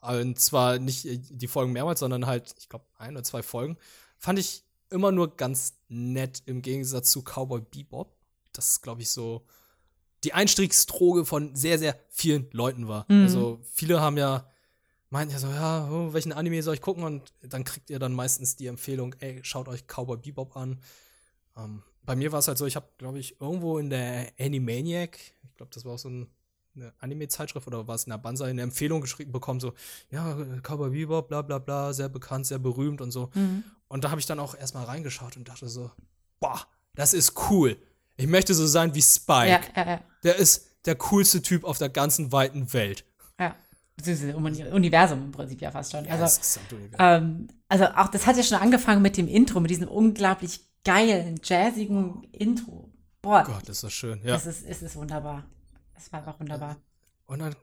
Und 0.00 0.38
zwar 0.38 0.78
nicht 0.78 1.04
äh, 1.06 1.18
die 1.18 1.48
Folgen 1.48 1.72
mehrmals, 1.72 2.00
sondern 2.00 2.26
halt, 2.26 2.54
ich 2.58 2.68
glaube, 2.68 2.86
ein 2.98 3.14
oder 3.14 3.24
zwei 3.24 3.42
Folgen. 3.42 3.76
Fand 4.18 4.38
ich 4.38 4.64
immer 4.90 5.12
nur 5.12 5.36
ganz 5.36 5.74
nett 5.88 6.42
im 6.46 6.62
Gegensatz 6.62 7.10
zu 7.10 7.22
Cowboy 7.22 7.60
Bebop. 7.60 8.16
Das, 8.52 8.80
glaube 8.80 9.02
ich, 9.02 9.10
so 9.10 9.46
die 10.24 10.32
Einstiegsdroge 10.32 11.24
von 11.24 11.54
sehr, 11.54 11.78
sehr 11.78 11.98
vielen 12.08 12.48
Leuten 12.52 12.88
war. 12.88 13.06
Mhm. 13.08 13.22
Also 13.22 13.60
viele 13.72 14.00
haben 14.00 14.16
ja, 14.16 14.50
meinten 15.10 15.32
ja 15.32 15.38
so, 15.38 15.48
ja, 15.48 15.88
oh, 15.90 16.12
welchen 16.12 16.32
Anime 16.32 16.62
soll 16.62 16.74
ich 16.74 16.80
gucken? 16.80 17.04
Und 17.04 17.32
dann 17.42 17.64
kriegt 17.64 17.90
ihr 17.90 17.98
dann 17.98 18.12
meistens 18.12 18.56
die 18.56 18.66
Empfehlung, 18.66 19.14
ey, 19.20 19.40
schaut 19.42 19.68
euch 19.68 19.86
Cowboy 19.86 20.16
Bebop 20.16 20.56
an. 20.56 20.80
Ähm, 21.56 21.82
bei 22.02 22.16
mir 22.16 22.32
war 22.32 22.38
es 22.38 22.48
halt 22.48 22.58
so, 22.58 22.66
ich 22.66 22.76
habe, 22.76 22.88
glaube 22.98 23.18
ich, 23.18 23.40
irgendwo 23.40 23.78
in 23.78 23.90
der 23.90 24.32
Animaniac, 24.38 25.18
ich 25.18 25.56
glaube, 25.56 25.70
das 25.74 25.84
war 25.84 25.94
auch 25.94 25.98
so 25.98 26.08
ein 26.08 26.28
eine 26.76 26.92
Anime-Zeitschrift 26.98 27.66
oder 27.66 27.86
war 27.88 27.94
es 27.94 28.04
in 28.04 28.10
der 28.10 28.18
Banzai 28.18 28.50
eine 28.50 28.62
Empfehlung 28.62 29.00
geschrieben 29.00 29.32
bekommen, 29.32 29.60
so, 29.60 29.72
ja, 30.10 30.36
Cowboy 30.62 30.90
Bebop, 30.90 31.28
bla 31.28 31.42
bla 31.42 31.58
bla, 31.58 31.92
sehr 31.92 32.08
bekannt, 32.08 32.46
sehr 32.46 32.58
berühmt 32.58 33.00
und 33.00 33.10
so. 33.10 33.30
Mhm. 33.34 33.64
Und 33.88 34.04
da 34.04 34.10
habe 34.10 34.20
ich 34.20 34.26
dann 34.26 34.38
auch 34.38 34.54
erstmal 34.54 34.84
reingeschaut 34.84 35.36
und 35.36 35.48
dachte 35.48 35.68
so, 35.68 35.90
boah, 36.40 36.66
das 36.94 37.14
ist 37.14 37.34
cool. 37.50 37.76
Ich 38.16 38.26
möchte 38.26 38.54
so 38.54 38.66
sein 38.66 38.94
wie 38.94 39.02
Spike. 39.02 39.48
Ja, 39.48 39.60
ja, 39.74 39.90
ja. 39.90 40.00
Der 40.22 40.36
ist 40.36 40.66
der 40.86 40.96
coolste 40.96 41.42
Typ 41.42 41.64
auf 41.64 41.78
der 41.78 41.88
ganzen 41.88 42.32
weiten 42.32 42.72
Welt. 42.72 43.04
Ja. 43.38 43.54
Universum 44.72 45.24
im 45.24 45.32
Prinzip 45.32 45.60
ja 45.60 45.70
fast 45.70 45.92
schon. 45.92 46.04
Ja, 46.04 46.14
also, 46.14 46.60
ähm, 46.98 47.48
also 47.68 47.84
auch 47.86 48.08
das 48.08 48.26
hat 48.26 48.36
ja 48.36 48.42
schon 48.42 48.58
angefangen 48.58 49.02
mit 49.02 49.16
dem 49.16 49.28
Intro, 49.28 49.60
mit 49.60 49.70
diesem 49.70 49.88
unglaublich 49.88 50.60
geilen, 50.84 51.40
jazzigen 51.42 52.24
Intro. 52.32 52.90
Boah. 53.22 53.44
Gott, 53.44 53.68
ist 53.68 53.82
das 53.82 53.92
schön. 53.92 54.20
Ja. 54.22 54.34
Das 54.34 54.46
ist, 54.46 54.64
ist, 54.64 54.82
ist 54.82 54.96
wunderbar. 54.96 55.44
Es 55.94 56.12
war 56.12 56.20
einfach 56.20 56.38
wunderbar. 56.38 56.76
Und 57.26 57.40
dann 57.40 57.56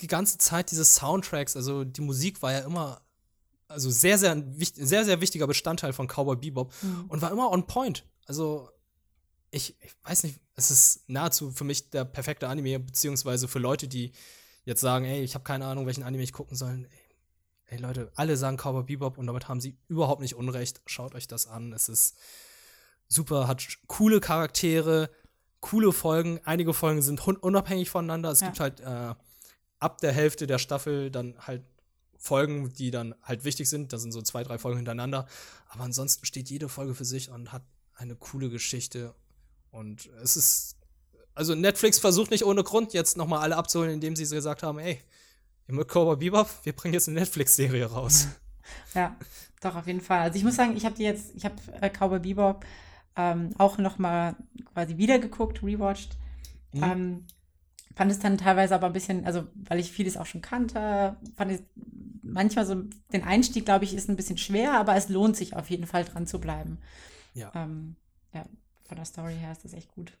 die 0.00 0.06
ganze 0.06 0.38
Zeit 0.38 0.70
diese 0.70 0.84
Soundtracks, 0.84 1.56
also 1.56 1.84
die 1.84 2.00
Musik 2.00 2.40
war 2.42 2.52
ja 2.52 2.60
immer, 2.60 3.02
also 3.68 3.90
sehr, 3.90 4.18
sehr, 4.18 4.42
sehr, 4.74 5.04
sehr 5.04 5.20
wichtiger 5.20 5.46
Bestandteil 5.46 5.92
von 5.92 6.06
Cowboy 6.06 6.36
Bebop 6.36 6.72
mhm. 6.82 7.04
und 7.08 7.20
war 7.22 7.30
immer 7.30 7.50
on 7.50 7.66
point. 7.66 8.06
Also 8.26 8.70
ich, 9.52 9.76
ich, 9.80 9.94
weiß 10.02 10.24
nicht, 10.24 10.40
es 10.56 10.70
ist 10.70 11.08
nahezu 11.08 11.52
für 11.52 11.64
mich 11.64 11.90
der 11.90 12.04
perfekte 12.04 12.48
Anime, 12.48 12.80
beziehungsweise 12.80 13.46
für 13.46 13.58
Leute, 13.58 13.86
die 13.86 14.12
jetzt 14.64 14.80
sagen, 14.80 15.04
ey, 15.04 15.22
ich 15.22 15.34
habe 15.34 15.44
keine 15.44 15.66
Ahnung, 15.66 15.86
welchen 15.86 16.02
Anime 16.02 16.24
ich 16.24 16.32
gucken 16.32 16.56
soll. 16.56 16.88
Ey, 16.90 17.76
ey, 17.76 17.78
Leute, 17.78 18.10
alle 18.16 18.36
sagen 18.36 18.56
Cowboy 18.56 18.82
Bebop 18.82 19.18
und 19.18 19.26
damit 19.26 19.48
haben 19.48 19.60
sie 19.60 19.76
überhaupt 19.88 20.22
nicht 20.22 20.34
Unrecht. 20.34 20.80
Schaut 20.86 21.14
euch 21.14 21.28
das 21.28 21.46
an. 21.46 21.72
Es 21.72 21.90
ist 21.90 22.16
super, 23.08 23.46
hat 23.46 23.62
coole 23.86 24.20
Charaktere, 24.20 25.10
coole 25.60 25.92
Folgen. 25.92 26.40
Einige 26.44 26.72
Folgen 26.72 27.02
sind 27.02 27.26
unabhängig 27.26 27.90
voneinander. 27.90 28.30
Es 28.30 28.40
ja. 28.40 28.46
gibt 28.46 28.60
halt 28.60 28.80
äh, 28.80 29.14
ab 29.78 30.00
der 30.00 30.12
Hälfte 30.12 30.46
der 30.46 30.58
Staffel 30.58 31.10
dann 31.10 31.34
halt 31.38 31.62
Folgen, 32.16 32.72
die 32.72 32.90
dann 32.90 33.14
halt 33.22 33.44
wichtig 33.44 33.68
sind. 33.68 33.92
Das 33.92 34.00
sind 34.00 34.12
so 34.12 34.22
zwei, 34.22 34.44
drei 34.44 34.56
Folgen 34.56 34.78
hintereinander. 34.78 35.26
Aber 35.68 35.84
ansonsten 35.84 36.24
steht 36.24 36.48
jede 36.48 36.70
Folge 36.70 36.94
für 36.94 37.04
sich 37.04 37.30
und 37.30 37.52
hat 37.52 37.64
eine 37.94 38.16
coole 38.16 38.48
Geschichte. 38.48 39.14
Und 39.72 40.08
es 40.22 40.36
ist, 40.36 40.76
also 41.34 41.54
Netflix 41.54 41.98
versucht 41.98 42.30
nicht 42.30 42.44
ohne 42.44 42.62
Grund 42.62 42.92
jetzt 42.92 43.16
nochmal 43.16 43.40
alle 43.40 43.56
abzuholen, 43.56 43.90
indem 43.90 44.14
sie 44.14 44.22
gesagt 44.22 44.62
haben, 44.62 44.78
ey, 44.78 45.00
ihr 45.66 45.74
mögt 45.74 45.90
Cowboy 45.90 46.16
Bebop, 46.16 46.48
wir 46.62 46.74
bringen 46.74 46.94
jetzt 46.94 47.08
eine 47.08 47.18
Netflix-Serie 47.18 47.86
raus. 47.86 48.28
Ja, 48.94 49.16
doch, 49.60 49.74
auf 49.74 49.86
jeden 49.88 50.00
Fall. 50.00 50.20
Also 50.20 50.38
ich 50.38 50.44
muss 50.44 50.54
sagen, 50.54 50.76
ich 50.76 50.86
habe 50.86 50.94
die 50.94 51.02
jetzt, 51.02 51.34
ich 51.34 51.44
habe 51.44 51.56
äh, 51.80 51.90
Cowboy 51.90 52.20
Bebop 52.20 52.64
ähm, 53.16 53.50
auch 53.58 53.76
nochmal 53.76 54.36
quasi 54.72 54.96
wiedergeguckt, 54.98 55.62
rewatcht. 55.64 56.16
Mhm. 56.72 56.82
Ähm, 56.82 57.26
fand 57.94 58.12
es 58.12 58.20
dann 58.20 58.38
teilweise 58.38 58.74
aber 58.74 58.86
ein 58.86 58.92
bisschen, 58.92 59.26
also 59.26 59.46
weil 59.54 59.80
ich 59.80 59.90
vieles 59.90 60.16
auch 60.16 60.26
schon 60.26 60.42
kannte, 60.42 61.16
fand 61.36 61.52
ich 61.52 61.60
manchmal 62.22 62.66
so, 62.66 62.76
den 63.12 63.24
Einstieg, 63.24 63.64
glaube 63.64 63.84
ich, 63.84 63.94
ist 63.94 64.08
ein 64.08 64.16
bisschen 64.16 64.38
schwer, 64.38 64.74
aber 64.74 64.94
es 64.94 65.08
lohnt 65.08 65.36
sich 65.36 65.56
auf 65.56 65.68
jeden 65.68 65.86
Fall 65.86 66.04
dran 66.04 66.26
zu 66.26 66.40
bleiben. 66.40 66.78
Ja. 67.34 67.50
Ähm, 67.54 67.96
ja, 68.32 68.44
von 68.84 68.96
der 68.96 69.04
Story 69.04 69.34
her 69.34 69.52
ist 69.52 69.64
das 69.64 69.72
echt 69.72 69.88
gut. 69.88 70.12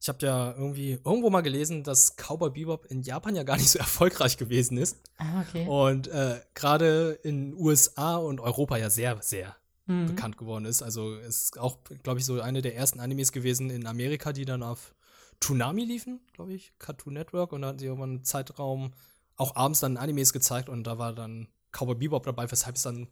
Ich 0.00 0.08
habe 0.08 0.24
ja 0.24 0.52
irgendwie 0.52 0.92
irgendwo 1.04 1.30
mal 1.30 1.40
gelesen, 1.40 1.82
dass 1.82 2.16
Cowboy 2.16 2.50
Bebop 2.50 2.86
in 2.86 3.02
Japan 3.02 3.34
ja 3.34 3.42
gar 3.42 3.56
nicht 3.56 3.70
so 3.70 3.78
erfolgreich 3.80 4.36
gewesen 4.36 4.78
ist. 4.78 4.98
Ah, 5.18 5.42
okay. 5.42 5.66
Und 5.66 6.08
äh, 6.08 6.40
gerade 6.54 7.18
in 7.22 7.54
USA 7.54 8.16
und 8.16 8.40
Europa 8.40 8.76
ja 8.76 8.90
sehr, 8.90 9.20
sehr 9.22 9.56
mhm. 9.86 10.06
bekannt 10.06 10.38
geworden 10.38 10.64
ist. 10.64 10.82
Also 10.82 11.14
ist 11.16 11.58
auch, 11.58 11.78
glaube 12.02 12.20
ich, 12.20 12.26
so 12.26 12.40
eine 12.40 12.62
der 12.62 12.76
ersten 12.76 13.00
Animes 13.00 13.32
gewesen 13.32 13.70
in 13.70 13.86
Amerika, 13.86 14.32
die 14.32 14.44
dann 14.44 14.62
auf 14.62 14.94
Toonami 15.40 15.84
liefen, 15.84 16.20
glaube 16.32 16.52
ich, 16.52 16.72
Cartoon 16.78 17.14
Network. 17.14 17.52
Und 17.52 17.62
da 17.62 17.68
hatten 17.68 17.78
sie 17.78 17.86
irgendwann 17.86 18.10
einen 18.10 18.24
Zeitraum 18.24 18.92
auch 19.36 19.56
abends 19.56 19.80
dann 19.80 19.96
Animes 19.96 20.32
gezeigt 20.32 20.68
und 20.68 20.84
da 20.84 20.98
war 20.98 21.12
dann 21.12 21.48
Cowboy 21.72 21.94
Bebop 21.94 22.24
dabei, 22.24 22.50
weshalb 22.50 22.76
es 22.76 22.82
dann 22.82 23.08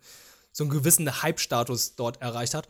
so 0.53 0.65
einen 0.65 0.71
gewissen 0.71 1.23
Hype-Status 1.23 1.97
dort 1.97 2.21
erreicht 2.21 2.55
hat. 2.55 2.69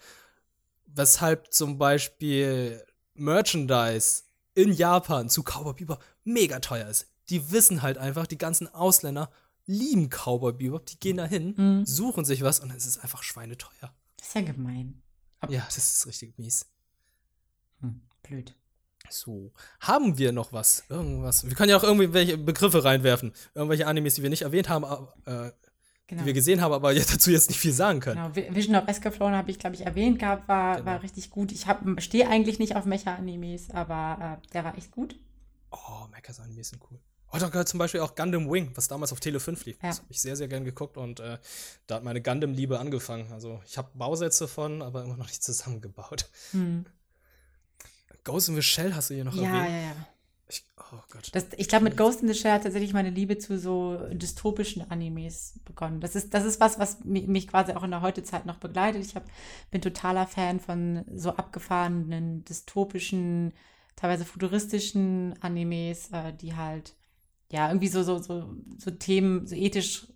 Weshalb 0.95 1.53
zum 1.53 1.78
Beispiel 1.78 2.84
Merchandise 3.14 4.22
in 4.55 4.72
Japan 4.72 5.28
zu 5.28 5.43
Cowboy 5.43 5.74
Bebop 5.74 6.03
mega 6.24 6.59
teuer 6.61 6.88
ist. 6.88 7.07
Die 7.28 7.53
wissen 7.53 7.82
halt 7.82 7.99
einfach, 7.99 8.26
die 8.26 8.38
ganzen 8.38 8.66
Ausländer, 8.68 9.30
lieben 9.66 10.09
Cowboy 10.09 10.53
Bebop, 10.53 10.86
die 10.86 10.99
gehen 10.99 11.18
da 11.18 11.26
hin, 11.26 11.55
mhm. 11.57 11.86
suchen 11.86 12.24
sich 12.24 12.43
was 12.43 12.61
und 12.61 12.70
es 12.70 12.86
ist 12.86 12.99
einfach 12.99 13.22
schweineteuer. 13.22 13.95
Das 14.16 14.28
ist 14.28 14.34
ja 14.34 14.43
gemein. 14.43 15.03
Aber 15.38 15.53
ja, 15.53 15.62
das 15.64 15.78
ist 15.78 16.07
richtig 16.07 16.36
mies. 16.38 16.66
Hm, 17.80 18.03
blöd. 18.22 18.55
So, 19.09 19.53
haben 19.80 20.18
wir 20.18 20.32
noch 20.32 20.53
was? 20.53 20.84
Irgendwas? 20.88 21.45
Wir 21.45 21.55
können 21.55 21.70
ja 21.70 21.76
auch 21.76 21.82
irgendwie 21.82 22.12
welche 22.12 22.38
Begriffe 22.38 22.84
reinwerfen. 22.84 23.32
Irgendwelche 23.55 23.86
Animes, 23.86 24.14
die 24.14 24.22
wir 24.22 24.30
nicht 24.30 24.43
erwähnt 24.43 24.68
haben, 24.68 24.84
äh, 25.24 25.51
genau. 26.11 26.22
die 26.22 26.26
wir 26.26 26.32
gesehen 26.34 26.61
haben, 26.61 26.72
aber 26.72 26.92
dazu 26.94 27.30
jetzt 27.30 27.48
nicht 27.48 27.58
viel 27.58 27.72
sagen 27.72 28.00
können. 28.00 28.32
Genau, 28.34 28.54
Vision 28.54 28.76
of 28.76 28.86
Escaflowne 28.86 29.36
habe 29.36 29.50
ich, 29.50 29.58
glaube 29.58 29.76
ich, 29.76 29.86
erwähnt 29.86 30.18
gehabt, 30.18 30.48
war, 30.48 30.76
genau. 30.76 30.86
war 30.86 31.02
richtig 31.02 31.30
gut. 31.30 31.52
Ich 31.52 31.66
stehe 31.98 32.28
eigentlich 32.28 32.58
nicht 32.58 32.76
auf 32.76 32.84
Mecha-Animes, 32.84 33.70
aber 33.70 34.38
äh, 34.42 34.48
der 34.52 34.64
war 34.64 34.76
echt 34.76 34.90
gut. 34.90 35.16
Oh, 35.70 36.06
Mechas-Animes 36.11 36.70
sind 36.70 36.82
cool. 36.90 36.98
Oh, 37.32 37.38
da 37.38 37.48
gehört 37.48 37.68
zum 37.68 37.78
Beispiel 37.78 38.00
auch 38.00 38.16
Gundam 38.16 38.50
Wing, 38.50 38.72
was 38.74 38.88
damals 38.88 39.12
auf 39.12 39.20
Tele 39.20 39.38
5 39.38 39.64
lief. 39.64 39.76
Ja. 39.80 39.88
Das 39.88 39.98
habe 39.98 40.08
ich 40.11 40.20
sehr, 40.20 40.34
sehr 40.34 40.48
gern 40.48 40.64
geguckt 40.64 40.96
und 40.96 41.20
äh, 41.20 41.38
da 41.86 41.96
hat 41.96 42.02
meine 42.02 42.20
Gundam-Liebe 42.20 42.80
angefangen. 42.80 43.32
Also 43.32 43.61
ich 43.66 43.78
habe 43.78 43.88
Bausätze 43.94 44.48
von, 44.48 44.82
aber 44.82 45.04
immer 45.04 45.16
noch 45.16 45.28
nicht 45.28 45.42
zusammengebaut. 45.42 46.28
Hm. 46.50 46.86
Ghost 48.24 48.48
in 48.48 48.56
the 48.56 48.62
Shell 48.62 48.94
hast 48.94 49.11
du 49.11 49.14
hier 49.14 49.24
noch 49.24 49.34
ja, 49.34 49.42
erwähnt. 49.44 49.68
Ja, 49.68 49.76
ja, 49.76 49.82
ja. 49.86 50.06
Ich, 50.51 50.64
oh 50.78 50.98
Gott. 51.11 51.30
Das, 51.32 51.46
ich 51.57 51.68
glaube, 51.68 51.84
mit 51.84 51.96
Ghost 51.96 52.22
in 52.22 52.28
the 52.28 52.34
Shell 52.34 52.53
hat 52.53 52.64
tatsächlich 52.64 52.92
meine 52.92 53.11
Liebe 53.11 53.38
zu 53.38 53.59
so 53.59 53.96
dystopischen 54.12 54.90
Animes 54.90 55.61
begonnen. 55.64 56.01
Das 56.01 56.16
ist, 56.16 56.34
das 56.34 56.44
ist 56.44 56.61
was, 56.61 56.78
was 56.78 57.05
mich 57.05 57.46
quasi 57.46 57.72
auch 57.72 57.84
in 57.84 57.92
der 57.92 58.03
Heutezeit 58.03 58.46
noch 58.46 58.57
begleitet. 58.57 59.05
Ich 59.05 59.14
hab, 59.14 59.24
bin 59.70 59.80
totaler 59.80 60.26
Fan 60.26 60.59
von 60.59 61.05
so 61.14 61.30
abgefahrenen, 61.30 62.44
dystopischen, 62.44 63.53
teilweise 63.94 64.24
futuristischen 64.24 65.36
Animes, 65.40 66.11
äh, 66.11 66.32
die 66.32 66.57
halt 66.57 66.96
ja 67.53 67.68
irgendwie 67.68 67.88
so, 67.88 68.03
so, 68.03 68.18
so, 68.18 68.53
so 68.78 68.90
Themen, 68.90 69.46
so 69.46 69.55
ethisch 69.55 70.07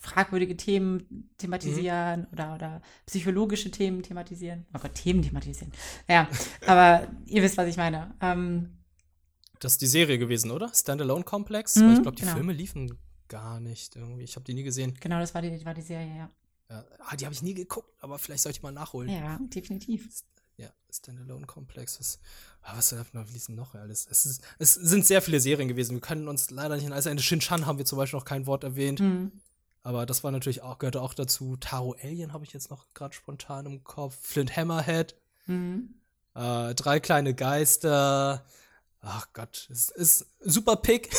fragwürdige 0.00 0.56
Themen 0.56 1.30
thematisieren 1.36 2.20
mhm. 2.20 2.26
oder, 2.32 2.54
oder 2.54 2.82
psychologische 3.06 3.70
Themen 3.70 4.02
thematisieren. 4.02 4.66
Oh 4.74 4.78
Gott, 4.78 4.94
Themen 4.94 5.22
thematisieren. 5.22 5.72
Ja, 6.08 6.26
aber 6.66 7.06
ihr 7.26 7.42
wisst, 7.42 7.58
was 7.58 7.68
ich 7.68 7.76
meine. 7.76 8.14
Ähm, 8.20 8.79
das 9.60 9.72
ist 9.72 9.82
die 9.82 9.86
Serie 9.86 10.18
gewesen, 10.18 10.50
oder? 10.50 10.72
Standalone 10.74 11.24
Complex? 11.24 11.76
Mhm, 11.76 11.94
ich 11.94 12.02
glaube, 12.02 12.16
die 12.16 12.22
genau. 12.22 12.34
Filme 12.34 12.52
liefen 12.52 12.98
gar 13.28 13.60
nicht 13.60 13.94
irgendwie. 13.94 14.24
Ich 14.24 14.34
habe 14.36 14.44
die 14.44 14.54
nie 14.54 14.62
gesehen. 14.62 14.96
Genau, 15.00 15.20
das 15.20 15.34
war 15.34 15.42
die, 15.42 15.64
war 15.64 15.74
die 15.74 15.82
Serie, 15.82 16.08
ja. 16.08 16.30
ja 16.68 16.84
ah, 16.98 17.16
die 17.16 17.24
habe 17.24 17.34
ich 17.34 17.42
nie 17.42 17.54
geguckt, 17.54 17.88
aber 18.00 18.18
vielleicht 18.18 18.42
sollte 18.42 18.58
ich 18.58 18.62
mal 18.62 18.72
nachholen. 18.72 19.10
Ja, 19.10 19.38
definitiv. 19.40 20.08
Ja, 20.56 20.68
Standalone 20.90 21.46
Complex. 21.46 21.98
Was, 22.00 22.18
ah, 22.62 22.76
was 22.76 23.32
ließen 23.32 23.54
noch 23.54 23.74
alles? 23.74 24.06
Es, 24.10 24.26
ist, 24.26 24.42
es 24.58 24.74
sind 24.74 25.06
sehr 25.06 25.22
viele 25.22 25.40
Serien 25.40 25.68
gewesen. 25.68 25.94
Wir 25.94 26.00
können 26.00 26.28
uns 26.28 26.50
leider 26.50 26.74
nicht 26.74 26.84
in 26.84 26.92
alles 26.92 27.06
Ende. 27.06 27.22
Shin-Chan 27.22 27.64
haben 27.66 27.78
wir 27.78 27.86
zum 27.86 27.96
Beispiel 27.96 28.18
noch 28.18 28.26
kein 28.26 28.46
Wort 28.46 28.64
erwähnt. 28.64 29.00
Mhm. 29.00 29.32
Aber 29.82 30.04
das 30.04 30.22
war 30.22 30.30
natürlich 30.30 30.62
auch, 30.62 30.78
gehörte 30.78 31.00
auch 31.00 31.14
dazu. 31.14 31.56
Taro 31.56 31.96
Alien 32.02 32.32
habe 32.32 32.44
ich 32.44 32.52
jetzt 32.52 32.70
noch 32.70 32.92
gerade 32.92 33.14
spontan 33.14 33.64
im 33.66 33.84
Kopf. 33.84 34.18
Flint 34.20 34.54
Hammerhead. 34.54 35.16
Mhm. 35.46 35.94
Äh, 36.34 36.74
drei 36.74 37.00
kleine 37.00 37.34
Geister. 37.34 38.44
Ach 39.00 39.28
Gott, 39.32 39.68
es 39.70 39.90
ist 39.90 40.26
super 40.40 40.76
Pick. 40.76 41.10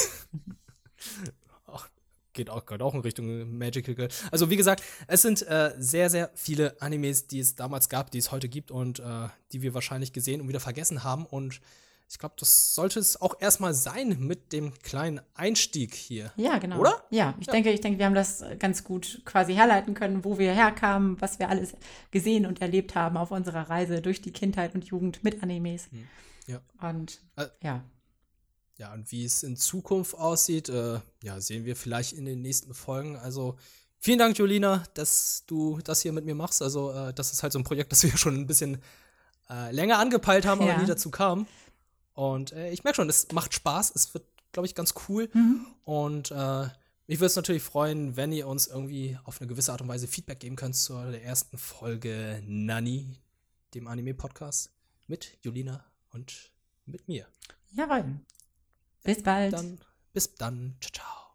Ach, 1.67 1.87
geht 2.33 2.49
auch 2.49 2.65
gerade 2.65 2.83
auch 2.85 2.93
in 2.93 3.01
Richtung 3.01 3.57
Magical 3.57 3.95
Girl. 3.95 4.09
Also 4.31 4.49
wie 4.49 4.57
gesagt, 4.57 4.83
es 5.07 5.21
sind 5.21 5.41
äh, 5.47 5.73
sehr, 5.77 6.09
sehr 6.09 6.29
viele 6.35 6.79
Animes, 6.81 7.27
die 7.27 7.39
es 7.39 7.55
damals 7.55 7.89
gab, 7.89 8.11
die 8.11 8.19
es 8.19 8.31
heute 8.31 8.49
gibt 8.49 8.71
und 8.71 8.99
äh, 8.99 9.29
die 9.51 9.61
wir 9.61 9.73
wahrscheinlich 9.73 10.13
gesehen 10.13 10.41
und 10.41 10.47
wieder 10.47 10.59
vergessen 10.59 11.03
haben. 11.03 11.25
Und 11.25 11.59
ich 12.07 12.19
glaube, 12.19 12.35
das 12.37 12.75
sollte 12.75 12.99
es 12.99 13.19
auch 13.19 13.35
erstmal 13.39 13.73
sein 13.73 14.17
mit 14.19 14.51
dem 14.53 14.73
kleinen 14.79 15.21
Einstieg 15.33 15.95
hier. 15.95 16.31
Ja, 16.35 16.59
genau. 16.59 16.79
Oder? 16.79 17.03
Ja, 17.09 17.35
ich 17.39 17.47
ja. 17.47 17.53
denke, 17.53 17.71
ich 17.71 17.81
denke, 17.81 17.97
wir 17.97 18.05
haben 18.05 18.13
das 18.13 18.43
ganz 18.59 18.83
gut 18.83 19.21
quasi 19.25 19.55
herleiten 19.55 19.93
können, 19.93 20.23
wo 20.23 20.37
wir 20.37 20.53
herkamen, 20.53 21.19
was 21.19 21.39
wir 21.39 21.49
alles 21.49 21.73
gesehen 22.11 22.45
und 22.45 22.61
erlebt 22.61 22.95
haben 22.95 23.17
auf 23.17 23.31
unserer 23.31 23.69
Reise 23.69 24.01
durch 24.01 24.21
die 24.21 24.31
Kindheit 24.31 24.75
und 24.75 24.83
Jugend 24.85 25.23
mit 25.23 25.41
Animes. 25.41 25.89
Hm. 25.89 26.07
Ja. 26.51 26.89
Und 26.89 27.21
äh, 27.35 27.47
ja. 27.61 27.83
Ja, 28.77 28.93
und 28.93 29.11
wie 29.11 29.25
es 29.25 29.43
in 29.43 29.57
Zukunft 29.57 30.15
aussieht, 30.15 30.69
äh, 30.69 30.99
ja, 31.21 31.39
sehen 31.39 31.65
wir 31.65 31.75
vielleicht 31.75 32.13
in 32.13 32.25
den 32.25 32.41
nächsten 32.41 32.73
Folgen. 32.73 33.15
Also 33.15 33.57
vielen 33.99 34.17
Dank, 34.17 34.37
Julina, 34.37 34.83
dass 34.95 35.43
du 35.45 35.79
das 35.83 36.01
hier 36.01 36.11
mit 36.13 36.25
mir 36.25 36.33
machst. 36.33 36.61
Also, 36.61 36.91
äh, 36.91 37.13
das 37.13 37.31
ist 37.31 37.43
halt 37.43 37.53
so 37.53 37.59
ein 37.59 37.63
Projekt, 37.63 37.91
das 37.91 38.03
wir 38.03 38.17
schon 38.17 38.35
ein 38.35 38.47
bisschen 38.47 38.81
äh, 39.49 39.71
länger 39.71 39.99
angepeilt 39.99 40.45
haben, 40.45 40.61
ja. 40.61 40.73
aber 40.73 40.81
nie 40.81 40.87
dazu 40.87 41.11
kam. 41.11 41.47
Und 42.13 42.53
äh, 42.53 42.71
ich 42.71 42.83
merke 42.83 42.95
schon, 42.95 43.09
es 43.09 43.31
macht 43.31 43.53
Spaß. 43.53 43.91
Es 43.95 44.13
wird, 44.13 44.25
glaube 44.51 44.65
ich, 44.65 44.73
ganz 44.73 44.95
cool. 45.07 45.29
Mhm. 45.33 45.67
Und 45.83 46.31
äh, 46.31 46.67
mich 47.05 47.19
würde 47.19 47.27
es 47.27 47.35
natürlich 47.35 47.63
freuen, 47.63 48.15
wenn 48.15 48.31
ihr 48.31 48.47
uns 48.47 48.67
irgendwie 48.67 49.17
auf 49.25 49.41
eine 49.41 49.47
gewisse 49.47 49.71
Art 49.71 49.81
und 49.81 49.89
Weise 49.89 50.07
Feedback 50.07 50.39
geben 50.39 50.55
könnt 50.55 50.75
zur 50.75 51.03
ersten 51.05 51.57
Folge 51.57 52.41
Nani, 52.45 53.19
dem 53.75 53.87
Anime-Podcast 53.87 54.71
mit 55.07 55.37
Julina 55.41 55.90
und 56.11 56.51
mit 56.85 57.07
mir. 57.07 57.27
Jawohl. 57.71 58.19
Bis 59.03 59.23
bald. 59.23 59.53
Dann, 59.53 59.79
bis 60.13 60.35
dann. 60.35 60.75
Ciao, 60.81 60.91
ciao. 60.91 61.30